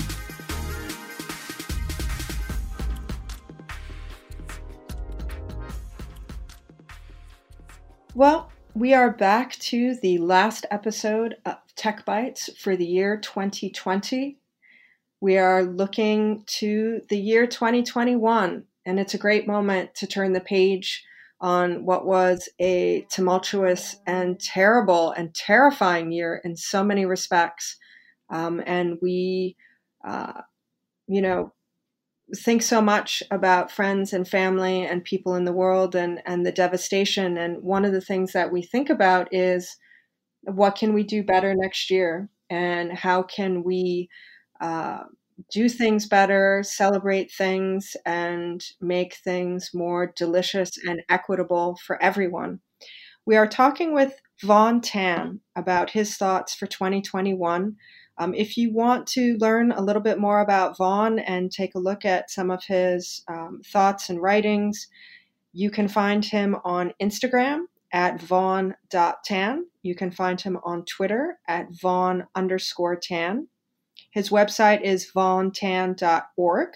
Well, 8.13 8.51
we 8.75 8.93
are 8.93 9.09
back 9.09 9.53
to 9.53 9.95
the 9.95 10.19
last 10.19 10.67
episode 10.69 11.37
of 11.43 11.55
Tech 11.75 12.05
Bites 12.05 12.51
for 12.59 12.77
the 12.77 12.85
year 12.85 13.17
2020. 13.17 14.37
We 15.19 15.39
are 15.39 15.63
looking 15.63 16.43
to 16.45 17.01
the 17.09 17.17
year 17.17 17.47
2021, 17.47 18.63
and 18.85 18.99
it's 18.99 19.15
a 19.15 19.17
great 19.17 19.47
moment 19.47 19.95
to 19.95 20.05
turn 20.05 20.33
the 20.33 20.39
page 20.39 21.03
on 21.41 21.85
what 21.85 22.05
was 22.05 22.49
a 22.59 23.05
tumultuous 23.09 23.97
and 24.07 24.39
terrible 24.39 25.11
and 25.11 25.33
terrifying 25.33 26.11
year 26.11 26.41
in 26.43 26.55
so 26.55 26.83
many 26.83 27.05
respects. 27.05 27.77
Um, 28.29 28.61
and 28.65 28.97
we, 29.01 29.55
uh, 30.07 30.41
you 31.07 31.21
know, 31.21 31.53
think 32.35 32.63
so 32.63 32.81
much 32.81 33.21
about 33.29 33.69
friends 33.69 34.13
and 34.13 34.27
family 34.27 34.83
and 34.83 35.03
people 35.03 35.35
in 35.35 35.45
the 35.45 35.53
world 35.53 35.95
and, 35.95 36.21
and 36.25 36.45
the 36.45 36.51
devastation. 36.51 37.37
And 37.37 37.61
one 37.61 37.85
of 37.85 37.91
the 37.91 38.01
things 38.01 38.31
that 38.33 38.51
we 38.51 38.63
think 38.63 38.89
about 38.89 39.27
is 39.31 39.77
what 40.41 40.75
can 40.75 40.93
we 40.93 41.03
do 41.03 41.23
better 41.23 41.53
next 41.53 41.91
year? 41.91 42.29
And 42.49 42.91
how 42.91 43.23
can 43.23 43.63
we 43.63 44.09
uh, 44.61 45.03
do 45.51 45.69
things 45.69 46.07
better, 46.07 46.63
celebrate 46.63 47.31
things, 47.31 47.95
and 48.05 48.63
make 48.81 49.15
things 49.15 49.71
more 49.73 50.13
delicious 50.15 50.77
and 50.87 51.01
equitable 51.09 51.77
for 51.85 52.01
everyone. 52.01 52.59
We 53.25 53.35
are 53.35 53.47
talking 53.47 53.93
with 53.93 54.19
Vaughn 54.43 54.81
Tan 54.81 55.39
about 55.55 55.89
his 55.89 56.17
thoughts 56.17 56.53
for 56.53 56.67
2021. 56.67 57.75
Um, 58.17 58.33
if 58.33 58.55
you 58.55 58.73
want 58.73 59.07
to 59.07 59.37
learn 59.39 59.71
a 59.71 59.81
little 59.81 60.01
bit 60.01 60.19
more 60.19 60.39
about 60.39 60.77
Vaughn 60.77 61.19
and 61.19 61.51
take 61.51 61.75
a 61.75 61.79
look 61.79 62.05
at 62.05 62.31
some 62.31 62.49
of 62.49 62.63
his 62.63 63.23
um, 63.27 63.61
thoughts 63.65 64.09
and 64.09 64.21
writings, 64.21 64.87
you 65.51 65.69
can 65.69 65.87
find 65.87 66.23
him 66.23 66.57
on 66.63 66.93
Instagram 67.01 67.65
at 67.91 68.21
vaughn.tan. 68.21 69.65
You 69.83 69.95
can 69.95 70.11
find 70.11 70.39
him 70.39 70.59
on 70.63 70.83
Twitter 70.83 71.39
at 71.47 71.67
vaughn 71.71 72.27
underscore 72.35 72.97
tan. 72.97 73.47
His 74.15 74.29
website 74.29 74.81
is 74.81 75.11
vaughntan.org. 75.13 76.69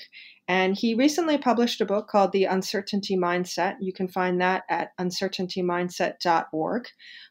And 0.49 0.77
he 0.77 0.93
recently 0.93 1.37
published 1.37 1.79
a 1.79 1.85
book 1.85 2.09
called 2.09 2.33
The 2.33 2.43
Uncertainty 2.43 3.15
Mindset. 3.15 3.75
You 3.79 3.93
can 3.93 4.09
find 4.09 4.41
that 4.41 4.63
at 4.69 4.89
uncertaintymindset.org. 4.99 6.87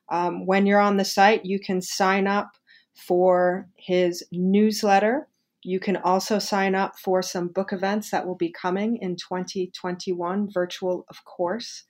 Um, 0.08 0.46
when 0.46 0.64
you're 0.64 0.80
on 0.80 0.96
the 0.96 1.04
site, 1.04 1.44
you 1.44 1.60
can 1.60 1.82
sign 1.82 2.26
up 2.26 2.52
for 2.96 3.68
his 3.76 4.24
newsletter. 4.32 5.28
You 5.62 5.78
can 5.78 5.98
also 5.98 6.38
sign 6.38 6.74
up 6.74 6.98
for 6.98 7.20
some 7.20 7.48
book 7.48 7.74
events 7.74 8.10
that 8.10 8.26
will 8.26 8.36
be 8.36 8.50
coming 8.50 8.96
in 9.02 9.16
2021, 9.16 10.50
virtual, 10.50 11.04
of 11.10 11.22
course. 11.26 11.84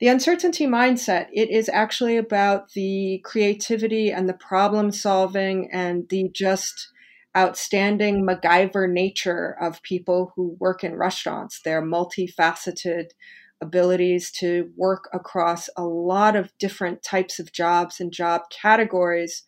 The 0.00 0.08
uncertainty 0.08 0.66
mindset, 0.66 1.28
it 1.32 1.50
is 1.50 1.68
actually 1.68 2.16
about 2.16 2.72
the 2.72 3.20
creativity 3.24 4.10
and 4.10 4.28
the 4.28 4.34
problem 4.34 4.90
solving 4.90 5.70
and 5.72 6.08
the 6.08 6.30
just 6.32 6.88
outstanding 7.38 8.26
MacGyver 8.26 8.90
nature 8.90 9.56
of 9.60 9.82
people 9.82 10.32
who 10.34 10.56
work 10.58 10.82
in 10.82 10.96
restaurants. 10.96 11.60
They're 11.64 11.82
multifaceted 11.82 13.10
abilities 13.60 14.30
to 14.32 14.70
work 14.76 15.08
across 15.12 15.70
a 15.76 15.84
lot 15.84 16.34
of 16.34 16.52
different 16.58 17.02
types 17.02 17.38
of 17.38 17.52
jobs 17.52 18.00
and 18.00 18.12
job 18.12 18.42
categories, 18.50 19.44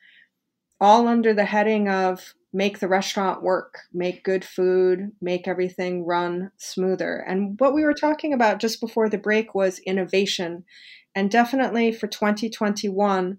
all 0.80 1.09
under 1.09 1.34
the 1.34 1.45
heading 1.45 1.88
of 1.88 2.34
make 2.53 2.78
the 2.80 2.88
restaurant 2.88 3.43
work, 3.43 3.78
make 3.93 4.24
good 4.24 4.45
food, 4.45 5.12
make 5.20 5.47
everything 5.47 6.05
run 6.05 6.51
smoother. 6.57 7.24
And 7.26 7.59
what 7.61 7.74
we 7.74 7.84
were 7.84 7.95
talking 7.95 8.32
about 8.32 8.61
just 8.61 8.80
before 8.80 9.09
the 9.09 9.18
break 9.18 9.55
was 9.55 9.78
innovation. 9.80 10.64
And 11.14 11.30
definitely 11.30 11.93
for 11.93 12.07
2021, 12.07 13.38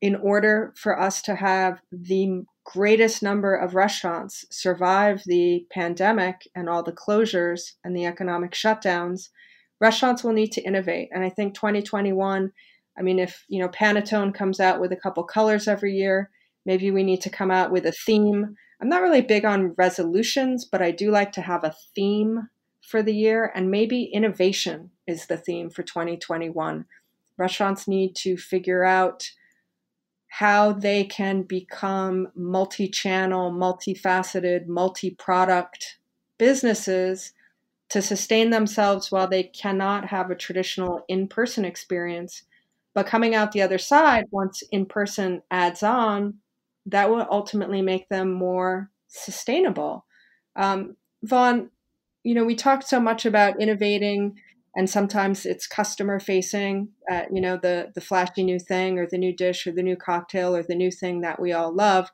in 0.00 0.16
order 0.16 0.72
for 0.76 1.00
us 1.00 1.22
to 1.22 1.36
have 1.36 1.80
the 1.90 2.42
greatest 2.64 3.22
number 3.22 3.54
of 3.54 3.74
restaurants 3.74 4.44
survive 4.50 5.22
the 5.26 5.66
pandemic 5.70 6.48
and 6.54 6.68
all 6.68 6.82
the 6.82 6.92
closures 6.92 7.72
and 7.84 7.96
the 7.96 8.06
economic 8.06 8.52
shutdowns, 8.52 9.28
restaurants 9.80 10.22
will 10.22 10.32
need 10.32 10.52
to 10.52 10.62
innovate. 10.62 11.08
And 11.12 11.24
I 11.24 11.28
think 11.28 11.54
2021, 11.54 12.52
I 12.96 13.02
mean, 13.02 13.18
if, 13.18 13.44
you 13.48 13.60
know, 13.60 13.68
Pantone 13.68 14.34
comes 14.34 14.60
out 14.60 14.80
with 14.80 14.92
a 14.92 14.96
couple 14.96 15.24
colors 15.24 15.66
every 15.66 15.94
year, 15.94 16.30
maybe 16.64 16.90
we 16.90 17.02
need 17.02 17.20
to 17.22 17.30
come 17.30 17.50
out 17.50 17.72
with 17.72 17.84
a 17.86 17.92
theme. 17.92 18.54
I'm 18.80 18.88
not 18.88 19.02
really 19.02 19.22
big 19.22 19.44
on 19.44 19.74
resolutions, 19.76 20.64
but 20.64 20.82
I 20.82 20.90
do 20.90 21.10
like 21.10 21.32
to 21.32 21.42
have 21.42 21.64
a 21.64 21.74
theme 21.94 22.48
for 22.80 23.02
the 23.02 23.14
year. 23.14 23.50
And 23.54 23.70
maybe 23.70 24.04
innovation 24.04 24.90
is 25.06 25.26
the 25.26 25.36
theme 25.36 25.70
for 25.70 25.82
2021. 25.82 26.84
Restaurants 27.38 27.88
need 27.88 28.14
to 28.16 28.36
figure 28.36 28.84
out 28.84 29.30
how 30.36 30.72
they 30.72 31.04
can 31.04 31.42
become 31.42 32.26
multi 32.34 32.88
channel, 32.88 33.52
multifaceted, 33.52 34.66
multi 34.66 35.10
product 35.10 35.98
businesses 36.38 37.34
to 37.90 38.00
sustain 38.00 38.48
themselves 38.48 39.12
while 39.12 39.28
they 39.28 39.42
cannot 39.42 40.06
have 40.06 40.30
a 40.30 40.34
traditional 40.34 41.04
in 41.06 41.28
person 41.28 41.66
experience. 41.66 42.44
But 42.94 43.06
coming 43.06 43.34
out 43.34 43.52
the 43.52 43.60
other 43.60 43.76
side, 43.76 44.24
once 44.30 44.62
in 44.72 44.86
person 44.86 45.42
adds 45.50 45.82
on, 45.82 46.38
that 46.86 47.10
will 47.10 47.26
ultimately 47.30 47.82
make 47.82 48.08
them 48.08 48.32
more 48.32 48.90
sustainable. 49.08 50.06
Um, 50.56 50.96
Vaughn, 51.22 51.70
you 52.24 52.34
know, 52.34 52.44
we 52.44 52.54
talked 52.54 52.88
so 52.88 52.98
much 52.98 53.26
about 53.26 53.60
innovating 53.60 54.40
and 54.74 54.88
sometimes 54.88 55.44
it's 55.44 55.66
customer 55.66 56.18
facing 56.18 56.88
uh, 57.10 57.22
you 57.32 57.40
know 57.40 57.56
the 57.56 57.92
the 57.94 58.00
flashy 58.00 58.42
new 58.42 58.58
thing 58.58 58.98
or 58.98 59.06
the 59.06 59.18
new 59.18 59.34
dish 59.34 59.66
or 59.66 59.72
the 59.72 59.82
new 59.82 59.96
cocktail 59.96 60.56
or 60.56 60.62
the 60.62 60.74
new 60.74 60.90
thing 60.90 61.20
that 61.20 61.40
we 61.40 61.52
all 61.52 61.74
love. 61.74 62.10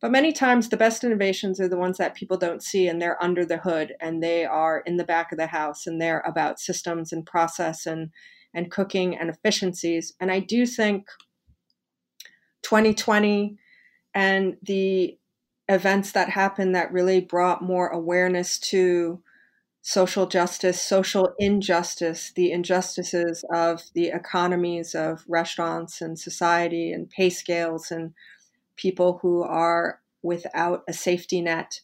But 0.00 0.12
many 0.12 0.32
times 0.32 0.68
the 0.68 0.76
best 0.76 1.02
innovations 1.02 1.60
are 1.60 1.68
the 1.68 1.76
ones 1.76 1.98
that 1.98 2.14
people 2.14 2.36
don't 2.36 2.62
see 2.62 2.86
and 2.86 3.02
they're 3.02 3.20
under 3.22 3.44
the 3.44 3.58
hood 3.58 3.94
and 4.00 4.22
they 4.22 4.44
are 4.44 4.80
in 4.86 4.96
the 4.96 5.04
back 5.04 5.32
of 5.32 5.38
the 5.38 5.48
house 5.48 5.88
and 5.88 6.00
they're 6.00 6.20
about 6.20 6.60
systems 6.60 7.12
and 7.12 7.26
process 7.26 7.84
and 7.86 8.10
and 8.54 8.70
cooking 8.70 9.16
and 9.16 9.28
efficiencies. 9.28 10.14
And 10.20 10.30
i 10.30 10.40
do 10.40 10.66
think 10.66 11.06
2020 12.62 13.56
and 14.14 14.56
the 14.62 15.18
events 15.68 16.12
that 16.12 16.30
happened 16.30 16.74
that 16.74 16.92
really 16.92 17.20
brought 17.20 17.62
more 17.62 17.88
awareness 17.88 18.58
to 18.58 19.22
social 19.88 20.26
justice, 20.26 20.78
social 20.78 21.32
injustice, 21.38 22.30
the 22.36 22.52
injustices 22.52 23.42
of 23.50 23.80
the 23.94 24.08
economies 24.08 24.94
of 24.94 25.24
restaurants 25.26 26.02
and 26.02 26.18
society 26.18 26.92
and 26.92 27.08
pay 27.08 27.30
scales 27.30 27.90
and 27.90 28.12
people 28.76 29.18
who 29.22 29.42
are 29.42 30.02
without 30.22 30.82
a 30.86 30.92
safety 30.92 31.40
net. 31.40 31.80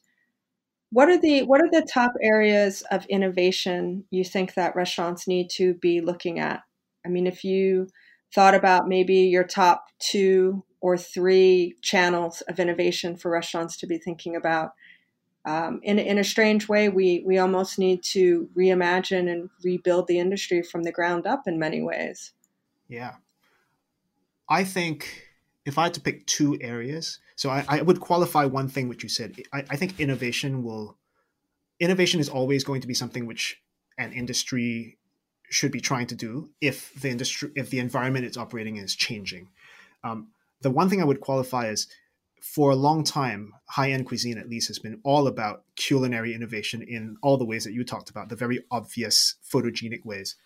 What 0.91 1.09
are 1.09 1.19
the 1.19 1.45
what 1.45 1.63
are 1.63 1.71
the 1.73 1.89
top 1.91 2.13
areas 2.21 2.83
of 2.91 3.07
innovation 3.07 4.05
you 4.11 4.23
think 4.23 4.53
that 4.53 4.77
restaurants 4.77 5.27
need 5.27 5.49
to 5.55 5.73
be 5.73 6.03
looking 6.03 6.39
at? 6.39 6.61
I 7.07 7.09
mean, 7.09 7.27
if 7.27 7.43
you 7.43 7.89
thought 8.35 8.55
about 8.55 8.87
maybe 8.87 9.15
your 9.15 9.45
top 9.45 9.87
two 9.99 10.63
or 10.83 10.99
three 10.99 11.79
channels 11.81 12.43
of 12.43 12.61
innovation 12.61 13.17
for 13.17 13.31
restaurants 13.31 13.79
to 13.79 13.87
be 13.87 13.97
thinking 13.97 14.37
about, 14.37 14.73
um, 15.45 15.81
in, 15.83 15.99
in 15.99 16.19
a 16.19 16.25
strange 16.25 16.69
way, 16.69 16.89
we, 16.89 17.23
we 17.27 17.39
almost 17.39 17.79
need 17.79 18.03
to 18.05 18.49
reimagine 18.57 19.31
and 19.31 19.51
rebuild 19.63 20.07
the 20.07 20.19
industry 20.19 20.63
from 20.63 20.85
the 20.85 20.93
ground 20.93 21.27
up 21.27 21.47
in 21.47 21.59
many 21.59 21.83
ways. 21.83 22.33
Yeah. 22.89 23.15
I 24.49 24.65
think 24.65 25.29
if 25.67 25.79
I 25.79 25.85
had 25.85 25.95
to 25.95 26.01
pick 26.01 26.27
two 26.27 26.59
areas, 26.61 27.19
so 27.37 27.51
I, 27.51 27.65
I 27.69 27.83
would 27.83 28.01
qualify 28.01 28.45
one 28.47 28.69
thing 28.69 28.89
which 28.89 29.03
you 29.03 29.09
said. 29.09 29.37
I, 29.53 29.65
I 29.69 29.77
think 29.77 30.01
innovation 30.01 30.63
will, 30.63 30.97
innovation 31.79 32.21
is 32.21 32.29
always 32.29 32.65
going 32.65 32.81
to 32.81 32.87
be 32.87 32.95
something 32.95 33.27
which 33.27 33.61
an 33.99 34.13
industry 34.13 34.99
should 35.51 35.73
be 35.73 35.81
trying 35.81 36.07
to 36.07 36.15
do 36.15 36.51
if 36.61 36.93
the 36.95 37.11
industry, 37.11 37.51
if 37.55 37.71
the 37.71 37.79
environment 37.79 38.25
it's 38.25 38.37
operating 38.37 38.77
in 38.77 38.85
is 38.85 38.95
changing. 38.95 39.49
Um, 40.03 40.29
the 40.63 40.71
one 40.71 40.89
thing 40.89 41.03
I 41.03 41.05
would 41.05 41.21
qualify 41.21 41.69
is 41.69 41.87
for 42.45 42.71
a 42.71 42.77
long 42.77 43.03
time, 43.03 43.55
high 43.71 43.91
end 43.91 44.05
cuisine 44.05 44.37
at 44.37 44.51
least 44.51 44.69
has 44.69 44.79
been 44.79 45.01
all 45.03 45.27
about 45.29 45.65
culinary 45.77 46.35
innovation 46.35 46.83
in 46.83 47.17
all 47.23 47.39
the 47.39 47.45
ways 47.45 47.65
that 47.65 47.73
you 47.73 47.83
talked 47.83 48.11
about, 48.11 48.29
the 48.29 48.37
very 48.37 48.63
obvious 48.71 49.37
photogenic 49.51 50.05
ways. 50.05 50.37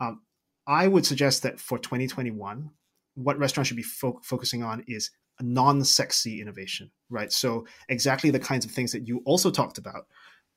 Um, 0.00 0.22
I 0.66 0.88
would 0.88 1.04
suggest 1.04 1.42
that 1.42 1.60
for 1.60 1.78
2021, 1.78 2.70
what 3.14 3.38
restaurants 3.38 3.68
should 3.68 3.76
be 3.76 3.82
fo- 3.82 4.20
focusing 4.24 4.62
on 4.62 4.84
is 4.88 5.10
non 5.38 5.84
sexy 5.84 6.40
innovation, 6.40 6.90
right? 7.10 7.30
So, 7.30 7.66
exactly 7.90 8.30
the 8.30 8.40
kinds 8.40 8.64
of 8.64 8.70
things 8.70 8.92
that 8.92 9.06
you 9.06 9.20
also 9.26 9.50
talked 9.50 9.76
about. 9.76 10.06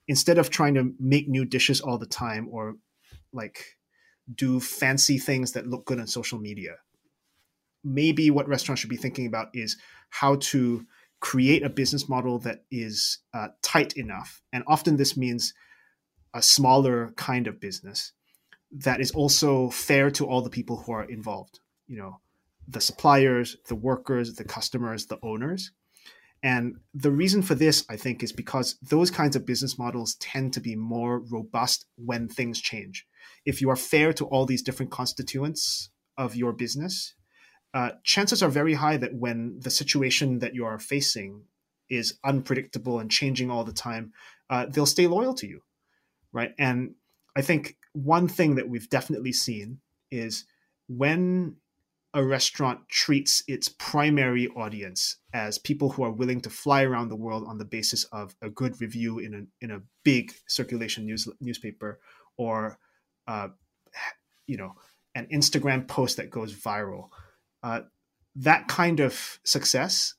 Instead 0.08 0.38
of 0.38 0.50
trying 0.50 0.76
to 0.76 0.94
make 1.02 1.28
new 1.28 1.44
dishes 1.44 1.82
all 1.82 1.98
the 1.98 2.06
time 2.06 2.48
or 2.50 2.76
like 3.34 3.62
do 4.34 4.62
fancy 4.62 5.18
things 5.18 5.52
that 5.52 5.68
look 5.68 5.86
good 5.86 6.00
on 6.00 6.08
social 6.08 6.40
media, 6.40 6.78
maybe 7.88 8.30
what 8.30 8.48
restaurants 8.48 8.82
should 8.82 8.90
be 8.90 8.98
thinking 8.98 9.28
about 9.28 9.50
is 9.54 9.78
how 10.10 10.36
to 10.36 10.86
create 11.20 11.64
a 11.64 11.70
business 11.70 12.08
model 12.08 12.40
that 12.40 12.64
is 12.70 13.20
uh, 13.34 13.48
tight 13.62 13.94
enough. 13.94 14.42
And 14.54 14.64
often 14.68 14.98
this 14.98 15.18
means 15.18 15.54
a 16.34 16.42
smaller 16.42 17.14
kind 17.16 17.48
of 17.48 17.60
business 17.60 18.12
that 18.72 19.00
is 19.00 19.12
also 19.12 19.70
fair 19.70 20.12
to 20.12 20.26
all 20.26 20.42
the 20.42 20.50
people 20.50 20.78
who 20.78 20.92
are 20.92 21.06
involved. 21.06 21.60
You 21.88 21.98
know, 21.98 22.20
the 22.68 22.82
suppliers, 22.82 23.58
the 23.68 23.76
workers, 23.76 24.36
the 24.36 24.44
customers, 24.44 25.06
the 25.06 25.20
owners. 25.24 25.72
And 26.44 26.76
the 26.94 27.12
reason 27.12 27.42
for 27.42 27.56
this, 27.56 27.84
I 27.90 27.96
think, 27.96 28.22
is 28.22 28.32
because 28.32 28.78
those 28.82 29.10
kinds 29.10 29.36
of 29.36 29.46
business 29.46 29.80
models 29.80 30.16
tend 30.16 30.54
to 30.54 30.60
be 30.60 30.76
more 30.76 31.20
robust 31.20 31.86
when 31.96 32.28
things 32.28 32.62
change. 32.62 33.08
If 33.46 33.62
you 33.62 33.70
are 33.72 33.76
fair 33.76 34.14
to 34.14 34.26
all 34.26 34.46
these 34.46 34.62
different 34.62 34.92
constituents 34.92 35.90
of 36.16 36.36
your 36.36 36.54
business, 36.54 37.16
uh, 37.78 37.92
chances 38.04 38.42
are 38.42 38.50
very 38.50 38.74
high 38.74 38.98
that 38.98 39.14
when 39.14 39.60
the 39.60 39.70
situation 39.70 40.40
that 40.40 40.56
you 40.56 40.66
are 40.66 40.80
facing 40.80 41.44
is 41.92 42.18
unpredictable 42.26 43.00
and 43.00 43.12
changing 43.12 43.52
all 43.52 43.64
the 43.64 43.72
time, 43.72 44.12
uh, 44.50 44.66
they'll 44.66 44.88
stay 44.88 45.06
loyal 45.06 45.36
to 45.36 45.46
you, 45.46 45.62
right? 46.32 46.56
And 46.58 46.96
I 47.36 47.44
think 47.44 47.78
one 47.94 48.28
thing 48.28 48.56
that 48.56 48.68
we've 48.68 48.90
definitely 48.90 49.32
seen 49.32 49.78
is 50.10 50.46
when 50.88 51.58
a 52.16 52.24
restaurant 52.24 52.90
treats 52.90 53.44
its 53.48 53.70
primary 53.70 54.48
audience 54.48 55.18
as 55.32 55.60
people 55.60 55.92
who 55.92 56.04
are 56.04 56.12
willing 56.12 56.42
to 56.42 56.50
fly 56.50 56.82
around 56.82 57.10
the 57.10 57.16
world 57.16 57.44
on 57.48 57.60
the 57.60 57.66
basis 57.66 58.06
of 58.06 58.36
a 58.42 58.50
good 58.50 58.82
review 58.82 59.20
in 59.20 59.36
a 59.36 59.64
in 59.64 59.70
a 59.70 59.82
big 60.04 60.34
circulation 60.48 61.06
news 61.06 61.28
newspaper 61.40 62.00
or 62.38 62.80
uh, 63.28 63.50
you 64.48 64.58
know 64.58 64.74
an 65.14 65.28
Instagram 65.32 65.88
post 65.88 66.18
that 66.18 66.32
goes 66.32 66.56
viral 66.56 67.10
uh, 67.64 67.82
that 68.36 68.68
kind 68.68 69.00
of 69.00 69.40
success, 69.44 70.14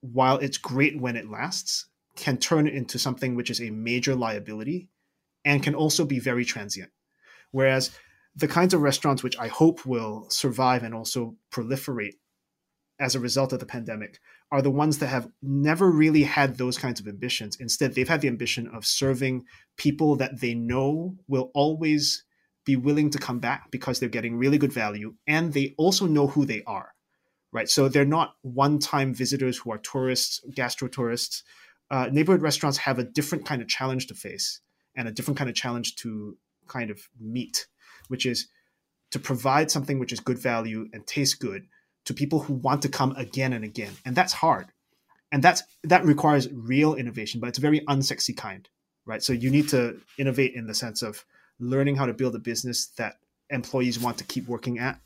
while 0.00 0.38
it's 0.38 0.58
great 0.58 1.00
when 1.00 1.16
it 1.16 1.30
lasts, 1.30 1.86
can 2.16 2.36
turn 2.36 2.66
into 2.66 2.98
something 2.98 3.34
which 3.34 3.50
is 3.50 3.60
a 3.60 3.70
major 3.70 4.14
liability 4.14 4.88
and 5.44 5.62
can 5.62 5.74
also 5.74 6.04
be 6.04 6.18
very 6.18 6.44
transient. 6.44 6.90
Whereas 7.50 7.90
the 8.36 8.48
kinds 8.48 8.74
of 8.74 8.82
restaurants 8.82 9.22
which 9.22 9.38
I 9.38 9.48
hope 9.48 9.86
will 9.86 10.28
survive 10.30 10.82
and 10.82 10.94
also 10.94 11.36
proliferate 11.50 12.14
as 12.98 13.14
a 13.14 13.20
result 13.20 13.52
of 13.52 13.60
the 13.60 13.66
pandemic 13.66 14.20
are 14.52 14.62
the 14.62 14.70
ones 14.70 14.98
that 14.98 15.06
have 15.06 15.28
never 15.42 15.90
really 15.90 16.24
had 16.24 16.58
those 16.58 16.76
kinds 16.76 17.00
of 17.00 17.08
ambitions. 17.08 17.56
Instead, 17.58 17.94
they've 17.94 18.08
had 18.08 18.20
the 18.20 18.28
ambition 18.28 18.68
of 18.68 18.84
serving 18.84 19.44
people 19.76 20.16
that 20.16 20.40
they 20.40 20.54
know 20.54 21.16
will 21.28 21.50
always 21.54 22.24
be 22.64 22.76
willing 22.76 23.10
to 23.10 23.18
come 23.18 23.38
back 23.38 23.70
because 23.70 23.98
they're 23.98 24.08
getting 24.08 24.36
really 24.36 24.58
good 24.58 24.72
value 24.72 25.14
and 25.26 25.52
they 25.52 25.74
also 25.78 26.06
know 26.06 26.26
who 26.26 26.44
they 26.44 26.62
are 26.66 26.92
right? 27.52 27.68
So 27.68 27.88
they're 27.88 28.04
not 28.04 28.36
one-time 28.42 29.12
visitors 29.12 29.58
who 29.58 29.72
are 29.72 29.78
tourists 29.78 30.40
gastro 30.54 30.88
tourists 30.88 31.42
uh, 31.90 32.08
neighborhood 32.12 32.42
restaurants 32.42 32.78
have 32.78 32.98
a 32.98 33.04
different 33.04 33.44
kind 33.44 33.60
of 33.60 33.68
challenge 33.68 34.06
to 34.06 34.14
face 34.14 34.60
and 34.96 35.08
a 35.08 35.12
different 35.12 35.38
kind 35.38 35.50
of 35.50 35.56
challenge 35.56 35.96
to 35.96 36.36
kind 36.68 36.90
of 36.90 37.00
meet 37.20 37.66
which 38.08 38.26
is 38.26 38.48
to 39.10 39.18
provide 39.18 39.70
something 39.70 39.98
which 39.98 40.12
is 40.12 40.20
good 40.20 40.38
value 40.38 40.88
and 40.92 41.06
tastes 41.06 41.34
good 41.34 41.66
to 42.04 42.14
people 42.14 42.40
who 42.40 42.54
want 42.54 42.82
to 42.82 42.88
come 42.88 43.12
again 43.16 43.52
and 43.52 43.64
again. 43.64 43.92
And 44.04 44.16
that's 44.16 44.32
hard. 44.32 44.68
And 45.32 45.42
that's 45.42 45.62
that 45.84 46.04
requires 46.04 46.48
real 46.52 46.94
innovation 46.94 47.40
but 47.40 47.48
it's 47.48 47.58
a 47.58 47.62
very 47.62 47.80
unsexy 47.80 48.36
kind 48.36 48.68
right? 49.06 49.22
So 49.22 49.32
you 49.32 49.50
need 49.50 49.68
to 49.70 49.98
innovate 50.18 50.54
in 50.54 50.66
the 50.66 50.74
sense 50.74 51.02
of 51.02 51.24
learning 51.60 51.96
how 51.96 52.06
to 52.06 52.14
build 52.14 52.34
a 52.34 52.38
business 52.38 52.86
that 52.96 53.18
employees 53.50 53.98
want 53.98 54.18
to 54.18 54.24
keep 54.24 54.48
working 54.48 54.78
at. 54.78 55.00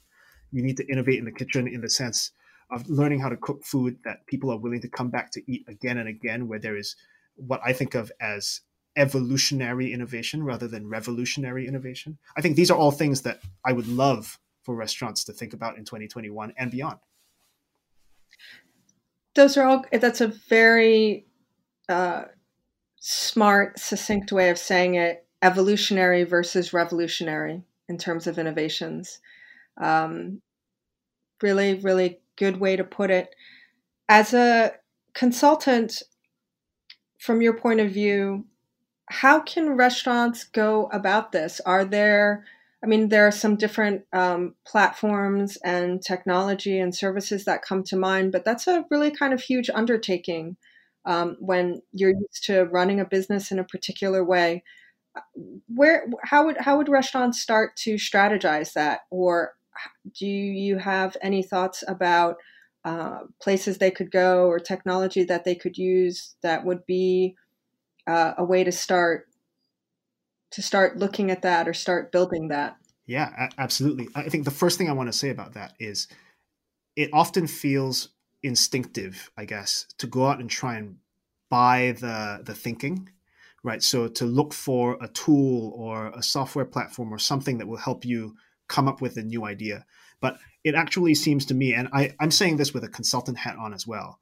You 0.52 0.62
need 0.62 0.76
to 0.76 0.86
innovate 0.90 1.18
in 1.18 1.24
the 1.24 1.32
kitchen 1.32 1.66
in 1.66 1.80
the 1.80 1.90
sense 1.90 2.30
of 2.70 2.88
learning 2.88 3.20
how 3.20 3.28
to 3.28 3.36
cook 3.36 3.62
food 3.64 3.98
that 4.05 4.26
people 4.26 4.50
are 4.50 4.59
willing 4.59 4.80
to 4.80 4.88
come 4.88 5.11
back 5.11 5.30
to 5.32 5.42
eat 5.50 5.64
again 5.68 5.98
and 5.98 6.09
again, 6.09 6.48
where 6.48 6.59
there 6.59 6.76
is 6.76 6.96
what 7.36 7.61
I 7.64 7.72
think 7.72 7.94
of 7.94 8.12
as 8.20 8.61
evolutionary 8.96 9.92
innovation 9.92 10.42
rather 10.42 10.68
than 10.68 10.88
revolutionary 10.88 11.66
innovation. 11.66 12.16
I 12.36 12.40
think 12.40 12.57
these 12.57 12.70
are 12.70 12.78
all 12.78 12.92
things 12.92 13.22
that 13.22 13.40
I 13.64 13.72
would 13.72 13.88
love 13.88 14.38
for 14.62 14.74
restaurants 14.74 15.24
to 15.24 15.32
think 15.32 15.52
about 15.52 15.76
in 15.76 15.84
2021 15.84 16.55
and 16.57 16.70
beyond. 16.70 16.98
Those 19.34 19.57
are 19.57 19.66
all, 19.66 19.84
that's 19.92 20.20
a 20.20 20.28
very 20.28 21.26
uh, 21.88 22.26
smart, 23.00 23.78
succinct 23.78 24.30
way 24.30 24.48
of 24.48 24.59
saying 24.59 24.94
it 24.94 25.24
evolutionary 25.45 26.24
versus 26.24 26.72
revolutionary 26.72 27.62
in 27.88 27.99
terms 27.99 28.26
of 28.26 28.38
innovations. 28.38 29.20
Um, 29.76 30.40
really, 31.42 31.74
really 31.74 32.20
good 32.36 32.57
way 32.57 32.76
to 32.76 32.82
put 32.82 33.11
it. 33.11 33.34
As 34.09 34.32
a 34.32 34.72
consultant, 35.12 36.03
from 37.18 37.42
your 37.42 37.53
point 37.53 37.80
of 37.80 37.90
view, 37.90 38.47
how 39.11 39.40
can 39.40 39.76
restaurants 39.76 40.45
go 40.45 40.88
about 40.92 41.32
this? 41.32 41.61
Are 41.66 41.84
there, 41.84 42.47
I 42.82 42.86
mean, 42.86 43.11
there 43.11 43.26
are 43.26 43.30
some 43.30 43.57
different 43.57 44.05
um, 44.14 44.55
platforms 44.66 45.59
and 45.62 46.03
technology 46.03 46.78
and 46.78 46.95
services 46.95 47.45
that 47.45 47.62
come 47.62 47.84
to 47.84 47.97
mind, 47.97 48.32
but 48.32 48.47
that's 48.47 48.66
a 48.66 48.86
really 48.90 49.11
kind 49.11 49.34
of 49.34 49.42
huge 49.42 49.68
undertaking 49.74 50.57
um, 51.05 51.36
when 51.38 51.82
you're 51.92 52.14
used 52.14 52.45
to 52.45 52.64
running 52.64 52.99
a 52.99 53.05
business 53.05 53.51
in 53.51 53.59
a 53.59 53.64
particular 53.64 54.24
way. 54.24 54.62
Where, 55.68 56.06
how 56.22 56.46
would 56.46 56.56
how 56.58 56.76
would 56.78 56.88
restaurants 56.88 57.40
start 57.40 57.76
to 57.78 57.94
strategize 57.94 58.72
that, 58.72 59.00
or 59.10 59.54
do 60.18 60.26
you 60.26 60.78
have 60.78 61.16
any 61.22 61.42
thoughts 61.42 61.84
about 61.86 62.36
uh, 62.84 63.20
places 63.40 63.78
they 63.78 63.90
could 63.90 64.10
go 64.10 64.46
or 64.46 64.58
technology 64.58 65.24
that 65.24 65.44
they 65.44 65.54
could 65.54 65.78
use 65.78 66.34
that 66.42 66.64
would 66.64 66.84
be 66.86 67.34
uh, 68.06 68.34
a 68.36 68.44
way 68.44 68.64
to 68.64 68.72
start 68.72 69.26
to 70.50 70.62
start 70.62 70.98
looking 70.98 71.30
at 71.30 71.42
that 71.42 71.66
or 71.66 71.74
start 71.74 72.12
building 72.12 72.48
that? 72.48 72.76
Yeah 73.06 73.48
absolutely. 73.58 74.08
I 74.14 74.28
think 74.28 74.44
the 74.44 74.50
first 74.50 74.78
thing 74.78 74.88
i 74.88 74.92
want 74.92 75.08
to 75.10 75.18
say 75.18 75.30
about 75.30 75.54
that 75.54 75.74
is 75.78 76.08
it 76.96 77.10
often 77.12 77.46
feels 77.46 78.10
instinctive 78.42 79.30
i 79.38 79.44
guess 79.44 79.86
to 79.98 80.06
go 80.06 80.26
out 80.26 80.40
and 80.40 80.50
try 80.50 80.76
and 80.76 80.96
buy 81.50 81.94
the 81.98 82.42
the 82.44 82.54
thinking 82.54 83.08
right 83.64 83.82
so 83.82 84.06
to 84.06 84.24
look 84.24 84.52
for 84.52 84.96
a 85.00 85.08
tool 85.08 85.72
or 85.76 86.08
a 86.08 86.22
software 86.22 86.64
platform 86.64 87.12
or 87.12 87.18
something 87.18 87.58
that 87.58 87.66
will 87.66 87.76
help 87.76 88.04
you 88.04 88.36
come 88.68 88.86
up 88.86 89.00
with 89.00 89.16
a 89.16 89.22
new 89.22 89.44
idea 89.44 89.84
but 90.20 90.38
it 90.62 90.74
actually 90.74 91.14
seems 91.14 91.44
to 91.46 91.54
me 91.54 91.74
and 91.74 91.88
I, 91.92 92.14
i'm 92.20 92.30
saying 92.30 92.56
this 92.56 92.72
with 92.72 92.84
a 92.84 92.88
consultant 92.88 93.38
hat 93.38 93.56
on 93.58 93.74
as 93.74 93.86
well 93.86 94.20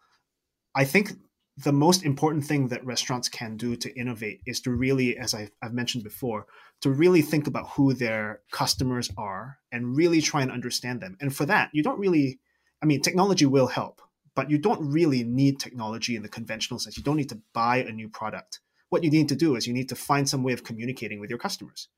i 0.75 0.85
think 0.85 1.13
the 1.57 1.73
most 1.73 2.05
important 2.05 2.45
thing 2.45 2.69
that 2.69 2.85
restaurants 2.85 3.29
can 3.29 3.57
do 3.57 3.77
to 3.77 3.95
innovate 3.99 4.41
is 4.47 4.61
to 4.61 4.71
really, 4.71 5.19
as 5.19 5.35
I've, 5.35 5.51
I've, 5.63 5.75
mentioned 5.75 6.03
before, 6.03 6.47
to 6.81 6.91
really 6.91 7.21
think 7.21 7.47
about 7.47 7.71
who 7.71 7.93
their 7.93 8.41
customers 8.51 9.11
are 9.19 9.59
and 9.71 9.97
really 9.97 10.23
try 10.23 10.43
and 10.43 10.51
understand 10.51 11.01
them. 11.01 11.17
And 11.21 11.35
for 11.35 11.45
that, 11.47 11.71
you 11.73 11.83
don't 11.83 11.99
really, 11.99 12.41
I 12.83 12.87
mean, 12.87 13.03
technology 13.03 13.45
will 13.45 13.67
help, 13.67 14.01
but 14.35 14.51
you 14.51 14.57
don't 14.57 14.91
really 14.91 15.25
need 15.25 15.61
technology 15.61 16.17
in 16.17 16.23
the 16.23 16.29
conventional 16.29 16.81
sense. 16.81 16.97
You 16.97 17.03
don't 17.03 17.17
need 17.17 17.29
to 17.29 17.41
buy 17.53 17.79
a 17.79 17.93
new 17.93 18.09
product. 18.09 18.61
What 18.93 19.05
you 19.05 19.11
need 19.11 19.31
to 19.31 19.37
do 19.37 19.57
is 19.57 19.67
you 19.67 19.73
need 19.73 19.89
to 19.89 19.97
find 19.97 20.29
some 20.29 20.43
way 20.43 20.53
of 20.53 20.65
communicating 20.65 21.19
with 21.19 21.31
your 21.31 21.39
customers. 21.39 21.89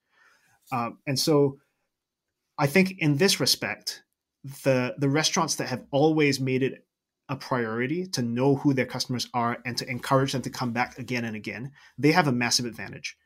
Um, 0.70 0.98
and 1.08 1.18
so 1.18 1.58
I 2.56 2.68
think 2.68 2.94
in 2.98 3.16
this 3.16 3.40
respect, 3.40 4.04
the 4.62 4.94
the 4.98 5.08
restaurants 5.08 5.56
that 5.56 5.68
have 5.68 5.84
always 5.90 6.38
made 6.38 6.62
it 6.62 6.86
a 7.28 7.34
priority 7.34 8.06
to 8.06 8.22
know 8.22 8.54
who 8.54 8.74
their 8.74 8.86
customers 8.86 9.28
are 9.34 9.58
and 9.64 9.76
to 9.78 9.90
encourage 9.90 10.32
them 10.32 10.42
to 10.42 10.50
come 10.50 10.72
back 10.72 10.96
again 10.96 11.24
and 11.24 11.34
again, 11.34 11.72
they 11.98 12.12
have 12.12 12.28
a 12.28 12.32
massive 12.32 12.66
advantage. 12.66 13.16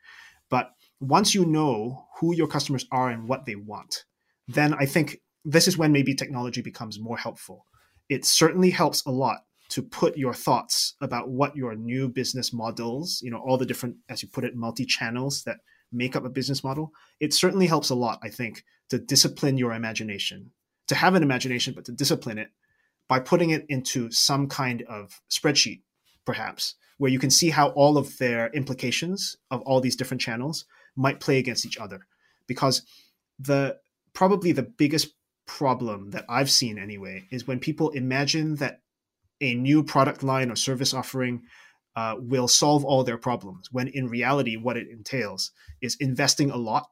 But 0.49 0.71
once 0.99 1.35
you 1.35 1.45
know 1.45 2.07
who 2.19 2.33
your 2.33 2.47
customers 2.47 2.87
are 2.91 3.09
and 3.09 3.27
what 3.27 3.45
they 3.45 3.55
want, 3.55 4.05
then 4.47 4.73
I 4.73 4.87
think 4.87 5.21
this 5.45 5.67
is 5.67 5.77
when 5.77 5.91
maybe 5.91 6.15
technology 6.15 6.61
becomes 6.61 6.99
more 6.99 7.17
helpful. 7.17 7.67
It 8.09 8.25
certainly 8.25 8.71
helps 8.71 9.05
a 9.05 9.11
lot 9.11 9.41
to 9.69 9.83
put 9.83 10.17
your 10.17 10.33
thoughts 10.33 10.95
about 10.99 11.29
what 11.29 11.55
your 11.55 11.75
new 11.75 12.09
business 12.09 12.51
models, 12.51 13.21
you 13.23 13.31
know, 13.31 13.37
all 13.37 13.57
the 13.57 13.65
different, 13.65 13.97
as 14.09 14.21
you 14.21 14.29
put 14.29 14.43
it, 14.43 14.55
multi 14.55 14.85
channels 14.85 15.43
that 15.43 15.57
make 15.91 16.15
up 16.15 16.25
a 16.25 16.29
business 16.29 16.63
model. 16.63 16.91
It 17.19 17.33
certainly 17.33 17.67
helps 17.67 17.89
a 17.89 17.95
lot, 17.95 18.19
I 18.23 18.29
think, 18.29 18.63
to 18.89 18.97
discipline 18.97 19.57
your 19.57 19.73
imagination, 19.73 20.51
to 20.87 20.95
have 20.95 21.15
an 21.15 21.23
imagination, 21.23 21.73
but 21.75 21.85
to 21.85 21.91
discipline 21.91 22.37
it 22.37 22.49
by 23.07 23.19
putting 23.19 23.51
it 23.51 23.65
into 23.69 24.11
some 24.11 24.47
kind 24.47 24.83
of 24.83 25.21
spreadsheet, 25.29 25.81
perhaps, 26.25 26.75
where 26.97 27.11
you 27.11 27.19
can 27.19 27.31
see 27.31 27.49
how 27.49 27.69
all 27.69 27.97
of 27.97 28.17
their 28.17 28.49
implications 28.49 29.37
of 29.51 29.61
all 29.61 29.81
these 29.81 29.95
different 29.95 30.21
channels 30.21 30.65
might 30.95 31.19
play 31.19 31.37
against 31.37 31.65
each 31.65 31.77
other. 31.77 32.05
Because 32.47 32.81
the 33.39 33.77
probably 34.13 34.51
the 34.51 34.63
biggest 34.63 35.13
problem 35.45 36.11
that 36.11 36.25
I've 36.27 36.49
seen 36.49 36.77
anyway 36.77 37.27
is 37.31 37.47
when 37.47 37.59
people 37.59 37.89
imagine 37.89 38.55
that 38.55 38.81
a 39.41 39.55
new 39.55 39.83
product 39.83 40.23
line 40.23 40.51
or 40.51 40.55
service 40.55 40.93
offering 40.93 41.43
uh, 41.95 42.15
will 42.17 42.47
solve 42.47 42.85
all 42.85 43.03
their 43.03 43.17
problems, 43.17 43.69
when 43.71 43.87
in 43.87 44.07
reality, 44.07 44.55
what 44.55 44.77
it 44.77 44.87
entails 44.89 45.51
is 45.81 45.97
investing 45.99 46.51
a 46.51 46.57
lot 46.57 46.87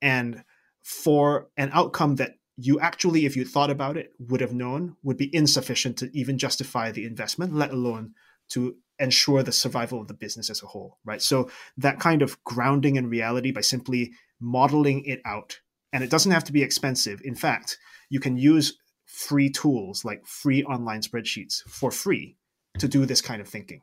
and 0.00 0.44
for 0.82 1.48
an 1.56 1.70
outcome 1.72 2.16
that 2.16 2.34
you 2.56 2.80
actually, 2.80 3.24
if 3.24 3.36
you 3.36 3.44
thought 3.44 3.70
about 3.70 3.96
it, 3.96 4.12
would 4.18 4.40
have 4.40 4.52
known 4.52 4.96
would 5.02 5.16
be 5.16 5.34
insufficient 5.34 5.96
to 5.98 6.10
even 6.12 6.38
justify 6.38 6.90
the 6.90 7.04
investment, 7.04 7.54
let 7.54 7.70
alone 7.70 8.14
to 8.50 8.76
ensure 8.98 9.42
the 9.42 9.52
survival 9.52 10.00
of 10.00 10.08
the 10.08 10.14
business 10.14 10.50
as 10.50 10.62
a 10.62 10.66
whole, 10.66 10.98
right? 11.04 11.22
So 11.22 11.50
that 11.76 12.00
kind 12.00 12.22
of 12.22 12.42
grounding 12.44 12.96
in 12.96 13.08
reality 13.08 13.52
by 13.52 13.60
simply 13.60 14.12
modeling 14.40 15.04
it 15.04 15.20
out, 15.24 15.60
and 15.92 16.02
it 16.02 16.10
doesn't 16.10 16.32
have 16.32 16.44
to 16.44 16.52
be 16.52 16.62
expensive. 16.62 17.20
In 17.24 17.34
fact, 17.34 17.78
you 18.10 18.18
can 18.18 18.36
use 18.36 18.78
free 19.08 19.48
tools 19.48 20.04
like 20.04 20.24
free 20.26 20.62
online 20.64 21.00
spreadsheets 21.00 21.62
for 21.66 21.90
free 21.90 22.36
to 22.78 22.86
do 22.86 23.06
this 23.06 23.22
kind 23.22 23.40
of 23.40 23.48
thinking. 23.48 23.80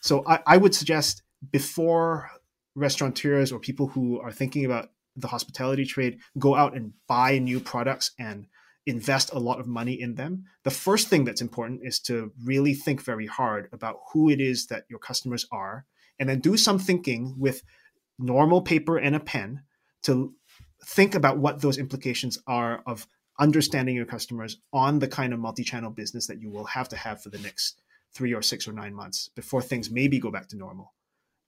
So 0.00 0.22
I, 0.26 0.40
I 0.46 0.56
would 0.58 0.74
suggest 0.74 1.22
before 1.50 2.30
restaurateurs 2.74 3.50
or 3.50 3.58
people 3.58 3.88
who 3.88 4.20
are 4.20 4.30
thinking 4.30 4.66
about 4.66 4.90
the 5.16 5.28
hospitality 5.28 5.86
trade 5.86 6.18
go 6.38 6.54
out 6.54 6.76
and 6.76 6.92
buy 7.08 7.38
new 7.38 7.58
products 7.58 8.12
and 8.18 8.46
invest 8.86 9.32
a 9.32 9.38
lot 9.38 9.60
of 9.60 9.66
money 9.66 9.98
in 9.98 10.14
them, 10.16 10.44
the 10.62 10.70
first 10.70 11.08
thing 11.08 11.24
that's 11.24 11.40
important 11.40 11.80
is 11.82 11.98
to 12.00 12.30
really 12.44 12.74
think 12.74 13.02
very 13.02 13.26
hard 13.26 13.68
about 13.72 14.00
who 14.12 14.28
it 14.28 14.40
is 14.40 14.66
that 14.66 14.84
your 14.90 14.98
customers 14.98 15.46
are, 15.50 15.86
and 16.18 16.28
then 16.28 16.38
do 16.40 16.56
some 16.56 16.78
thinking 16.78 17.34
with 17.38 17.62
normal 18.18 18.60
paper 18.60 18.98
and 18.98 19.16
a 19.16 19.20
pen 19.20 19.62
to 20.02 20.34
think 20.84 21.14
about 21.14 21.38
what 21.38 21.62
those 21.62 21.78
implications 21.78 22.38
are 22.46 22.82
of 22.86 23.06
understanding 23.38 23.96
your 23.96 24.06
customers 24.06 24.58
on 24.72 24.98
the 24.98 25.08
kind 25.08 25.32
of 25.32 25.40
multi-channel 25.40 25.90
business 25.90 26.26
that 26.26 26.40
you 26.40 26.50
will 26.50 26.64
have 26.64 26.88
to 26.88 26.96
have 26.96 27.22
for 27.22 27.30
the 27.30 27.38
next 27.38 27.80
three 28.14 28.32
or 28.32 28.42
six 28.42 28.68
or 28.68 28.72
nine 28.72 28.94
months 28.94 29.28
before 29.34 29.60
things 29.60 29.90
maybe 29.90 30.18
go 30.18 30.30
back 30.30 30.48
to 30.48 30.56
normal. 30.56 30.94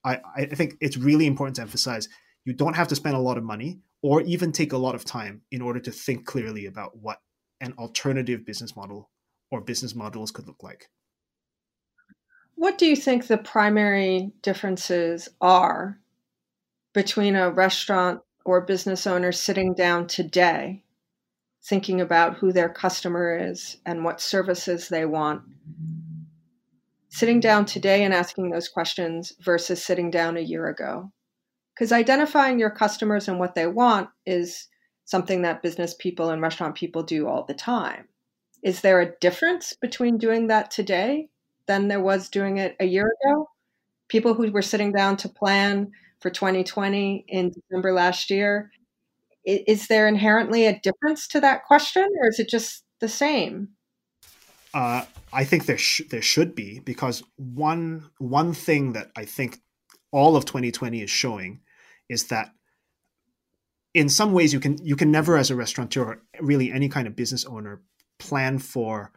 I, 0.04 0.20
I 0.34 0.46
think 0.46 0.76
it's 0.80 0.96
really 0.96 1.26
important 1.26 1.56
to 1.56 1.62
emphasize 1.62 2.08
you 2.44 2.52
don't 2.52 2.76
have 2.76 2.88
to 2.88 2.96
spend 2.96 3.16
a 3.16 3.20
lot 3.20 3.38
of 3.38 3.44
money 3.44 3.80
or 4.02 4.20
even 4.22 4.52
take 4.52 4.72
a 4.72 4.78
lot 4.78 4.94
of 4.94 5.04
time 5.04 5.42
in 5.50 5.60
order 5.60 5.80
to 5.80 5.90
think 5.90 6.26
clearly 6.26 6.66
about 6.66 6.96
what 6.96 7.20
an 7.60 7.74
alternative 7.78 8.44
business 8.44 8.76
model 8.76 9.10
or 9.50 9.60
business 9.60 9.94
models 9.94 10.30
could 10.30 10.46
look 10.46 10.62
like. 10.62 10.90
What 12.54 12.78
do 12.78 12.86
you 12.86 12.96
think 12.96 13.26
the 13.26 13.38
primary 13.38 14.32
differences 14.42 15.28
are 15.40 15.98
between 16.94 17.36
a 17.36 17.50
restaurant 17.50 18.20
or 18.44 18.60
business 18.62 19.06
owner 19.06 19.32
sitting 19.32 19.74
down 19.74 20.06
today, 20.06 20.82
thinking 21.68 22.00
about 22.00 22.36
who 22.36 22.52
their 22.52 22.68
customer 22.68 23.50
is 23.50 23.78
and 23.84 24.04
what 24.04 24.20
services 24.20 24.88
they 24.88 25.04
want, 25.04 25.42
sitting 27.08 27.40
down 27.40 27.64
today 27.64 28.04
and 28.04 28.14
asking 28.14 28.50
those 28.50 28.68
questions 28.68 29.32
versus 29.40 29.82
sitting 29.82 30.10
down 30.10 30.36
a 30.36 30.40
year 30.40 30.68
ago? 30.68 31.10
because 31.76 31.92
identifying 31.92 32.58
your 32.58 32.70
customers 32.70 33.28
and 33.28 33.38
what 33.38 33.54
they 33.54 33.66
want 33.66 34.08
is 34.24 34.68
something 35.04 35.42
that 35.42 35.62
business 35.62 35.94
people 35.94 36.30
and 36.30 36.40
restaurant 36.40 36.74
people 36.74 37.02
do 37.02 37.28
all 37.28 37.44
the 37.44 37.54
time. 37.54 38.08
Is 38.62 38.80
there 38.80 39.00
a 39.00 39.14
difference 39.20 39.74
between 39.74 40.16
doing 40.16 40.46
that 40.46 40.70
today 40.70 41.28
than 41.66 41.88
there 41.88 42.00
was 42.00 42.30
doing 42.30 42.56
it 42.56 42.76
a 42.80 42.86
year 42.86 43.12
ago? 43.22 43.48
People 44.08 44.34
who 44.34 44.50
were 44.50 44.62
sitting 44.62 44.90
down 44.90 45.16
to 45.18 45.28
plan 45.28 45.92
for 46.20 46.30
2020 46.30 47.26
in 47.28 47.50
December 47.50 47.92
last 47.92 48.30
year, 48.30 48.70
is 49.46 49.86
there 49.86 50.08
inherently 50.08 50.66
a 50.66 50.80
difference 50.80 51.28
to 51.28 51.40
that 51.40 51.64
question 51.64 52.08
or 52.20 52.28
is 52.28 52.38
it 52.38 52.48
just 52.48 52.84
the 53.00 53.08
same? 53.08 53.68
Uh, 54.74 55.04
I 55.32 55.44
think 55.44 55.66
there 55.66 55.78
sh- 55.78 56.02
there 56.10 56.22
should 56.22 56.54
be 56.54 56.80
because 56.80 57.22
one 57.36 58.10
one 58.18 58.52
thing 58.52 58.92
that 58.92 59.10
I 59.16 59.24
think 59.24 59.58
all 60.10 60.36
of 60.36 60.44
2020 60.44 61.02
is 61.02 61.10
showing 61.10 61.60
is 62.08 62.26
that 62.28 62.50
in 63.94 64.08
some 64.08 64.32
ways 64.32 64.52
you 64.52 64.60
can 64.60 64.76
you 64.84 64.96
can 64.96 65.10
never 65.10 65.36
as 65.36 65.50
a 65.50 65.56
restaurateur 65.56 66.04
or 66.04 66.22
really 66.40 66.72
any 66.72 66.88
kind 66.88 67.06
of 67.06 67.16
business 67.16 67.44
owner 67.44 67.82
plan 68.18 68.58
for 68.58 69.12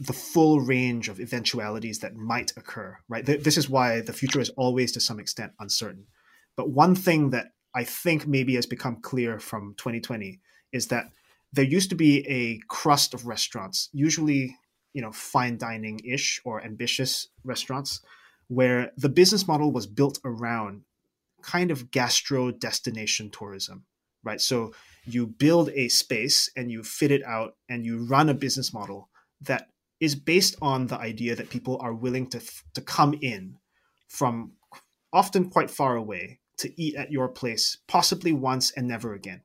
the 0.00 0.12
full 0.12 0.60
range 0.60 1.08
of 1.08 1.20
eventualities 1.20 1.98
that 2.00 2.14
might 2.14 2.52
occur 2.56 2.96
right 3.08 3.26
this 3.26 3.56
is 3.56 3.68
why 3.68 4.00
the 4.00 4.12
future 4.12 4.40
is 4.40 4.50
always 4.50 4.92
to 4.92 5.00
some 5.00 5.20
extent 5.20 5.52
uncertain 5.60 6.06
but 6.56 6.70
one 6.70 6.94
thing 6.94 7.30
that 7.30 7.51
i 7.74 7.84
think 7.84 8.26
maybe 8.26 8.54
has 8.54 8.66
become 8.66 8.96
clear 8.96 9.38
from 9.38 9.74
2020 9.78 10.40
is 10.72 10.88
that 10.88 11.06
there 11.52 11.64
used 11.64 11.90
to 11.90 11.96
be 11.96 12.26
a 12.28 12.58
crust 12.68 13.14
of 13.14 13.26
restaurants 13.26 13.88
usually 13.92 14.56
you 14.92 15.02
know 15.02 15.12
fine 15.12 15.56
dining 15.56 16.00
ish 16.04 16.40
or 16.44 16.62
ambitious 16.62 17.28
restaurants 17.44 18.00
where 18.48 18.92
the 18.96 19.08
business 19.08 19.46
model 19.48 19.72
was 19.72 19.86
built 19.86 20.18
around 20.24 20.82
kind 21.42 21.70
of 21.70 21.90
gastro 21.90 22.50
destination 22.50 23.30
tourism 23.30 23.84
right? 24.24 24.40
So 24.40 24.72
you 25.04 25.26
build 25.26 25.70
a 25.70 25.88
space 25.88 26.50
and 26.56 26.70
you 26.70 26.82
fit 26.82 27.10
it 27.10 27.24
out 27.24 27.56
and 27.68 27.84
you 27.84 28.04
run 28.04 28.28
a 28.28 28.34
business 28.34 28.72
model 28.72 29.08
that 29.40 29.68
is 30.00 30.14
based 30.14 30.56
on 30.62 30.86
the 30.86 30.98
idea 30.98 31.34
that 31.34 31.50
people 31.50 31.78
are 31.80 31.94
willing 31.94 32.28
to 32.30 32.40
to 32.74 32.80
come 32.80 33.14
in 33.20 33.56
from 34.08 34.52
often 35.12 35.50
quite 35.50 35.70
far 35.70 35.96
away 35.96 36.38
to 36.58 36.80
eat 36.80 36.94
at 36.94 37.10
your 37.10 37.28
place 37.28 37.78
possibly 37.86 38.32
once 38.32 38.70
and 38.72 38.88
never 38.88 39.14
again 39.14 39.42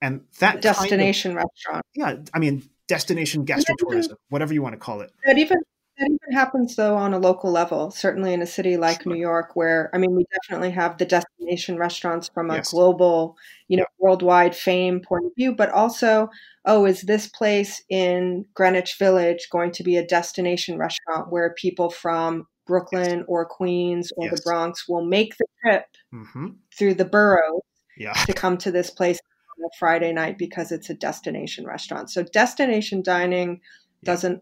and 0.00 0.22
that 0.40 0.60
destination 0.60 1.32
kind 1.32 1.40
of, 1.40 1.50
restaurant 1.54 1.86
yeah 1.94 2.16
i 2.34 2.38
mean 2.38 2.62
destination 2.88 3.44
gastro-tourism 3.44 4.16
whatever 4.28 4.54
you 4.54 4.62
want 4.62 4.72
to 4.72 4.78
call 4.78 5.00
it 5.00 5.10
that 5.24 5.38
even 5.38 5.58
that 5.98 6.10
even 6.10 6.36
happens 6.36 6.76
though 6.76 6.94
on 6.96 7.14
a 7.14 7.18
local 7.18 7.50
level, 7.50 7.90
certainly 7.90 8.34
in 8.34 8.42
a 8.42 8.46
city 8.46 8.76
like 8.76 9.02
sure. 9.02 9.14
New 9.14 9.18
York, 9.18 9.56
where 9.56 9.90
I 9.94 9.98
mean, 9.98 10.14
we 10.14 10.26
definitely 10.30 10.70
have 10.72 10.98
the 10.98 11.06
destination 11.06 11.78
restaurants 11.78 12.28
from 12.28 12.50
a 12.50 12.56
yes. 12.56 12.70
global, 12.70 13.36
you 13.68 13.78
know, 13.78 13.86
worldwide 13.98 14.54
fame 14.54 15.00
point 15.00 15.24
of 15.24 15.32
view, 15.36 15.54
but 15.54 15.70
also, 15.70 16.28
oh, 16.66 16.84
is 16.84 17.02
this 17.02 17.28
place 17.28 17.82
in 17.88 18.44
Greenwich 18.54 18.98
Village 18.98 19.48
going 19.50 19.72
to 19.72 19.82
be 19.82 19.96
a 19.96 20.06
destination 20.06 20.78
restaurant 20.78 21.30
where 21.30 21.54
people 21.54 21.88
from 21.88 22.46
Brooklyn 22.66 23.24
or 23.28 23.46
Queens 23.46 24.12
or 24.16 24.26
yes. 24.26 24.36
the 24.36 24.42
Bronx 24.42 24.88
will 24.88 25.04
make 25.04 25.36
the 25.36 25.46
trip 25.62 25.86
mm-hmm. 26.12 26.48
through 26.76 26.94
the 26.94 27.04
borough 27.04 27.62
yeah. 27.96 28.12
to 28.12 28.32
come 28.32 28.58
to 28.58 28.70
this 28.70 28.90
place 28.90 29.18
on 29.58 29.64
a 29.64 29.68
Friday 29.78 30.12
night 30.12 30.38
because 30.38 30.72
it's 30.72 30.90
a 30.90 30.94
destination 30.94 31.64
restaurant. 31.64 32.10
So 32.10 32.22
destination 32.22 33.02
dining 33.02 33.60
doesn't 34.04 34.40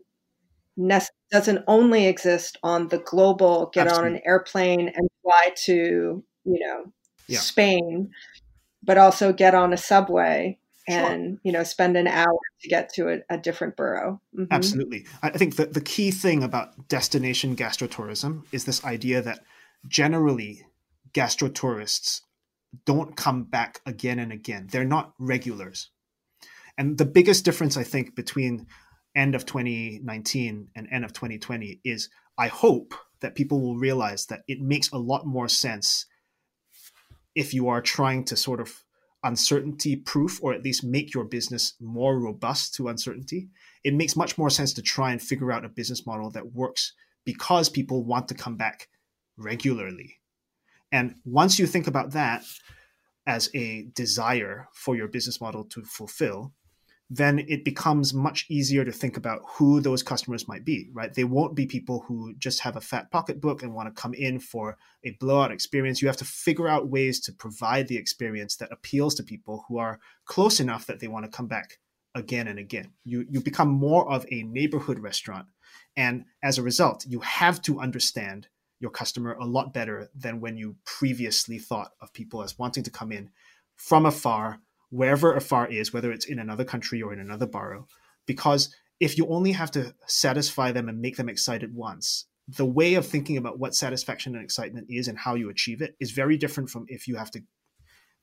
doesn't 1.31 1.64
only 1.68 2.07
exist 2.07 2.59
on 2.64 2.89
the 2.89 2.99
global 2.99 3.70
get 3.72 3.87
Absolutely. 3.87 4.11
on 4.11 4.16
an 4.16 4.22
airplane 4.27 4.89
and 4.89 5.09
fly 5.22 5.51
to 5.64 6.25
you 6.45 6.59
know 6.61 6.93
yeah. 7.29 7.39
Spain, 7.39 8.11
but 8.83 8.99
also 8.99 9.33
get 9.33 9.55
on 9.55 9.72
a 9.72 9.77
subway 9.77 10.59
and 10.87 11.35
sure. 11.35 11.41
you 11.45 11.53
know 11.53 11.62
spend 11.62 11.97
an 11.97 12.07
hour 12.07 12.39
to 12.61 12.68
get 12.68 12.93
to 12.95 13.09
a, 13.09 13.35
a 13.35 13.39
different 13.39 13.76
borough. 13.76 14.20
Mm-hmm. 14.37 14.53
Absolutely, 14.53 15.07
I 15.22 15.30
think 15.30 15.57
that 15.57 15.74
the 15.74 15.80
key 15.80 16.11
thing 16.11 16.43
about 16.43 16.89
destination 16.89 17.57
gastrotourism 17.57 18.45
is 18.53 18.64
this 18.64 18.85
idea 18.85 19.22
that 19.22 19.41
generally 19.87 20.66
gastrotourists 21.12 22.22
don't 22.85 23.16
come 23.16 23.45
back 23.45 23.80
again 23.87 24.18
and 24.18 24.32
again. 24.32 24.68
They're 24.70 24.85
not 24.85 25.14
regulars. 25.18 25.91
And 26.76 26.99
the 26.99 27.05
biggest 27.05 27.45
difference, 27.45 27.76
I 27.76 27.85
think, 27.85 28.16
between 28.16 28.66
end 29.14 29.35
of 29.35 29.47
2019 29.47 30.68
and 30.74 30.89
end 30.91 31.05
of 31.05 31.12
2020 31.12 31.80
is 31.85 32.09
I 32.37 32.49
hope 32.49 32.95
that 33.20 33.37
people 33.37 33.61
will 33.61 33.76
realize 33.76 34.26
that 34.26 34.43
it 34.49 34.61
makes 34.61 34.91
a 34.91 34.99
lot 34.99 35.24
more 35.24 35.49
sense 35.49 36.07
if 37.35 37.55
you 37.55 37.68
are 37.68 37.80
trying 37.80 38.24
to 38.24 38.37
sort 38.37 38.61
of 38.61 38.84
uncertainty 39.25 39.97
proof 39.97 40.39
or 40.43 40.53
at 40.53 40.62
least 40.62 40.85
make 40.85 41.12
your 41.12 41.25
business 41.25 41.75
more 41.81 42.18
robust 42.20 42.75
to 42.75 42.89
uncertainty. 42.89 43.49
It 43.83 43.95
makes 43.95 44.16
much 44.16 44.39
more 44.39 44.51
sense 44.51 44.72
to 44.75 44.83
try 44.83 45.11
and 45.11 45.20
figure 45.20 45.51
out 45.51 45.64
a 45.64 45.68
business 45.68 46.07
model 46.07 46.31
that 46.31 46.53
works 46.53 46.93
because 47.25 47.68
people 47.68 48.05
want 48.05 48.29
to 48.29 48.35
come 48.35 48.57
back 48.57 48.89
regularly. 49.37 50.20
And 50.93 51.16
once 51.25 51.59
you 51.59 51.66
think 51.66 51.87
about 51.87 52.12
that 52.12 52.45
as 53.27 53.51
a 53.55 53.87
desire 53.95 54.68
for 54.75 54.95
your 54.95 55.09
business 55.09 55.41
model 55.41 55.64
to 55.64 55.83
fulfill, 55.83 56.53
then 57.11 57.38
it 57.38 57.64
becomes 57.64 58.14
much 58.14 58.46
easier 58.48 58.84
to 58.84 58.92
think 58.92 59.16
about 59.16 59.42
who 59.46 59.80
those 59.80 60.02
customers 60.02 60.48
might 60.48 60.64
be, 60.64 60.88
right? 60.92 61.12
They 61.12 61.24
won't 61.24 61.55
be 61.55 61.66
people 61.66 62.05
who 62.07 62.34
just 62.38 62.61
have 62.61 62.76
a 62.76 62.80
fat 62.80 63.11
pocketbook 63.11 63.62
and 63.62 63.74
want 63.74 63.94
to 63.94 64.00
come 64.00 64.14
in 64.14 64.38
for 64.38 64.78
a 65.05 65.16
blowout 65.20 65.52
experience. 65.52 66.00
You 66.00 66.09
have 66.09 66.16
to 66.18 66.24
figure 66.24 66.66
out 66.66 66.88
ways 66.88 67.20
to 67.20 67.32
provide 67.32 67.88
the 67.88 67.98
experience 67.98 68.57
that 68.57 68.72
appeals 68.72 69.14
to 69.16 69.22
people 69.22 69.64
who 69.68 69.78
are 69.78 70.00
close 70.24 70.61
enough 70.61 70.86
that 70.86 71.00
they 71.00 71.09
want 71.09 71.26
to 71.26 71.36
come 71.36 71.46
back 71.46 71.78
again 72.14 72.48
and 72.48 72.59
again. 72.59 72.92
You 73.05 73.26
you 73.28 73.40
become 73.40 73.68
more 73.68 74.11
of 74.11 74.24
a 74.30 74.42
neighborhood 74.44 74.98
restaurant. 74.98 75.46
And 75.96 76.24
as 76.42 76.59
a 76.59 76.62
result, 76.62 77.05
you 77.07 77.20
have 77.20 77.61
to 77.62 77.80
understand 77.80 78.48
your 78.80 78.90
customer 78.90 79.32
a 79.34 79.44
lot 79.44 79.72
better 79.72 80.09
than 80.14 80.40
when 80.40 80.57
you 80.57 80.76
previously 80.84 81.59
thought 81.59 81.92
of 82.00 82.12
people 82.12 82.42
as 82.42 82.59
wanting 82.59 82.84
to 82.84 82.90
come 82.90 83.12
in 83.12 83.30
from 83.76 84.07
afar 84.07 84.61
wherever 84.95 85.34
afar 85.34 85.66
is, 85.66 85.92
whether 85.92 86.12
it's 86.12 86.26
in 86.26 86.38
another 86.38 86.64
country 86.64 87.03
or 87.03 87.12
in 87.12 87.18
another 87.18 87.47
borough, 87.47 87.86
because 88.26 88.74
if 89.01 89.18
you 89.18 89.26
only 89.26 89.53
have 89.53 89.70
to 89.72 89.92
satisfy 90.07 90.70
them 90.70 90.88
and 90.88 91.01
make 91.01 91.16
them 91.16 91.28
excited 91.28 91.74
once, 91.74 92.26
the 92.47 92.64
way 92.64 92.95
of 92.95 93.05
thinking 93.05 93.36
about 93.36 93.59
what 93.59 93.74
satisfaction 93.74 94.34
and 94.34 94.45
excitement 94.45 94.86
is 94.88 95.09
and 95.09 95.18
how 95.18 95.34
you 95.34 95.51
achieve 95.51 95.82
it 95.82 95.97
is 95.99 96.12
very 96.12 96.36
different 96.36 96.70
from 96.70 96.84
if 96.88 97.09
you 97.09 97.16
have 97.16 97.30
to 97.30 97.40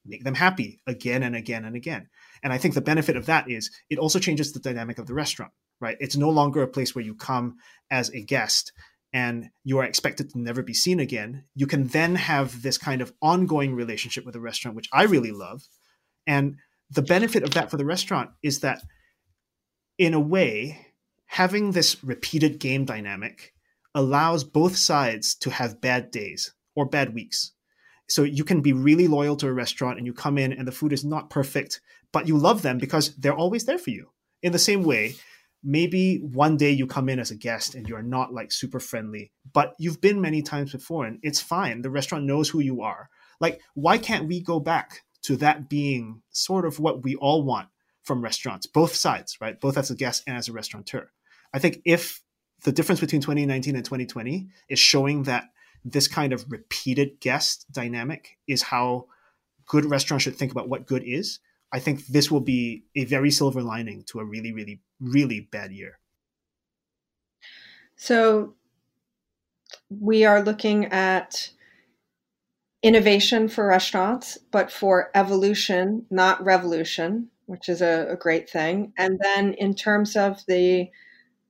make 0.06 0.24
them 0.24 0.36
happy 0.36 0.82
again 0.88 1.24
and 1.24 1.36
again 1.36 1.66
and 1.66 1.76
again. 1.76 2.08
And 2.42 2.54
I 2.54 2.58
think 2.58 2.74
the 2.74 2.82
benefit 2.82 3.18
of 3.18 3.26
that 3.26 3.52
is 3.52 3.70
it 3.90 4.00
also 4.00 4.20
changes 4.20 4.54
the 4.54 4.60
dynamic 4.60 4.98
of 4.98 5.08
the 5.08 5.14
restaurant, 5.14 5.52
right? 5.82 5.98
It's 6.00 6.16
no 6.16 6.30
longer 6.30 6.62
a 6.62 6.68
place 6.68 6.96
where 6.96 7.04
you 7.04 7.16
come 7.16 7.58
as 7.90 8.10
a 8.12 8.24
guest 8.24 8.72
and 9.12 9.50
you 9.66 9.80
are 9.80 9.84
expected 9.84 10.30
to 10.30 10.40
never 10.40 10.64
be 10.64 10.74
seen 10.74 11.02
again. 11.02 11.44
You 11.54 11.68
can 11.68 11.88
then 11.88 12.16
have 12.16 12.62
this 12.62 12.78
kind 12.78 13.02
of 13.02 13.12
ongoing 13.22 13.76
relationship 13.76 14.26
with 14.26 14.34
the 14.34 14.40
restaurant, 14.40 14.78
which 14.78 14.90
I 14.94 15.04
really 15.04 15.32
love, 15.32 15.68
and 16.32 16.56
the 16.90 17.02
benefit 17.02 17.44
of 17.44 17.52
that 17.56 17.70
for 17.70 17.76
the 17.76 17.84
restaurant 17.84 18.30
is 18.42 18.62
that, 18.62 18.82
in 19.98 20.14
a 20.14 20.20
way, 20.20 20.88
having 21.26 21.72
this 21.72 22.02
repeated 22.06 22.58
game 22.58 22.86
dynamic 22.86 23.54
allows 23.94 24.46
both 24.46 24.78
sides 24.78 25.36
to 25.36 25.50
have 25.50 25.82
bad 25.82 26.10
days 26.10 26.54
or 26.74 26.86
bad 26.86 27.14
weeks. 27.14 27.52
So 28.08 28.24
you 28.24 28.46
can 28.46 28.62
be 28.62 28.72
really 28.72 29.10
loyal 29.10 29.36
to 29.38 29.48
a 29.48 29.54
restaurant 29.54 29.98
and 29.98 30.08
you 30.08 30.14
come 30.14 30.38
in 30.38 30.54
and 30.54 30.66
the 30.66 30.72
food 30.72 30.94
is 30.94 31.04
not 31.04 31.30
perfect, 31.30 31.82
but 32.14 32.30
you 32.30 32.38
love 32.38 32.62
them 32.62 32.78
because 32.78 33.14
they're 33.18 33.36
always 33.44 33.66
there 33.66 33.78
for 33.78 33.90
you. 33.90 34.12
In 34.42 34.54
the 34.54 34.60
same 34.60 34.84
way, 34.84 35.16
maybe 35.62 36.18
one 36.18 36.56
day 36.56 36.72
you 36.72 36.88
come 36.88 37.10
in 37.10 37.20
as 37.20 37.32
a 37.32 37.36
guest 37.36 37.76
and 37.76 37.90
you're 37.90 38.02
not 38.02 38.34
like 38.34 38.54
super 38.54 38.80
friendly, 38.80 39.34
but 39.52 39.74
you've 39.80 40.00
been 40.00 40.22
many 40.22 40.42
times 40.42 40.72
before 40.72 41.06
and 41.06 41.20
it's 41.24 41.42
fine. 41.42 41.82
The 41.82 41.90
restaurant 41.90 42.24
knows 42.24 42.48
who 42.48 42.62
you 42.62 42.82
are. 42.82 43.10
Like, 43.42 43.60
why 43.74 43.98
can't 43.98 44.30
we 44.30 44.42
go 44.42 44.62
back 44.62 45.04
to 45.24 45.36
that 45.38 45.70
being 45.70 46.22
sort 46.32 46.66
of 46.66 46.80
what 46.80 47.04
we 47.04 47.16
all 47.16 47.44
want 47.44 47.70
from 48.04 48.22
restaurants, 48.24 48.66
both 48.66 48.96
sides, 48.96 49.38
right? 49.40 49.60
Both 49.60 49.78
as 49.78 49.92
a 49.92 49.96
guest 49.96 50.24
and 50.26 50.36
as 50.36 50.48
a 50.48 50.54
restaurateur. 50.54 51.12
I 51.54 51.60
think 51.60 51.82
if 51.86 52.22
the 52.64 52.72
difference 52.72 53.00
between 53.00 53.22
2019 53.22 53.76
and 53.76 53.86
2020 53.86 54.50
is 54.70 54.80
showing 54.80 55.24
that 55.24 55.46
this 55.84 56.08
kind 56.08 56.34
of 56.34 56.46
repeated 56.50 57.20
guest 57.20 57.66
dynamic 57.72 58.38
is 58.48 58.62
how 58.62 59.08
good 59.66 59.86
restaurants 59.86 60.24
should 60.24 60.36
think 60.36 60.52
about 60.52 60.70
what 60.70 60.86
good 60.86 61.04
is. 61.04 61.40
I 61.72 61.80
think 61.80 62.06
this 62.08 62.30
will 62.30 62.42
be 62.42 62.84
a 62.96 63.06
very 63.06 63.32
silver 63.32 63.62
lining 63.62 64.04
to 64.08 64.20
a 64.20 64.26
really, 64.26 64.52
really, 64.52 64.82
really 65.00 65.40
bad 65.40 65.72
year. 65.72 66.00
So 67.96 68.56
we 69.90 70.26
are 70.26 70.44
looking 70.44 70.86
at 70.88 71.52
innovation 72.84 73.48
for 73.48 73.68
restaurants, 73.68 74.38
but 74.52 74.72
for 74.72 75.12
evolution, 75.14 76.06
not 76.10 76.44
revolution, 76.44 77.30
which 77.46 77.70
is 77.70 77.82
a, 77.82 78.08
a, 78.10 78.16
great 78.16 78.50
thing. 78.50 78.92
And 78.98 79.20
then 79.22 79.54
in 79.54 79.76
terms 79.76 80.16
of 80.16 80.44
the 80.48 80.90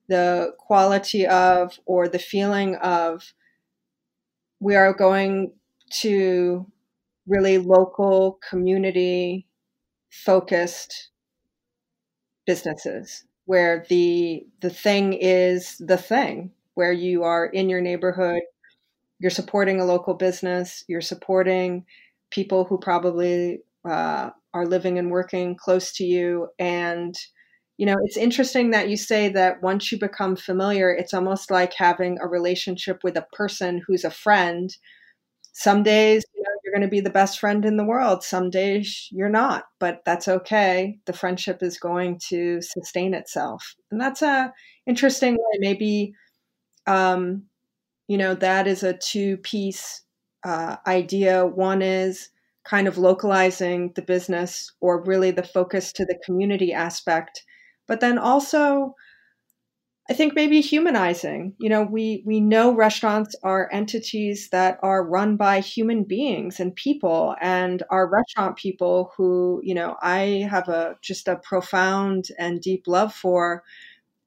the 0.08 0.54
quality 0.58 1.26
of 1.26 1.80
or 1.86 2.10
the 2.10 2.20
feeling 2.20 2.76
of 2.76 3.34
we 4.60 4.76
are 4.76 4.94
going 4.94 5.54
to 5.90 6.66
really 7.28 7.58
local 7.58 8.40
community 8.50 9.48
focused 10.10 11.12
businesses 12.46 13.24
where 13.46 13.86
the 13.90 14.46
the 14.60 14.70
thing 14.70 15.14
is 15.14 15.78
the 15.80 15.98
thing 15.98 16.52
where 16.74 16.92
you 16.92 17.24
are 17.24 17.46
in 17.46 17.70
your 17.70 17.82
neighborhood 17.82 18.42
you're 19.22 19.30
supporting 19.30 19.80
a 19.80 19.86
local 19.86 20.16
business, 20.16 20.84
you're 20.90 21.00
supporting 21.00 21.86
people 22.32 22.66
who 22.66 22.80
probably 22.80 23.60
uh, 23.88 24.32
are 24.54 24.66
living 24.66 24.98
and 24.98 25.12
working 25.12 25.56
close 25.56 25.94
to 25.94 26.04
you. 26.04 26.48
And, 26.58 27.14
you 27.78 27.86
know, 27.86 27.98
it's 28.04 28.18
interesting 28.18 28.72
that 28.72 28.90
you 28.90 28.98
say 28.98 29.30
that 29.30 29.62
once 29.62 29.92
you 29.92 30.00
become 30.00 30.36
familiar, 30.36 30.90
it's 30.92 31.14
almost 31.14 31.52
like 31.52 31.74
having 31.74 32.18
a 32.20 32.28
relationship 32.28 33.04
with 33.04 33.16
a 33.16 33.28
person 33.34 33.82
who's 33.86 34.04
a 34.04 34.12
friend. 34.12 34.76
Some 35.54 35.84
days, 35.84 36.24
you 36.34 36.42
know, 36.42 36.50
you're 36.64 36.74
going 36.74 36.88
to 36.88 36.92
be 36.92 37.02
the 37.02 37.12
best 37.12 37.40
friend 37.40 37.64
in 37.64 37.78
the 37.78 37.86
world. 37.86 38.24
Some 38.24 38.50
days 38.50 39.08
you're 39.12 39.30
not, 39.30 39.66
but 39.80 40.02
that's 40.06 40.28
okay. 40.28 40.98
The 41.06 41.14
friendship 41.14 41.62
is 41.62 41.78
going 41.78 42.20
to 42.30 42.60
sustain 42.62 43.14
itself. 43.14 43.76
And 43.92 44.02
that's 44.02 44.24
a 44.24 44.52
interesting 44.88 45.34
way. 45.34 45.58
Maybe, 45.60 46.14
um, 46.88 47.44
you 48.12 48.18
know, 48.18 48.36
that 48.36 48.68
is 48.68 48.84
a 48.84 48.94
two 48.94 49.38
piece 49.38 50.04
uh, 50.44 50.76
idea. 50.86 51.46
One 51.46 51.82
is 51.82 52.30
kind 52.66 52.88
of 52.90 52.98
localizing 52.98 53.94
the 53.96 54.02
business 54.02 54.70
or 54.82 55.04
really 55.06 55.32
the 55.32 55.44
focus 55.44 55.94
to 55.94 56.06
the 56.06 56.20
community 56.26 56.74
aspect, 56.74 57.44
but 57.88 58.02
then 58.02 58.18
also 58.18 58.96
I 60.10 60.14
think 60.14 60.36
maybe 60.36 60.60
humanizing. 60.62 61.56
You 61.60 61.70
know, 61.70 61.84
we 61.84 62.24
we 62.26 62.40
know 62.42 62.74
restaurants 62.74 63.36
are 63.44 63.70
entities 63.72 64.50
that 64.52 64.78
are 64.84 65.08
run 65.08 65.38
by 65.38 65.62
human 65.62 66.04
beings 66.04 66.60
and 66.60 66.76
people, 66.76 67.36
and 67.40 67.82
our 67.90 68.08
restaurant 68.10 68.58
people 68.58 69.14
who 69.16 69.62
you 69.64 69.74
know 69.74 69.96
I 70.02 70.48
have 70.50 70.68
a 70.70 70.98
just 71.02 71.28
a 71.28 71.38
profound 71.38 72.26
and 72.38 72.60
deep 72.62 72.88
love 72.88 73.14
for. 73.14 73.64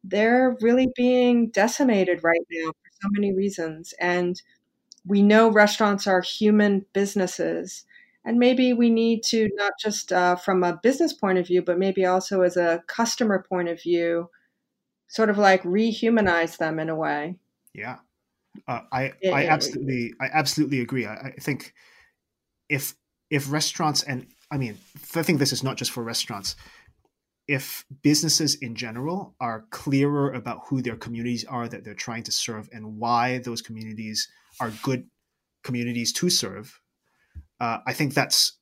They're 0.05 0.57
really 0.63 0.89
being 0.97 1.51
decimated 1.51 2.25
right 2.25 2.47
now 2.53 2.73
so 3.01 3.09
many 3.13 3.33
reasons, 3.33 3.95
and 4.01 4.41
we 5.07 5.23
know 5.23 5.51
restaurants 5.51 6.07
are 6.07 6.21
human 6.21 6.87
businesses. 6.93 7.85
And 8.27 8.39
maybe 8.39 8.73
we 8.73 8.89
need 8.89 9.23
to 9.25 9.51
not 9.55 9.73
just 9.79 10.11
uh, 10.11 10.37
from 10.37 10.65
a 10.65 10.81
business 10.83 11.13
point 11.13 11.37
of 11.37 11.47
view, 11.47 11.61
but 11.61 11.79
maybe 11.79 12.07
also 12.07 12.41
as 12.41 12.57
a 12.57 12.83
customer 12.87 13.45
point 13.47 13.69
of 13.69 13.83
view, 13.83 14.31
sort 15.09 15.29
of 15.29 15.37
like 15.37 15.63
rehumanize 15.63 16.57
them 16.57 16.79
in 16.79 16.89
a 16.89 16.95
way. 16.95 17.37
Yeah, 17.75 17.99
uh, 18.67 18.81
I 18.91 19.13
I 19.31 19.47
absolutely 19.47 20.15
I 20.21 20.29
absolutely 20.33 20.81
agree. 20.81 21.07
I, 21.07 21.15
I, 21.15 21.41
think 21.41 21.75
if 22.69 22.95
if 23.31 23.51
restaurants 23.53 24.03
and 24.03 24.27
I 24.51 24.57
mean 24.57 24.79
I 25.15 25.23
think 25.23 25.39
this 25.39 25.53
is 25.53 25.63
not 25.63 25.77
just 25.77 25.91
for 25.91 26.03
restaurants. 26.03 26.57
If 27.47 27.85
businesses 28.03 28.55
in 28.55 28.75
general 28.75 29.35
are 29.41 29.67
clearer 29.71 30.33
about 30.33 30.63
who 30.69 30.81
their 30.81 30.97
communities 30.97 31.45
are 31.45 31.69
that 31.69 31.85
they're 31.85 31.95
trying 31.95 32.23
to 32.25 32.33
serve 32.33 32.69
and 32.73 32.97
why 32.99 33.39
those 33.39 33.61
communities 33.61 34.29
are 34.61 34.73
good 34.83 35.09
communities 35.63 36.13
to 36.15 36.31
serve, 36.31 36.81
uh, 37.61 37.79
I 37.87 37.93
think 37.93 38.15
that's 38.15 38.59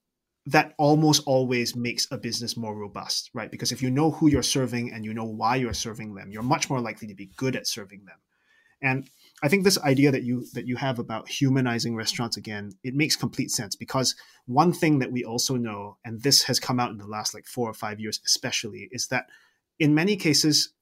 that 0.47 0.75
almost 0.77 1.23
always 1.27 1.77
makes 1.77 2.09
a 2.11 2.19
business 2.19 2.57
more 2.57 2.75
robust, 2.77 3.31
right? 3.33 3.51
Because 3.51 3.71
if 3.71 3.81
you 3.81 3.91
know 3.91 4.11
who 4.11 4.29
you're 4.29 4.43
serving 4.43 4.93
and 4.93 5.05
you 5.05 5.15
know 5.15 5.25
why 5.25 5.57
you're 5.57 5.73
serving 5.73 6.15
them, 6.15 6.33
you're 6.33 6.43
much 6.43 6.69
more 6.69 6.81
likely 6.81 7.07
to 7.09 7.15
be 7.15 7.31
good 7.37 7.55
at 7.55 7.69
serving 7.69 8.05
them. 8.05 8.19
And 8.83 9.09
I 9.43 9.49
think 9.49 9.65
this 9.65 9.79
idea 9.79 10.13
that 10.13 10.23
you 10.23 10.45
that 10.55 10.67
you 10.67 10.77
have 10.77 10.99
about 10.99 11.29
humanizing 11.29 11.97
restaurants 11.97 12.37
again, 12.37 12.73
it 12.85 12.95
makes 12.95 13.17
complete 13.17 13.51
sense 13.51 13.75
because 13.75 14.15
one 14.47 14.73
thing 14.73 15.01
that 15.01 15.13
we 15.13 15.25
also 15.25 15.57
know, 15.57 15.97
and 16.05 16.23
this 16.23 16.45
has 16.45 16.61
come 16.61 16.79
out 16.79 16.91
in 16.91 16.99
the 16.99 17.07
last 17.07 17.35
like 17.35 17.47
four 17.47 17.69
or 17.69 17.75
five 17.75 17.99
years 17.99 18.21
especially, 18.25 18.89
is 18.93 19.09
that 19.09 19.27
in 19.79 19.95
many 19.95 20.17
cases, 20.17 20.73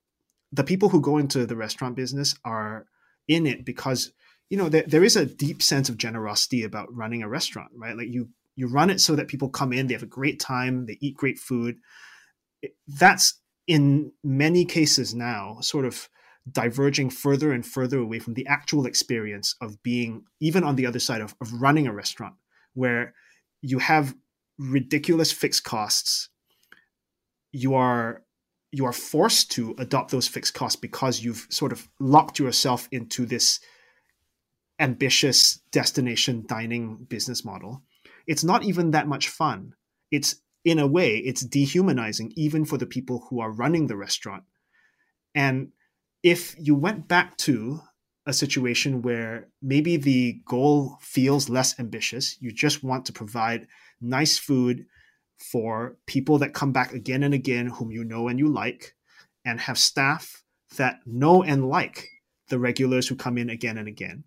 the 0.53 0.65
people 0.65 0.91
who 0.91 1.01
go 1.01 1.17
into 1.17 1.47
the 1.47 1.57
restaurant 1.57 1.97
business 1.97 2.35
are 2.45 2.87
in 3.29 3.47
it 3.47 3.65
because 3.65 4.13
you 4.51 4.59
know 4.59 4.69
there, 4.69 4.85
there 4.87 5.05
is 5.05 5.17
a 5.17 5.27
deep 5.27 5.63
sense 5.63 5.89
of 5.89 5.97
generosity 5.97 6.65
about 6.65 6.95
running 6.95 7.23
a 7.23 7.29
restaurant 7.29 7.71
right 7.77 7.97
like 7.97 8.09
you 8.09 8.29
you 8.57 8.67
run 8.67 8.91
it 8.91 9.01
so 9.01 9.17
that 9.17 9.29
people 9.29 9.49
come 9.49 9.73
in, 9.73 9.87
they 9.87 9.95
have 9.95 10.03
a 10.03 10.07
great 10.07 10.39
time, 10.39 10.87
they 10.87 10.99
eat 11.01 11.17
great 11.17 11.39
food. 11.39 11.79
That's 12.87 13.41
in 13.67 14.13
many 14.23 14.65
cases 14.65 15.15
now 15.15 15.59
sort 15.61 15.87
of 15.87 16.09
diverging 16.51 17.11
further 17.11 17.53
and 17.53 17.67
further 17.67 17.99
away 17.99 18.19
from 18.19 18.35
the 18.35 18.47
actual 18.47 18.87
experience 18.87 19.55
of 19.61 19.83
being 19.83 20.25
even 20.41 20.65
on 20.65 20.77
the 20.77 20.87
other 20.87 20.99
side 20.99 21.21
of, 21.21 21.35
of 21.41 21.53
running 21.53 21.87
a 21.87 21.93
restaurant 21.93 22.35
where 22.75 23.15
you 23.61 23.79
have 23.79 24.15
ridiculous 24.59 25.33
fixed 25.33 25.65
costs 25.65 26.29
you 27.53 27.75
are 27.75 28.23
you 28.73 28.85
are 28.85 28.93
forced 28.93 29.51
to 29.51 29.75
adopt 29.79 30.11
those 30.11 30.29
fixed 30.29 30.55
costs 30.55 30.77
because 30.81 31.23
you've 31.23 31.47
sort 31.51 31.73
of 31.73 31.89
locked 31.99 32.39
yourself 32.39 32.89
into 32.91 33.27
this 33.27 33.61
ambitious 34.79 35.61
destination 35.73 36.45
dining 36.47 36.97
business 37.09 37.45
model 37.45 37.83
it's 38.31 38.45
not 38.45 38.63
even 38.63 38.93
that 38.93 39.09
much 39.09 39.29
fun. 39.29 39.75
It's 40.13 40.37
in 40.65 40.79
a 40.79 40.87
way, 40.87 41.17
it's 41.17 41.41
dehumanizing 41.41 42.33
even 42.37 42.65
for 42.65 42.79
the 42.79 42.87
people 42.87 43.27
who 43.29 43.41
are 43.41 43.51
running 43.51 43.89
the 43.89 43.97
restaurant. 43.97 44.45
And 45.35 45.73
if 46.23 46.55
you 46.59 46.75
went 46.75 47.09
back 47.09 47.37
to 47.39 47.81
a 48.27 48.33
situation 48.33 49.03
where 49.03 49.49
maybe 49.63 49.97
the 49.97 50.41
goal 50.45 50.99
feels 51.01 51.49
less 51.49 51.79
ambitious, 51.79 52.37
you 52.41 52.53
just 52.53 52.85
want 52.85 53.07
to 53.07 53.13
provide 53.13 53.67
nice 54.01 54.39
food 54.39 54.87
for 55.39 55.97
people 56.07 56.39
that 56.39 56.53
come 56.53 56.73
back 56.73 56.93
again 56.93 57.23
and 57.23 57.33
again, 57.33 57.67
whom 57.67 57.91
you 57.91 58.05
know 58.05 58.29
and 58.29 58.39
you 58.39 58.49
like, 58.49 58.95
and 59.45 59.61
have 59.61 59.79
staff 59.79 60.43
that 60.77 61.01
know 61.07 61.43
and 61.43 61.69
like 61.69 62.09
the 62.49 62.59
regulars 62.59 63.09
who 63.09 63.17
come 63.17 63.39
in 63.39 63.49
again 63.49 63.79
and 63.79 63.89
again 63.89 64.25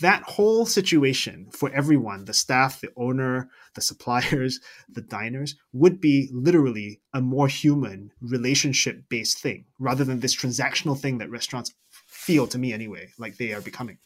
that 0.00 0.22
whole 0.22 0.64
situation 0.66 1.48
for 1.50 1.70
everyone 1.70 2.24
the 2.24 2.32
staff 2.32 2.80
the 2.80 2.90
owner 2.96 3.50
the 3.74 3.80
suppliers 3.80 4.60
the 4.88 5.00
diners 5.00 5.56
would 5.72 6.00
be 6.00 6.30
literally 6.32 7.00
a 7.12 7.20
more 7.20 7.48
human 7.48 8.12
relationship 8.20 9.02
based 9.08 9.38
thing 9.38 9.64
rather 9.78 10.04
than 10.04 10.20
this 10.20 10.34
transactional 10.34 10.98
thing 10.98 11.18
that 11.18 11.30
restaurants 11.30 11.74
feel 12.06 12.46
to 12.46 12.58
me 12.58 12.72
anyway 12.72 13.08
like 13.18 13.36
they 13.36 13.52
are 13.52 13.60
becoming. 13.60 13.98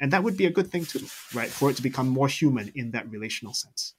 And 0.00 0.12
that 0.12 0.24
would 0.24 0.36
be 0.36 0.46
a 0.46 0.50
good 0.50 0.70
thing 0.70 0.84
too 0.84 1.06
right 1.34 1.48
for 1.48 1.70
it 1.70 1.76
to 1.76 1.82
become 1.82 2.08
more 2.08 2.28
human 2.28 2.72
in 2.74 2.90
that 2.92 3.10
relational 3.10 3.54
sense. 3.54 3.94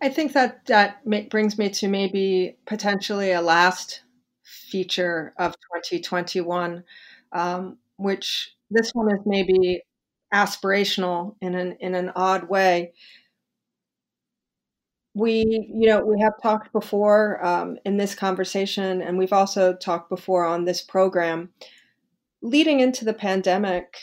I 0.00 0.08
think 0.08 0.32
that 0.32 0.66
that 0.66 1.04
brings 1.30 1.58
me 1.58 1.70
to 1.70 1.88
maybe 1.88 2.56
potentially 2.66 3.32
a 3.32 3.40
last 3.40 4.02
feature 4.42 5.32
of 5.38 5.54
2021 5.74 6.82
um, 7.32 7.78
which 7.96 8.54
this 8.70 8.90
one 8.94 9.10
is 9.12 9.20
maybe 9.24 9.82
aspirational 10.32 11.36
in 11.40 11.54
an 11.54 11.76
in 11.80 11.94
an 11.94 12.12
odd 12.16 12.48
way. 12.48 12.92
We, 15.14 15.44
you 15.74 15.88
know, 15.88 16.02
we 16.02 16.18
have 16.22 16.32
talked 16.42 16.72
before 16.72 17.44
um, 17.44 17.76
in 17.84 17.98
this 17.98 18.14
conversation, 18.14 19.02
and 19.02 19.18
we've 19.18 19.32
also 19.32 19.74
talked 19.74 20.08
before 20.08 20.44
on 20.46 20.64
this 20.64 20.80
program. 20.80 21.50
Leading 22.40 22.80
into 22.80 23.04
the 23.04 23.12
pandemic, 23.12 23.94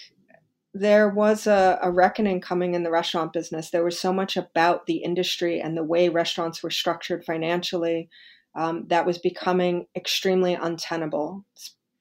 there 0.73 1.09
was 1.09 1.47
a, 1.47 1.79
a, 1.81 1.89
reckoning 1.89 2.39
coming 2.39 2.75
in 2.75 2.83
the 2.83 2.91
restaurant 2.91 3.33
business. 3.33 3.71
There 3.71 3.83
was 3.83 3.99
so 3.99 4.13
much 4.13 4.37
about 4.37 4.85
the 4.85 4.97
industry 4.97 5.59
and 5.59 5.75
the 5.75 5.83
way 5.83 6.09
restaurants 6.09 6.61
were 6.61 6.69
structured 6.69 7.25
financially 7.25 8.07
um, 8.55 8.85
that 8.89 9.05
was 9.05 9.17
becoming 9.17 9.87
extremely 9.95 10.53
untenable, 10.53 11.45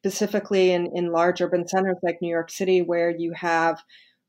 specifically 0.03 0.70
in, 0.72 0.91
in 0.95 1.12
large 1.12 1.41
urban 1.41 1.66
centers 1.66 1.97
like 2.03 2.18
New 2.20 2.29
York 2.29 2.51
City, 2.51 2.83
where 2.83 3.11
you 3.11 3.33
have 3.33 3.83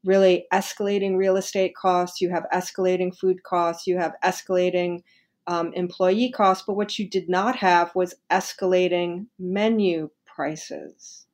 really 0.06 0.46
escalating 0.54 1.18
real 1.18 1.38
estate 1.38 1.76
costs, 1.76 2.22
you 2.22 2.30
have 2.30 2.46
escalating 2.54 3.16
food 3.16 3.44
costs, 3.44 3.88
you 3.88 3.98
have 3.98 4.14
escalating 4.24 5.04
um, 5.48 5.74
employee 5.74 6.32
costs, 6.32 6.64
but 6.66 6.76
what 6.76 7.00
you 7.00 7.10
did 7.10 7.28
not 7.28 7.56
have 7.56 7.94
was 7.96 8.16
escalating 8.32 9.26
menu 9.40 10.10
prices. 10.26 11.26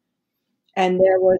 And 0.75 0.99
there 0.99 1.19
was 1.19 1.39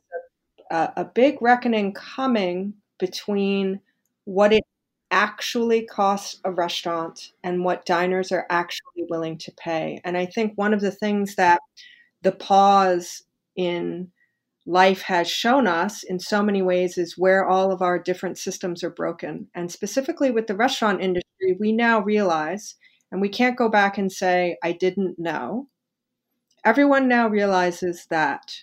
a, 0.72 0.94
a 0.98 1.06
big 1.06 1.42
reckoning 1.42 1.94
coming 1.94 2.74
between 3.00 3.80
what 4.26 4.54
it 4.54 4.64
actually 5.12 5.86
costs 5.86 6.40
a 6.44 6.52
restaurant 6.52 7.32
and 7.44 7.64
what 7.64 7.86
diners 7.86 8.32
are 8.32 8.46
actually 8.50 9.06
willing 9.10 9.38
to 9.38 9.52
pay. 9.54 10.00
And 10.04 10.18
I 10.18 10.26
think 10.26 10.54
one 10.56 10.74
of 10.74 10.82
the 10.82 10.92
things 10.92 11.36
that 11.36 11.60
the 12.22 12.32
pause 12.32 13.24
in 13.56 14.12
life 14.66 15.04
has 15.04 15.30
shown 15.30 15.68
us 15.68 16.04
in 16.04 16.20
so 16.20 16.42
many 16.42 16.62
ways 16.62 16.98
is 16.98 17.18
where 17.18 17.48
all 17.48 17.72
of 17.72 17.82
our 17.82 18.00
different 18.00 18.38
systems 18.38 18.84
are 18.84 18.90
broken. 18.90 19.48
And 19.54 19.72
specifically 19.72 20.32
with 20.32 20.48
the 20.48 20.56
restaurant 20.56 21.02
industry, 21.02 21.56
we 21.60 21.72
now 21.72 22.00
realize, 22.00 22.76
and 23.12 23.22
we 23.22 23.30
can't 23.30 23.58
go 23.58 23.70
back 23.70 23.98
and 23.98 24.12
say, 24.12 24.58
I 24.64 24.72
didn't 24.72 25.20
know. 25.20 25.68
Everyone 26.64 27.08
now 27.08 27.28
realizes 27.28 28.08
that 28.10 28.56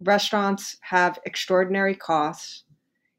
restaurants 0.00 0.76
have 0.80 1.20
extraordinary 1.24 1.94
costs. 1.94 2.64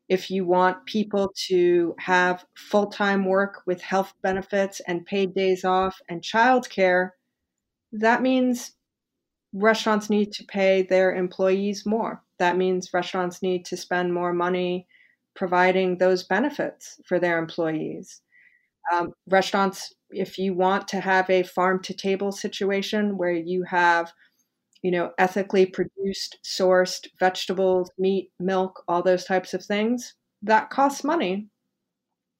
If 0.09 0.29
you 0.29 0.45
want 0.45 0.85
people 0.85 1.31
to 1.47 1.95
have 1.99 2.45
full 2.53 2.88
time 2.88 3.25
work 3.25 3.61
with 3.65 3.81
health 3.81 4.13
benefits 4.21 4.81
and 4.88 5.05
paid 5.05 5.33
days 5.33 5.63
off 5.63 5.99
and 6.09 6.21
childcare, 6.21 7.11
that 7.93 8.21
means 8.21 8.73
restaurants 9.54 10.10
need 10.10 10.32
to 10.34 10.45
pay 10.45 10.84
their 10.84 11.16
employees 11.16 11.86
more. 11.86 12.24
That 12.39 12.58
means 12.58 12.93
restaurants 12.93 13.41
need 13.41 13.66
to 13.66 13.78
spend 13.78 14.14
more 14.14 14.34
money 14.34 14.88
providing 15.36 15.98
those 15.98 16.24
benefits 16.24 17.00
for 17.06 17.20
their 17.20 17.39
employees. 17.39 18.22
Um, 18.91 19.14
restaurants, 19.28 19.93
if 20.10 20.38
you 20.38 20.54
want 20.54 20.88
to 20.89 21.00
have 21.00 21.30
a 21.30 21.43
farm 21.43 21.82
to 21.84 21.93
table 21.93 22.32
situation 22.32 23.18
where 23.18 23.32
you 23.32 23.64
have, 23.64 24.14
you 24.82 24.91
know, 24.91 25.12
ethically 25.18 25.66
produced, 25.66 26.39
sourced 26.45 27.08
vegetables, 27.20 27.91
meat, 27.98 28.32
milk, 28.39 28.84
all 28.88 29.04
those 29.04 29.26
types 29.26 29.54
of 29.54 29.64
things, 29.64 30.16
that 30.41 30.70
costs 30.70 31.04
money. 31.04 31.48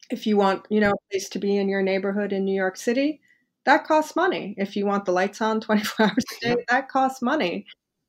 If 0.10 0.26
you 0.26 0.38
want, 0.38 0.66
you 0.70 0.80
know, 0.80 0.92
a 0.92 1.12
place 1.12 1.30
to 1.30 1.40
be 1.40 1.58
in 1.58 1.68
your 1.68 1.82
neighborhood 1.82 2.32
in 2.32 2.46
New 2.46 2.56
York 2.56 2.78
City, 2.78 3.20
that 3.68 3.86
costs 3.86 4.16
money. 4.16 4.56
If 4.58 4.78
you 4.78 4.86
want 4.86 5.04
the 5.04 5.12
lights 5.12 5.42
on 5.42 5.60
24 5.60 6.06
hours 6.08 6.26
a 6.42 6.46
day, 6.46 6.66
that 6.70 6.88
costs 6.88 7.22
money. 7.22 7.66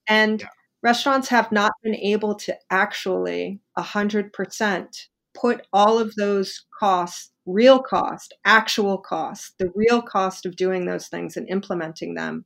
And 0.06 0.40
yeah. 0.40 0.46
restaurants 0.82 1.28
have 1.28 1.50
not 1.50 1.72
been 1.82 1.96
able 1.96 2.36
to 2.36 2.56
actually 2.70 3.60
100% 3.76 4.86
put 5.34 5.66
all 5.72 5.98
of 5.98 6.14
those 6.14 6.64
costs, 6.78 7.32
real 7.44 7.80
cost, 7.82 8.34
actual 8.44 8.98
cost, 8.98 9.54
the 9.58 9.70
real 9.74 10.00
cost 10.00 10.46
of 10.46 10.54
doing 10.54 10.86
those 10.86 11.08
things 11.08 11.36
and 11.36 11.48
implementing 11.50 12.14
them 12.14 12.44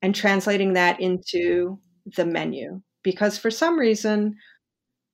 and 0.00 0.14
translating 0.14 0.72
that 0.72 0.98
into 1.00 1.78
the 2.16 2.24
menu. 2.24 2.80
Because 3.02 3.36
for 3.36 3.50
some 3.50 3.78
reason, 3.78 4.34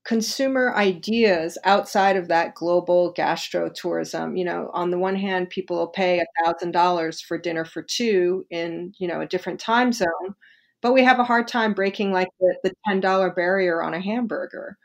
consumer 0.04 0.74
ideas 0.76 1.56
outside 1.64 2.16
of 2.16 2.28
that 2.28 2.54
global 2.54 3.12
gastro 3.12 3.70
tourism 3.70 4.36
you 4.36 4.44
know 4.44 4.70
on 4.74 4.90
the 4.90 4.98
one 4.98 5.16
hand 5.16 5.48
people 5.48 5.78
will 5.78 5.88
pay 5.88 6.20
a 6.20 6.44
thousand 6.44 6.72
dollars 6.72 7.20
for 7.20 7.38
dinner 7.38 7.64
for 7.64 7.82
two 7.82 8.44
in 8.50 8.92
you 8.98 9.08
know 9.08 9.20
a 9.20 9.26
different 9.26 9.58
time 9.58 9.92
zone 9.92 10.34
but 10.82 10.92
we 10.92 11.02
have 11.02 11.18
a 11.18 11.24
hard 11.24 11.48
time 11.48 11.72
breaking 11.72 12.12
like 12.12 12.28
the, 12.40 12.58
the 12.62 12.74
$10 12.86 13.34
barrier 13.34 13.82
on 13.82 13.94
a 13.94 14.02
hamburger 14.02 14.76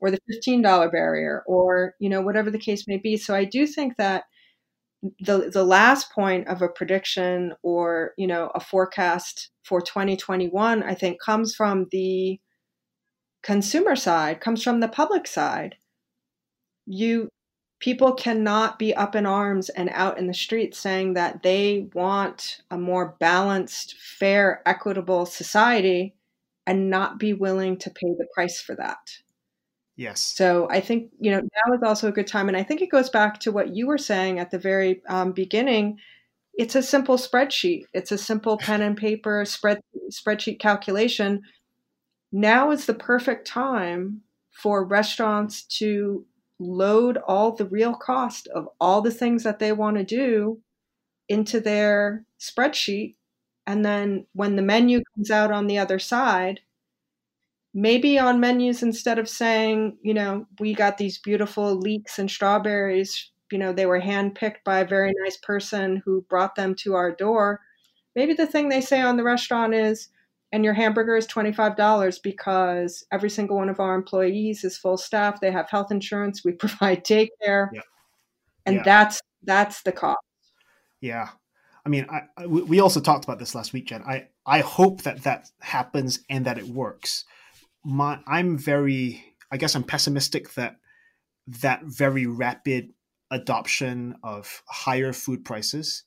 or 0.00 0.10
the 0.10 0.18
$15 0.32 0.90
barrier 0.90 1.44
or 1.46 1.94
you 2.00 2.08
know 2.08 2.22
whatever 2.22 2.50
the 2.50 2.58
case 2.58 2.88
may 2.88 2.96
be. 2.96 3.18
So 3.18 3.34
i 3.34 3.44
do 3.44 3.66
think 3.66 3.96
that 3.98 4.24
the 5.20 5.50
the 5.52 5.64
last 5.64 6.12
point 6.12 6.48
of 6.48 6.62
a 6.62 6.68
prediction 6.68 7.52
or 7.62 8.12
you 8.16 8.26
know 8.26 8.50
a 8.54 8.60
forecast 8.60 9.50
for 9.64 9.80
2021 9.80 10.82
i 10.84 10.94
think 10.94 11.20
comes 11.20 11.54
from 11.54 11.86
the 11.90 12.38
consumer 13.42 13.96
side 13.96 14.40
comes 14.40 14.62
from 14.62 14.80
the 14.80 14.88
public 14.88 15.26
side. 15.26 15.76
You 16.86 17.28
people 17.80 18.14
cannot 18.14 18.78
be 18.78 18.94
up 18.94 19.16
in 19.16 19.26
arms 19.26 19.68
and 19.68 19.90
out 19.92 20.16
in 20.16 20.28
the 20.28 20.34
streets 20.34 20.78
saying 20.78 21.14
that 21.14 21.42
they 21.42 21.88
want 21.94 22.60
a 22.70 22.78
more 22.78 23.16
balanced 23.18 23.96
fair 23.98 24.62
equitable 24.64 25.26
society 25.26 26.14
and 26.64 26.88
not 26.88 27.18
be 27.18 27.32
willing 27.32 27.76
to 27.76 27.90
pay 27.90 28.06
the 28.16 28.26
price 28.32 28.60
for 28.60 28.76
that. 28.76 29.18
Yes. 29.96 30.20
So 30.20 30.68
i 30.70 30.80
think 30.80 31.10
you 31.20 31.30
know 31.30 31.40
now 31.40 31.74
is 31.74 31.82
also 31.82 32.08
a 32.08 32.12
good 32.12 32.26
time 32.26 32.48
and 32.48 32.56
i 32.56 32.62
think 32.62 32.80
it 32.80 32.90
goes 32.90 33.10
back 33.10 33.40
to 33.40 33.52
what 33.52 33.74
you 33.74 33.86
were 33.86 33.98
saying 33.98 34.38
at 34.38 34.50
the 34.50 34.58
very 34.58 35.02
um, 35.08 35.32
beginning. 35.32 35.98
It's 36.54 36.74
a 36.74 36.82
simple 36.82 37.16
spreadsheet. 37.16 37.84
It's 37.94 38.12
a 38.12 38.18
simple 38.18 38.58
pen 38.58 38.82
and 38.82 38.96
paper 38.96 39.44
spread 39.44 39.80
spreadsheet 40.10 40.60
calculation 40.60 41.42
now 42.32 42.70
is 42.70 42.86
the 42.86 42.94
perfect 42.94 43.46
time 43.46 44.22
for 44.50 44.84
restaurants 44.84 45.62
to 45.62 46.24
load 46.58 47.18
all 47.26 47.52
the 47.52 47.64
real 47.66 47.94
cost 47.94 48.48
of 48.48 48.68
all 48.80 49.02
the 49.02 49.10
things 49.10 49.42
that 49.44 49.58
they 49.58 49.72
want 49.72 49.96
to 49.96 50.04
do 50.04 50.60
into 51.28 51.60
their 51.60 52.24
spreadsheet. 52.40 53.16
And 53.66 53.84
then 53.84 54.26
when 54.34 54.56
the 54.56 54.62
menu 54.62 55.02
comes 55.14 55.30
out 55.30 55.52
on 55.52 55.66
the 55.66 55.78
other 55.78 55.98
side, 55.98 56.60
maybe 57.74 58.18
on 58.18 58.40
menus, 58.40 58.82
instead 58.82 59.18
of 59.18 59.28
saying, 59.28 59.96
you 60.02 60.14
know, 60.14 60.46
we 60.60 60.74
got 60.74 60.98
these 60.98 61.18
beautiful 61.18 61.74
leeks 61.74 62.18
and 62.18 62.30
strawberries, 62.30 63.30
you 63.50 63.58
know, 63.58 63.72
they 63.72 63.86
were 63.86 64.00
handpicked 64.00 64.64
by 64.64 64.80
a 64.80 64.86
very 64.88 65.12
nice 65.24 65.36
person 65.38 66.02
who 66.04 66.22
brought 66.28 66.54
them 66.54 66.74
to 66.76 66.94
our 66.94 67.12
door. 67.12 67.60
Maybe 68.14 68.34
the 68.34 68.46
thing 68.46 68.68
they 68.68 68.80
say 68.80 69.00
on 69.00 69.16
the 69.16 69.22
restaurant 69.22 69.74
is, 69.74 70.08
and 70.52 70.64
your 70.64 70.74
hamburger 70.74 71.16
is 71.16 71.26
$25 71.26 72.22
because 72.22 73.04
every 73.10 73.30
single 73.30 73.56
one 73.56 73.70
of 73.70 73.80
our 73.80 73.94
employees 73.94 74.64
is 74.64 74.76
full 74.76 74.98
staff. 74.98 75.40
They 75.40 75.50
have 75.50 75.70
health 75.70 75.90
insurance. 75.90 76.44
We 76.44 76.52
provide 76.64 77.04
daycare. 77.04 77.68
Yeah. 77.72 77.80
and 78.66 78.76
yeah. 78.76 78.82
that's 78.84 79.20
that's 79.42 79.82
the 79.82 79.92
cost. 79.92 80.18
Yeah. 81.00 81.30
I 81.84 81.88
mean 81.88 82.06
I, 82.10 82.22
I, 82.36 82.46
we 82.46 82.80
also 82.80 83.00
talked 83.00 83.24
about 83.24 83.38
this 83.38 83.54
last 83.54 83.72
week 83.72 83.86
jen. 83.86 84.02
I 84.02 84.28
i 84.46 84.60
hope 84.60 85.02
that 85.02 85.24
that 85.24 85.50
happens 85.60 86.20
and 86.28 86.44
that 86.46 86.58
it 86.58 86.66
works. 86.66 87.24
My 87.84 88.20
i'm 88.26 88.56
very 88.56 89.24
i 89.50 89.56
guess 89.56 89.74
i'm 89.74 89.82
pessimistic 89.82 90.54
that 90.54 90.76
that 91.48 91.82
very 91.82 92.26
rapid 92.26 92.92
adoption 93.32 94.14
of 94.22 94.62
higher 94.68 95.12
food 95.12 95.44
prices 95.44 96.04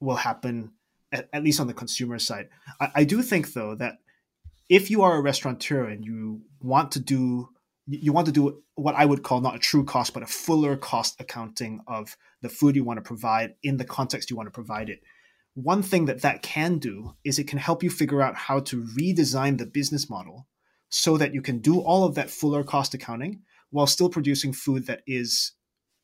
will 0.00 0.16
happen 0.16 0.70
at, 1.12 1.28
at 1.32 1.42
least 1.42 1.60
on 1.60 1.66
the 1.66 1.74
consumer 1.74 2.18
side. 2.18 2.48
I, 2.80 2.90
I 2.96 3.04
do 3.04 3.22
think 3.22 3.52
though 3.52 3.74
that 3.76 3.98
if 4.68 4.90
you 4.90 5.02
are 5.02 5.16
a 5.16 5.22
restaurateur 5.22 5.84
and 5.84 6.04
you 6.04 6.42
want 6.60 6.92
to 6.92 7.00
do 7.00 7.48
you 7.90 8.12
want 8.12 8.26
to 8.26 8.32
do 8.32 8.62
what 8.74 8.94
I 8.94 9.06
would 9.06 9.22
call 9.22 9.40
not 9.40 9.56
a 9.56 9.58
true 9.58 9.82
cost, 9.82 10.12
but 10.12 10.22
a 10.22 10.26
fuller 10.26 10.76
cost 10.76 11.18
accounting 11.20 11.80
of 11.86 12.18
the 12.42 12.50
food 12.50 12.76
you 12.76 12.84
want 12.84 12.98
to 12.98 13.02
provide 13.02 13.54
in 13.62 13.78
the 13.78 13.84
context 13.84 14.28
you 14.28 14.36
want 14.36 14.46
to 14.46 14.52
provide 14.52 14.90
it. 14.90 15.00
One 15.54 15.82
thing 15.82 16.04
that 16.04 16.20
that 16.20 16.42
can 16.42 16.78
do 16.78 17.14
is 17.24 17.38
it 17.38 17.48
can 17.48 17.58
help 17.58 17.82
you 17.82 17.88
figure 17.88 18.20
out 18.20 18.36
how 18.36 18.60
to 18.60 18.84
redesign 18.84 19.56
the 19.56 19.64
business 19.64 20.10
model 20.10 20.46
so 20.90 21.16
that 21.16 21.32
you 21.32 21.40
can 21.40 21.60
do 21.60 21.80
all 21.80 22.04
of 22.04 22.14
that 22.16 22.28
fuller 22.28 22.62
cost 22.62 22.92
accounting 22.92 23.40
while 23.70 23.86
still 23.86 24.10
producing 24.10 24.52
food 24.52 24.86
that 24.86 25.00
is, 25.06 25.52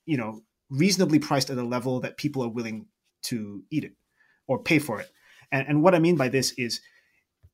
you 0.07 0.17
know, 0.17 0.41
reasonably 0.71 1.19
priced 1.19 1.51
at 1.51 1.59
a 1.59 1.63
level 1.63 2.01
that 2.01 2.17
people 2.17 2.43
are 2.43 2.49
willing 2.49 2.87
to 3.25 3.63
eat 3.71 3.85
it 3.85 3.93
or 4.47 4.63
pay 4.63 4.79
for 4.79 5.01
it. 5.01 5.11
And, 5.51 5.67
and 5.69 5.83
what 5.83 5.95
I 5.95 5.99
mean 5.99 6.17
by 6.17 6.29
this 6.29 6.53
is 6.53 6.81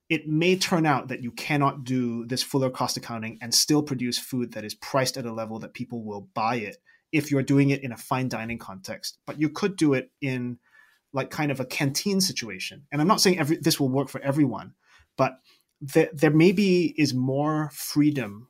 it 0.08 0.26
may 0.26 0.56
turn 0.56 0.86
out 0.86 1.08
that 1.08 1.22
you 1.22 1.30
cannot 1.30 1.84
do 1.84 2.26
this 2.26 2.42
fuller 2.42 2.70
cost 2.70 2.96
accounting 2.96 3.38
and 3.40 3.54
still 3.54 3.82
produce 3.82 4.18
food 4.18 4.52
that 4.52 4.64
is 4.64 4.74
priced 4.74 5.16
at 5.16 5.26
a 5.26 5.32
level 5.32 5.60
that 5.60 5.74
people 5.74 6.02
will 6.02 6.28
buy 6.34 6.56
it 6.56 6.78
if 7.12 7.30
you're 7.30 7.42
doing 7.42 7.70
it 7.70 7.82
in 7.82 7.92
a 7.92 7.96
fine 7.96 8.28
dining 8.28 8.58
context. 8.58 9.18
But 9.26 9.40
you 9.40 9.48
could 9.48 9.76
do 9.76 9.94
it 9.94 10.10
in 10.20 10.58
like 11.12 11.30
kind 11.30 11.50
of 11.50 11.60
a 11.60 11.64
canteen 11.64 12.20
situation. 12.20 12.86
And 12.90 13.00
I'm 13.00 13.08
not 13.08 13.20
saying 13.20 13.38
every 13.38 13.56
this 13.56 13.78
will 13.78 13.88
work 13.88 14.08
for 14.08 14.20
everyone, 14.20 14.74
but 15.16 15.38
there, 15.80 16.10
there 16.12 16.30
maybe 16.30 16.94
is 17.00 17.14
more 17.14 17.70
freedom 17.72 18.48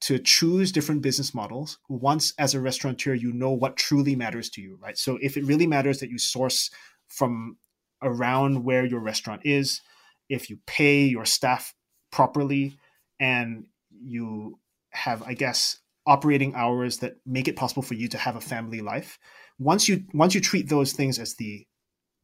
to 0.00 0.18
choose 0.18 0.72
different 0.72 1.02
business 1.02 1.34
models 1.34 1.78
once 1.88 2.32
as 2.38 2.54
a 2.54 2.60
restaurateur 2.60 3.14
you 3.14 3.32
know 3.32 3.50
what 3.50 3.76
truly 3.76 4.14
matters 4.14 4.48
to 4.48 4.60
you 4.60 4.78
right 4.80 4.96
so 4.96 5.18
if 5.20 5.36
it 5.36 5.44
really 5.44 5.66
matters 5.66 5.98
that 5.98 6.08
you 6.08 6.18
source 6.18 6.70
from 7.08 7.56
around 8.02 8.64
where 8.64 8.86
your 8.86 9.00
restaurant 9.00 9.42
is, 9.44 9.80
if 10.28 10.50
you 10.50 10.58
pay 10.66 11.04
your 11.04 11.24
staff 11.24 11.74
properly, 12.10 12.78
and 13.20 13.66
you 13.90 14.58
have, 14.90 15.22
I 15.22 15.34
guess, 15.34 15.78
operating 16.06 16.54
hours 16.54 16.98
that 16.98 17.16
make 17.26 17.48
it 17.48 17.56
possible 17.56 17.82
for 17.82 17.94
you 17.94 18.08
to 18.08 18.18
have 18.18 18.36
a 18.36 18.40
family 18.40 18.80
life. 18.80 19.18
Once 19.58 19.88
you 19.88 20.04
once 20.14 20.34
you 20.34 20.40
treat 20.40 20.68
those 20.68 20.92
things 20.92 21.18
as 21.18 21.34
the 21.34 21.66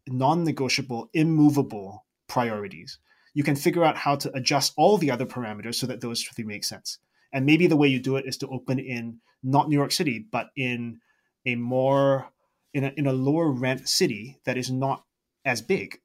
non-negotiable, 0.08 1.10
immovable 1.12 2.06
priorities, 2.28 2.98
you 3.34 3.42
can 3.42 3.56
figure 3.56 3.84
out 3.84 3.96
how 3.96 4.16
to 4.16 4.34
adjust 4.36 4.72
all 4.76 4.96
the 4.96 5.10
other 5.10 5.26
parameters 5.26 5.74
so 5.74 5.86
that 5.86 6.00
those 6.00 6.22
three 6.22 6.44
make 6.44 6.64
sense. 6.64 6.98
And 7.32 7.44
maybe 7.44 7.66
the 7.66 7.76
way 7.76 7.88
you 7.88 8.00
do 8.00 8.16
it 8.16 8.26
is 8.26 8.36
to 8.38 8.48
open 8.48 8.78
in 8.78 9.18
not 9.42 9.68
New 9.68 9.76
York 9.76 9.92
City, 9.92 10.24
but 10.30 10.50
in 10.56 11.00
a 11.44 11.56
more 11.56 12.28
in 12.74 12.84
a, 12.84 12.92
in 12.96 13.06
a 13.06 13.12
lower 13.12 13.50
rent 13.50 13.88
city 13.88 14.38
that 14.44 14.58
is 14.58 14.70
not 14.70 15.04
as 15.44 15.62
big. 15.62 16.00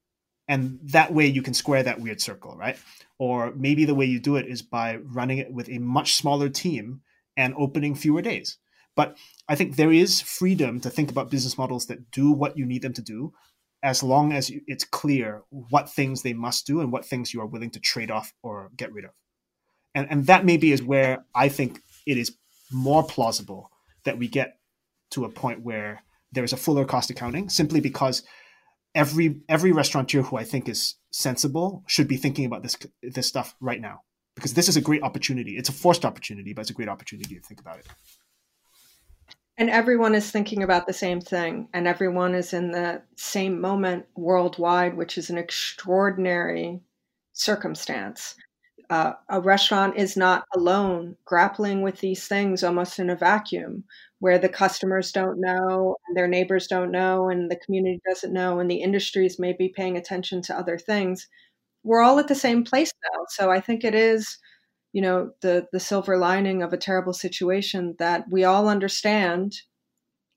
And 0.47 0.79
that 0.83 1.13
way 1.13 1.25
you 1.25 1.41
can 1.41 1.53
square 1.53 1.83
that 1.83 1.99
weird 1.99 2.21
circle 2.21 2.55
right? 2.55 2.77
Or 3.17 3.51
maybe 3.55 3.85
the 3.85 3.95
way 3.95 4.05
you 4.05 4.19
do 4.19 4.35
it 4.37 4.47
is 4.47 4.61
by 4.61 4.97
running 4.97 5.39
it 5.39 5.51
with 5.51 5.69
a 5.69 5.79
much 5.79 6.15
smaller 6.15 6.49
team 6.49 7.01
and 7.35 7.53
opening 7.57 7.95
fewer 7.95 8.21
days. 8.21 8.57
But 8.95 9.17
i 9.47 9.55
think 9.55 9.75
there 9.75 9.91
is 9.91 10.21
freedom 10.21 10.79
to 10.81 10.89
think 10.89 11.09
about 11.09 11.31
business 11.31 11.57
models 11.57 11.85
that 11.87 12.11
do 12.11 12.31
what 12.31 12.57
you 12.57 12.65
need 12.65 12.81
them 12.81 12.93
to 12.93 13.01
do 13.01 13.33
as 13.81 14.03
long 14.03 14.33
as 14.33 14.51
it's 14.67 14.83
clear 14.83 15.43
what 15.49 15.89
things 15.89 16.21
they 16.21 16.33
must 16.33 16.67
do 16.67 16.81
and 16.81 16.91
what 16.91 17.05
things 17.05 17.33
you 17.33 17.39
are 17.39 17.45
willing 17.45 17.71
to 17.71 17.79
trade 17.79 18.11
off 18.11 18.33
or 18.43 18.69
get 18.75 18.91
rid 18.91 19.05
of. 19.05 19.11
And, 19.95 20.05
and 20.11 20.27
that 20.27 20.45
maybe 20.45 20.71
is 20.71 20.83
where 20.83 21.25
i 21.33 21.49
think 21.49 21.81
it 22.05 22.17
is 22.17 22.35
more 22.71 23.03
plausible 23.03 23.71
that 24.03 24.17
we 24.17 24.27
get 24.27 24.57
to 25.11 25.25
a 25.25 25.29
point 25.29 25.61
where 25.61 26.03
there 26.31 26.43
is 26.43 26.53
a 26.53 26.57
fuller 26.57 26.85
cost 26.85 27.09
accounting 27.09 27.49
simply 27.49 27.79
because 27.79 28.23
every 28.95 29.41
every 29.47 29.71
restaurateur 29.71 30.21
who 30.21 30.37
I 30.37 30.43
think 30.43 30.69
is 30.69 30.95
sensible 31.11 31.83
should 31.87 32.07
be 32.07 32.17
thinking 32.17 32.45
about 32.45 32.63
this 32.63 32.77
this 33.01 33.27
stuff 33.27 33.55
right 33.59 33.81
now 33.81 34.01
because 34.35 34.53
this 34.53 34.69
is 34.69 34.77
a 34.77 34.81
great 34.81 35.03
opportunity. 35.03 35.57
It's 35.57 35.69
a 35.69 35.73
forced 35.73 36.05
opportunity, 36.05 36.53
but 36.53 36.61
it's 36.61 36.69
a 36.69 36.73
great 36.73 36.89
opportunity 36.89 37.35
to 37.35 37.41
think 37.41 37.59
about 37.59 37.79
it. 37.79 37.87
And 39.57 39.69
everyone 39.69 40.15
is 40.15 40.31
thinking 40.31 40.63
about 40.63 40.87
the 40.87 40.93
same 40.93 41.19
thing, 41.19 41.67
and 41.73 41.85
everyone 41.85 42.33
is 42.33 42.53
in 42.53 42.71
the 42.71 43.01
same 43.17 43.59
moment 43.59 44.05
worldwide, 44.15 44.95
which 44.95 45.17
is 45.17 45.29
an 45.29 45.37
extraordinary 45.37 46.79
circumstance. 47.33 48.35
Uh, 48.89 49.13
a 49.29 49.39
restaurant 49.39 49.95
is 49.97 50.17
not 50.17 50.45
alone 50.55 51.15
grappling 51.25 51.83
with 51.83 51.99
these 51.99 52.27
things 52.27 52.63
almost 52.63 52.97
in 52.97 53.09
a 53.11 53.15
vacuum 53.15 53.83
where 54.19 54.39
the 54.39 54.49
customers 54.49 55.11
don't 55.11 55.39
know 55.39 55.95
and 56.07 56.17
their 56.17 56.27
neighbors 56.27 56.65
don't 56.67 56.91
know 56.91 57.29
and 57.29 57.51
the 57.51 57.55
community 57.57 57.99
doesn't 58.07 58.33
know 58.33 58.59
and 58.59 58.69
the 58.69 58.81
industries 58.81 59.37
may 59.37 59.53
be 59.53 59.69
paying 59.69 59.95
attention 59.95 60.41
to 60.41 60.57
other 60.57 60.77
things 60.77 61.27
we're 61.83 62.01
all 62.01 62.19
at 62.19 62.27
the 62.27 62.35
same 62.35 62.63
place 62.63 62.93
now 63.13 63.21
so 63.29 63.51
i 63.51 63.59
think 63.61 63.83
it 63.83 63.95
is 63.95 64.37
you 64.93 65.01
know 65.01 65.31
the 65.41 65.67
the 65.73 65.79
silver 65.79 66.17
lining 66.17 66.63
of 66.63 66.73
a 66.73 66.77
terrible 66.77 67.13
situation 67.13 67.95
that 67.99 68.25
we 68.31 68.43
all 68.43 68.69
understand 68.69 69.53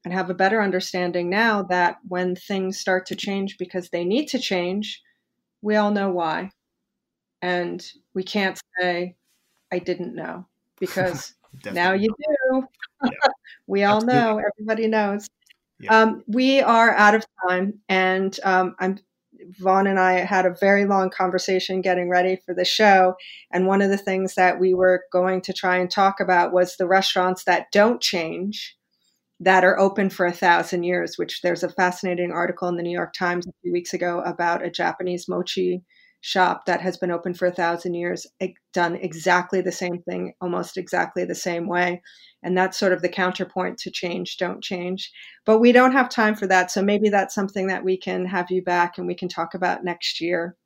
and 0.04 0.12
have 0.14 0.30
a 0.30 0.34
better 0.34 0.60
understanding 0.62 1.28
now 1.30 1.62
that 1.62 1.98
when 2.08 2.34
things 2.36 2.78
start 2.78 3.06
to 3.06 3.16
change 3.16 3.56
because 3.58 3.88
they 3.90 4.04
need 4.04 4.26
to 4.28 4.38
change, 4.38 5.02
we 5.62 5.76
all 5.76 5.90
know 5.90 6.10
why. 6.10 6.50
And 7.42 7.84
we 8.14 8.22
can't 8.22 8.60
say, 8.78 9.16
I 9.72 9.78
didn't 9.78 10.14
know, 10.14 10.46
because 10.78 11.34
now 11.72 11.92
you 11.92 12.08
do. 12.08 12.66
Yeah. 13.04 13.10
we 13.66 13.84
all 13.84 13.96
Absolutely. 13.96 14.20
know, 14.20 14.40
everybody 14.52 14.86
knows. 14.86 15.28
Yeah. 15.80 16.00
Um, 16.02 16.24
we 16.28 16.60
are 16.60 16.92
out 16.92 17.16
of 17.16 17.26
time, 17.48 17.80
and 17.88 18.38
um, 18.44 18.76
I'm 18.78 19.00
Vaughn 19.58 19.86
and 19.86 19.98
I 19.98 20.20
had 20.20 20.46
a 20.46 20.54
very 20.60 20.84
long 20.84 21.10
conversation 21.10 21.80
getting 21.80 22.08
ready 22.08 22.36
for 22.36 22.54
the 22.54 22.64
show. 22.64 23.16
And 23.50 23.66
one 23.66 23.82
of 23.82 23.90
the 23.90 23.98
things 23.98 24.34
that 24.34 24.60
we 24.60 24.74
were 24.74 25.04
going 25.12 25.40
to 25.42 25.52
try 25.52 25.78
and 25.78 25.90
talk 25.90 26.20
about 26.20 26.52
was 26.52 26.76
the 26.76 26.86
restaurants 26.86 27.44
that 27.44 27.66
don't 27.72 28.00
change 28.00 28.76
that 29.40 29.64
are 29.64 29.78
open 29.78 30.08
for 30.08 30.24
a 30.24 30.32
thousand 30.32 30.84
years, 30.84 31.18
which 31.18 31.42
there's 31.42 31.64
a 31.64 31.68
fascinating 31.68 32.30
article 32.30 32.68
in 32.68 32.76
the 32.76 32.82
New 32.82 32.92
York 32.92 33.12
Times 33.12 33.46
a 33.46 33.52
few 33.62 33.72
weeks 33.72 33.92
ago 33.92 34.20
about 34.20 34.64
a 34.64 34.70
Japanese 34.70 35.28
mochi 35.28 35.82
shop 36.22 36.66
that 36.66 36.80
has 36.80 36.96
been 36.96 37.10
open 37.10 37.34
for 37.34 37.46
a 37.46 37.52
thousand 37.52 37.94
years, 37.94 38.26
done 38.72 38.94
exactly 38.94 39.60
the 39.60 39.72
same 39.72 40.00
thing, 40.08 40.32
almost 40.40 40.76
exactly 40.76 41.24
the 41.24 41.34
same 41.34 41.66
way. 41.66 42.00
And 42.44 42.56
that's 42.56 42.78
sort 42.78 42.92
of 42.92 43.02
the 43.02 43.08
counterpoint 43.08 43.76
to 43.78 43.90
change, 43.90 44.36
don't 44.36 44.62
change. 44.62 45.12
But 45.44 45.58
we 45.58 45.72
don't 45.72 45.92
have 45.92 46.08
time 46.08 46.36
for 46.36 46.46
that. 46.46 46.70
So 46.70 46.80
maybe 46.80 47.08
that's 47.08 47.34
something 47.34 47.66
that 47.66 47.84
we 47.84 47.96
can 47.96 48.24
have 48.26 48.50
you 48.50 48.62
back 48.62 48.98
and 48.98 49.06
we 49.06 49.16
can 49.16 49.28
talk 49.28 49.54
about 49.54 49.84
next 49.84 50.20
year. 50.20 50.56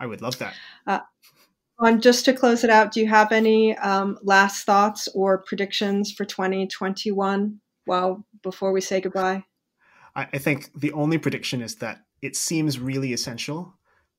I 0.00 0.06
would 0.06 0.20
love 0.20 0.38
that. 0.38 0.54
Uh, 0.86 1.00
on 1.78 2.00
just 2.00 2.24
to 2.24 2.32
close 2.32 2.64
it 2.64 2.70
out, 2.70 2.92
do 2.92 3.00
you 3.00 3.08
have 3.08 3.30
any 3.30 3.76
um, 3.78 4.18
last 4.22 4.64
thoughts 4.64 5.08
or 5.14 5.38
predictions 5.38 6.10
for 6.12 6.24
2021? 6.24 7.60
Well, 7.86 8.26
before 8.42 8.72
we 8.72 8.80
say 8.80 9.00
goodbye, 9.00 9.44
I, 10.16 10.26
I 10.32 10.38
think 10.38 10.70
the 10.74 10.92
only 10.92 11.18
prediction 11.18 11.62
is 11.62 11.76
that 11.76 12.00
it 12.20 12.34
seems 12.34 12.80
really 12.80 13.12
essential 13.12 13.74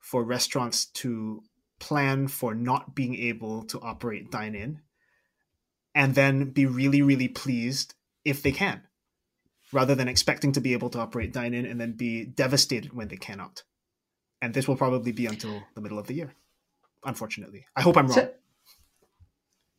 for 0.06 0.24
restaurants 0.24 0.86
to 0.86 1.42
plan 1.80 2.28
for 2.28 2.54
not 2.54 2.94
being 2.94 3.16
able 3.16 3.64
to 3.64 3.80
operate 3.82 4.30
dine 4.30 4.54
in 4.54 4.80
and 5.96 6.14
then 6.14 6.52
be 6.52 6.68
really, 6.68 7.02
really 7.02 7.28
pleased 7.28 7.96
if 8.24 8.44
they 8.44 8.52
can, 8.52 8.84
rather 9.74 9.96
than 9.96 10.08
expecting 10.08 10.52
to 10.52 10.62
be 10.62 10.74
able 10.74 10.92
to 10.92 11.00
operate 11.00 11.34
dine 11.34 11.56
in 11.56 11.66
and 11.66 11.82
then 11.82 11.94
be 11.94 12.24
devastated 12.24 12.94
when 12.94 13.08
they 13.08 13.18
cannot. 13.18 13.64
And 14.44 14.54
this 14.54 14.68
will 14.68 14.78
probably 14.78 15.12
be 15.12 15.26
until 15.26 15.64
the 15.74 15.82
middle 15.82 15.98
of 15.98 16.06
the 16.06 16.14
year, 16.14 16.36
unfortunately. 17.04 17.66
I 17.76 17.82
hope 17.82 17.98
I'm 17.98 18.06
wrong. 18.06 18.16
So, 18.16 18.32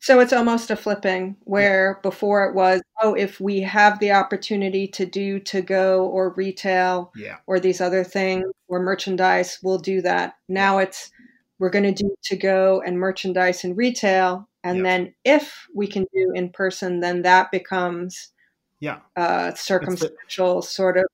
so 0.01 0.21
it's 0.21 0.33
almost 0.33 0.71
a 0.71 0.77
flipping 0.77 1.37
where 1.45 1.99
before 2.03 2.45
it 2.45 2.55
was, 2.55 2.83
oh, 3.03 3.15
if 3.15 3.41
we 3.41 3.61
have 3.63 3.99
the 3.99 4.13
opportunity 4.13 4.87
to 4.89 5.07
do 5.07 5.41
to 5.41 5.63
go 5.63 6.07
or 6.07 6.35
retail 6.35 7.13
yeah. 7.17 7.37
or 7.47 7.59
these 7.59 7.81
other 7.81 8.05
things 8.05 8.45
or 8.69 8.81
merchandise, 8.81 9.59
we'll 9.63 9.79
do 9.79 10.01
that. 10.03 10.37
Now 10.49 10.79
it's 10.79 11.11
we're 11.59 11.71
going 11.71 11.85
to 11.85 12.03
do 12.03 12.15
to 12.25 12.37
go 12.37 12.83
and 12.85 12.99
merchandise 12.99 13.65
and 13.65 13.77
retail. 13.77 14.49
And 14.63 14.85
then 14.85 15.15
if 15.25 15.67
we 15.75 15.87
can 15.87 16.07
do 16.13 16.33
in 16.35 16.51
person, 16.51 17.01
then 17.01 17.23
that 17.23 17.51
becomes 17.51 18.33
yeah 18.81 18.99
uh, 19.17 19.55
circumstantial 19.55 20.61
the, 20.61 20.67
sort 20.67 20.99
of 20.99 21.05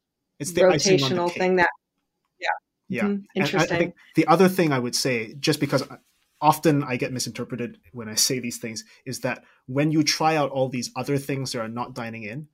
it's 0.41 0.53
the 0.53 0.63
rotational 0.63 1.33
thing 1.33 1.57
that 1.57 1.69
yeah 2.41 2.49
yeah 2.89 3.05
mm-hmm. 3.05 3.23
interesting. 3.35 3.93
The 4.17 4.27
other 4.27 4.49
thing 4.49 4.73
I 4.73 4.79
would 4.79 4.97
say, 4.97 5.35
just 5.39 5.61
because 5.61 5.85
often 6.43 6.83
I 6.83 6.97
get 6.97 7.13
misinterpreted 7.13 7.79
when 7.93 8.09
I 8.09 8.17
say 8.17 8.41
these 8.41 8.59
things 8.59 8.85
is 9.07 9.21
that 9.21 9.45
when 9.67 9.93
you 9.93 10.03
try 10.03 10.37
out 10.37 10.51
all 10.51 10.69
these 10.69 10.91
other 10.97 11.17
things 11.17 11.53
that 11.53 11.61
are 11.61 11.69
not 11.69 11.95
dining 11.95 12.25
in, 12.25 12.49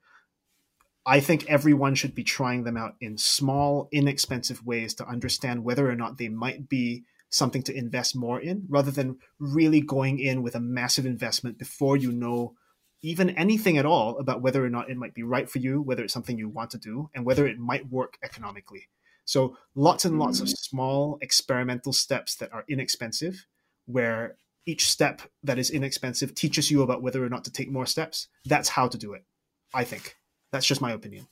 I 1.07 1.21
think 1.21 1.49
everyone 1.49 1.95
should 1.95 2.15
be 2.15 2.23
trying 2.23 2.65
them 2.65 2.77
out 2.77 2.95
in 3.01 3.17
small, 3.17 3.89
inexpensive 3.91 4.65
ways 4.65 4.93
to 4.95 5.09
understand 5.09 5.65
whether 5.65 5.91
or 5.91 5.97
not 5.97 6.19
they 6.19 6.29
might 6.29 6.69
be 6.69 7.05
something 7.31 7.63
to 7.63 7.75
invest 7.77 8.15
more 8.15 8.39
in 8.39 8.67
rather 8.69 8.91
than 8.91 9.19
really 9.39 9.81
going 9.81 10.19
in 10.19 10.43
with 10.43 10.55
a 10.55 10.61
massive 10.61 11.07
investment 11.07 11.59
before 11.59 11.97
you 11.97 12.13
know 12.13 12.55
even 13.01 13.31
anything 13.31 13.79
at 13.79 13.87
all 13.87 14.19
about 14.19 14.43
whether 14.43 14.65
or 14.65 14.69
not 14.69 14.91
it 14.91 14.97
might 14.97 15.15
be 15.15 15.23
right 15.23 15.49
for 15.49 15.61
you, 15.61 15.81
whether 15.81 16.03
it's 16.03 16.13
something 16.13 16.37
you 16.37 16.49
want 16.49 16.71
to 16.71 16.79
do, 16.79 17.09
and 17.15 17.25
whether 17.25 17.47
it 17.47 17.59
might 17.59 17.89
work 17.91 18.19
economically. 18.23 18.89
So, 19.25 19.57
lots 19.75 20.05
and 20.05 20.19
lots 20.19 20.41
of 20.41 20.49
mm. 20.49 20.57
small 20.57 21.19
experimental 21.21 21.93
steps 21.93 22.35
that 22.37 22.53
are 22.53 22.65
inexpensive 22.69 23.47
where 23.89 24.37
each 24.67 24.89
step 24.89 25.23
that 25.43 25.59
is 25.59 25.71
inexpensive 25.71 26.35
teaches 26.35 26.71
you 26.71 26.83
about 26.83 27.03
whether 27.03 27.25
or 27.25 27.29
not 27.29 27.45
to 27.45 27.51
take 27.51 27.71
more 27.71 27.87
steps. 27.87 28.29
That's 28.45 28.69
how 28.69 28.87
to 28.87 28.99
do 28.99 29.15
it. 29.15 29.25
I 29.75 29.85
think. 29.85 30.15
That's 30.53 30.67
just 30.67 30.81
my 30.81 30.93
opinion. 30.93 31.27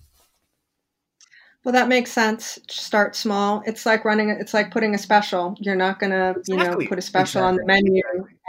Well, 1.64 1.72
that 1.72 1.88
makes 1.88 2.12
sense. 2.12 2.58
Start 2.70 3.14
small. 3.14 3.62
It's 3.66 3.84
like 3.84 4.04
running. 4.04 4.30
It's 4.30 4.54
like 4.54 4.70
putting 4.70 4.94
a 4.94 4.98
special. 4.98 5.56
You're 5.60 5.76
not 5.76 5.98
going 5.98 6.12
to, 6.12 6.30
exactly. 6.30 6.56
you 6.56 6.70
know, 6.70 6.88
put 6.88 6.98
a 6.98 7.02
special 7.02 7.42
exactly. 7.42 7.48
on 7.48 7.56
the 7.56 7.64
menu 7.64 8.02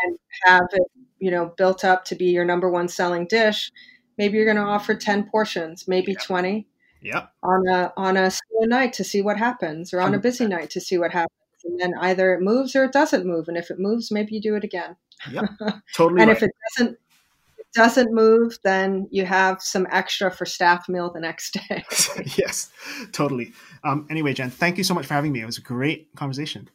and 0.03 0.19
have 0.45 0.67
it, 0.71 0.87
you 1.19 1.31
know, 1.31 1.53
built 1.57 1.83
up 1.83 2.05
to 2.05 2.15
be 2.15 2.25
your 2.25 2.45
number 2.45 2.69
one 2.69 2.87
selling 2.87 3.25
dish. 3.27 3.71
Maybe 4.17 4.37
you're 4.37 4.45
going 4.45 4.57
to 4.57 4.63
offer 4.63 4.95
ten 4.95 5.29
portions, 5.29 5.87
maybe 5.87 6.13
yeah. 6.13 6.19
twenty. 6.19 6.67
Yeah. 7.01 7.27
On 7.43 7.67
a 7.67 7.91
on 7.97 8.17
a 8.17 8.31
slow 8.31 8.65
night 8.65 8.93
to 8.93 9.03
see 9.03 9.21
what 9.21 9.37
happens, 9.37 9.93
or 9.93 10.01
on 10.01 10.11
100%. 10.11 10.15
a 10.15 10.19
busy 10.19 10.47
night 10.47 10.69
to 10.71 10.81
see 10.81 10.97
what 10.97 11.11
happens 11.11 11.31
and 11.67 11.79
then 11.79 11.93
either 11.99 12.33
it 12.33 12.41
moves 12.41 12.75
or 12.75 12.83
it 12.85 12.91
doesn't 12.91 13.25
move. 13.25 13.47
And 13.47 13.57
if 13.57 13.69
it 13.69 13.79
moves, 13.79 14.11
maybe 14.11 14.35
you 14.35 14.41
do 14.41 14.55
it 14.55 14.63
again. 14.63 14.95
Yep, 15.31 15.45
totally. 15.95 16.21
and 16.21 16.29
right. 16.29 16.37
if 16.37 16.43
it 16.43 16.51
doesn't 16.77 16.97
it 17.57 17.67
doesn't 17.73 18.13
move, 18.13 18.57
then 18.63 19.07
you 19.11 19.25
have 19.25 19.61
some 19.61 19.87
extra 19.91 20.31
for 20.31 20.45
staff 20.45 20.87
meal 20.87 21.11
the 21.11 21.19
next 21.19 21.57
day. 21.69 21.83
yes, 22.37 22.71
totally. 23.11 23.53
Um, 23.83 24.07
anyway, 24.09 24.33
Jen, 24.33 24.49
thank 24.49 24.77
you 24.77 24.83
so 24.83 24.93
much 24.93 25.05
for 25.05 25.13
having 25.13 25.31
me. 25.31 25.41
It 25.41 25.45
was 25.45 25.57
a 25.57 25.61
great 25.61 26.09
conversation. 26.15 26.69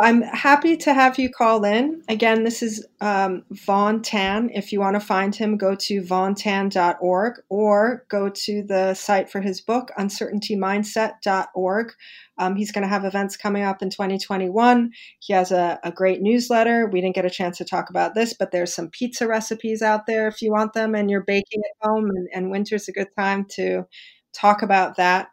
I'm 0.00 0.22
happy 0.22 0.76
to 0.78 0.94
have 0.94 1.18
you 1.18 1.30
call 1.30 1.64
in. 1.64 2.02
Again, 2.08 2.44
this 2.44 2.62
is 2.62 2.86
um, 3.00 3.44
Vaughn 3.50 4.02
Tan. 4.02 4.50
If 4.52 4.72
you 4.72 4.80
want 4.80 4.94
to 4.94 5.00
find 5.00 5.34
him, 5.34 5.56
go 5.56 5.74
to 5.74 6.02
vaughntan.org 6.02 7.34
or 7.48 8.04
go 8.08 8.28
to 8.28 8.62
the 8.62 8.94
site 8.94 9.30
for 9.30 9.40
his 9.40 9.60
book, 9.60 9.90
uncertaintymindset.org. 9.98 11.92
Um, 12.38 12.56
he's 12.56 12.72
going 12.72 12.82
to 12.82 12.88
have 12.88 13.04
events 13.04 13.36
coming 13.36 13.62
up 13.62 13.82
in 13.82 13.90
2021. 13.90 14.92
He 15.20 15.32
has 15.32 15.52
a, 15.52 15.78
a 15.82 15.92
great 15.92 16.20
newsletter. 16.20 16.86
We 16.86 17.00
didn't 17.00 17.14
get 17.14 17.24
a 17.24 17.30
chance 17.30 17.58
to 17.58 17.64
talk 17.64 17.88
about 17.90 18.14
this, 18.14 18.34
but 18.34 18.50
there's 18.50 18.74
some 18.74 18.90
pizza 18.90 19.26
recipes 19.26 19.82
out 19.82 20.06
there 20.06 20.28
if 20.28 20.42
you 20.42 20.52
want 20.52 20.72
them 20.72 20.94
and 20.94 21.10
you're 21.10 21.22
baking 21.24 21.62
at 21.64 21.88
home, 21.88 22.10
and, 22.10 22.28
and 22.34 22.50
winter's 22.50 22.88
a 22.88 22.92
good 22.92 23.08
time 23.16 23.46
to 23.52 23.84
talk 24.34 24.62
about 24.62 24.96
that. 24.96 25.28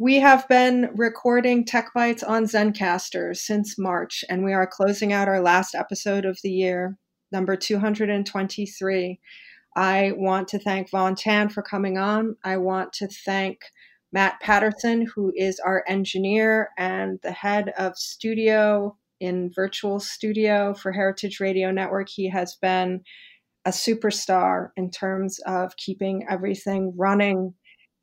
We 0.00 0.20
have 0.20 0.46
been 0.46 0.90
recording 0.94 1.64
Tech 1.64 1.90
Bites 1.92 2.22
on 2.22 2.44
Zencastr 2.44 3.36
since 3.36 3.76
March, 3.76 4.24
and 4.28 4.44
we 4.44 4.52
are 4.52 4.64
closing 4.64 5.12
out 5.12 5.26
our 5.26 5.40
last 5.40 5.74
episode 5.74 6.24
of 6.24 6.38
the 6.44 6.52
year, 6.52 6.96
number 7.32 7.56
223. 7.56 9.18
I 9.74 10.12
want 10.14 10.46
to 10.48 10.60
thank 10.60 10.88
Vaughn 10.92 11.16
Tan 11.16 11.48
for 11.48 11.64
coming 11.64 11.98
on. 11.98 12.36
I 12.44 12.58
want 12.58 12.92
to 12.92 13.08
thank 13.08 13.58
Matt 14.12 14.38
Patterson, 14.40 15.04
who 15.04 15.32
is 15.34 15.58
our 15.58 15.82
engineer 15.88 16.68
and 16.78 17.18
the 17.24 17.32
head 17.32 17.72
of 17.76 17.98
studio 17.98 18.96
in 19.18 19.50
Virtual 19.52 19.98
Studio 19.98 20.74
for 20.74 20.92
Heritage 20.92 21.40
Radio 21.40 21.72
Network. 21.72 22.08
He 22.08 22.30
has 22.30 22.54
been 22.62 23.02
a 23.64 23.70
superstar 23.70 24.68
in 24.76 24.92
terms 24.92 25.40
of 25.40 25.76
keeping 25.76 26.24
everything 26.30 26.92
running 26.96 27.54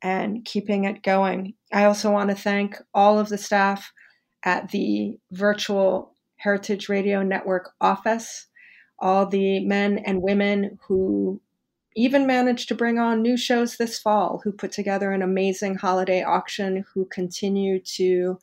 and 0.02 0.44
keeping 0.44 0.84
it 0.84 1.02
going. 1.02 1.54
I 1.72 1.84
also 1.84 2.10
want 2.10 2.30
to 2.30 2.36
thank 2.36 2.76
all 2.94 3.18
of 3.18 3.28
the 3.28 3.38
staff 3.38 3.92
at 4.44 4.70
the 4.70 5.18
virtual 5.32 6.14
Heritage 6.36 6.88
Radio 6.88 7.22
Network 7.22 7.70
office, 7.80 8.46
all 8.98 9.26
the 9.26 9.60
men 9.60 9.98
and 9.98 10.22
women 10.22 10.78
who 10.86 11.40
even 11.96 12.26
managed 12.26 12.68
to 12.68 12.74
bring 12.74 12.98
on 12.98 13.22
new 13.22 13.36
shows 13.36 13.76
this 13.76 13.98
fall, 13.98 14.42
who 14.44 14.52
put 14.52 14.70
together 14.70 15.12
an 15.12 15.22
amazing 15.22 15.76
holiday 15.76 16.22
auction, 16.22 16.84
who 16.92 17.06
continue 17.06 17.80
to 17.80 18.38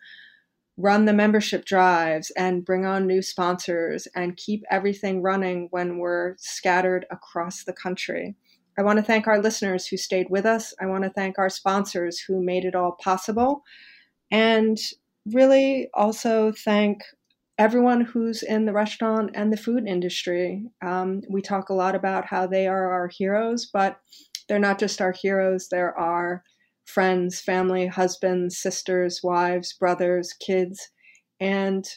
run 0.75 1.05
the 1.05 1.13
membership 1.13 1.65
drives 1.65 2.31
and 2.31 2.65
bring 2.65 2.83
on 2.83 3.05
new 3.05 3.21
sponsors 3.21 4.07
and 4.15 4.37
keep 4.37 4.63
everything 4.71 5.21
running 5.21 5.67
when 5.69 5.99
we're 5.99 6.35
scattered 6.37 7.05
across 7.11 7.63
the 7.63 7.73
country. 7.73 8.35
I 8.77 8.81
want 8.83 8.97
to 8.97 9.03
thank 9.03 9.27
our 9.27 9.41
listeners 9.41 9.87
who 9.87 9.97
stayed 9.97 10.29
with 10.29 10.45
us. 10.45 10.73
I 10.81 10.85
want 10.85 11.03
to 11.03 11.09
thank 11.09 11.37
our 11.37 11.49
sponsors 11.49 12.19
who 12.19 12.43
made 12.43 12.65
it 12.65 12.75
all 12.75 12.97
possible. 13.03 13.63
And 14.31 14.77
really 15.25 15.89
also 15.93 16.51
thank 16.51 17.03
everyone 17.57 18.01
who's 18.01 18.41
in 18.41 18.65
the 18.65 18.73
restaurant 18.73 19.31
and 19.35 19.53
the 19.53 19.57
food 19.57 19.87
industry. 19.87 20.65
Um, 20.81 21.21
we 21.29 21.41
talk 21.41 21.69
a 21.69 21.75
lot 21.75 21.95
about 21.95 22.25
how 22.25 22.47
they 22.47 22.67
are 22.67 22.91
our 22.91 23.07
heroes, 23.07 23.69
but 23.71 23.99
they're 24.49 24.59
not 24.59 24.79
just 24.79 25.01
our 25.01 25.11
heroes, 25.11 25.69
they're 25.69 25.97
our 25.97 26.43
friends, 26.85 27.39
family, 27.39 27.87
husbands, 27.87 28.57
sisters, 28.57 29.21
wives, 29.23 29.73
brothers, 29.73 30.33
kids. 30.33 30.89
And 31.39 31.87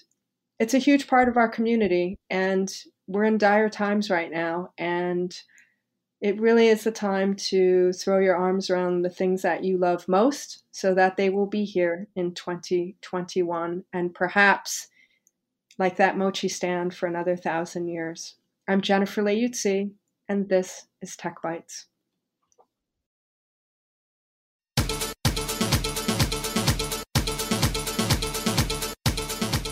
it's 0.60 0.74
a 0.74 0.78
huge 0.78 1.06
part 1.06 1.28
of 1.28 1.36
our 1.36 1.48
community. 1.48 2.18
And 2.30 2.72
we're 3.08 3.24
in 3.24 3.38
dire 3.38 3.68
times 3.68 4.10
right 4.10 4.30
now. 4.30 4.70
And 4.78 5.36
it 6.26 6.40
really 6.40 6.66
is 6.66 6.82
the 6.82 6.90
time 6.90 7.36
to 7.36 7.92
throw 7.92 8.18
your 8.18 8.34
arms 8.34 8.68
around 8.68 9.02
the 9.02 9.08
things 9.08 9.42
that 9.42 9.62
you 9.62 9.78
love 9.78 10.08
most 10.08 10.64
so 10.72 10.92
that 10.92 11.16
they 11.16 11.30
will 11.30 11.46
be 11.46 11.64
here 11.64 12.08
in 12.16 12.34
2021 12.34 13.84
and 13.92 14.12
perhaps 14.12 14.88
like 15.78 15.98
that 15.98 16.18
mochi 16.18 16.48
stand 16.48 16.92
for 16.92 17.06
another 17.06 17.36
thousand 17.36 17.86
years. 17.86 18.34
I'm 18.66 18.80
Jennifer 18.80 19.22
Leuzzi, 19.22 19.92
and 20.28 20.48
this 20.48 20.88
is 21.00 21.14
Tech 21.14 21.40
Bites. 21.40 21.86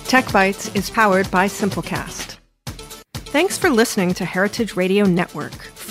Tech 0.06 0.30
Bites 0.30 0.72
is 0.76 0.88
powered 0.88 1.28
by 1.32 1.48
Simplecast. 1.48 2.36
Thanks 3.34 3.58
for 3.58 3.68
listening 3.68 4.14
to 4.14 4.24
Heritage 4.24 4.76
Radio 4.76 5.04
Network, 5.04 5.50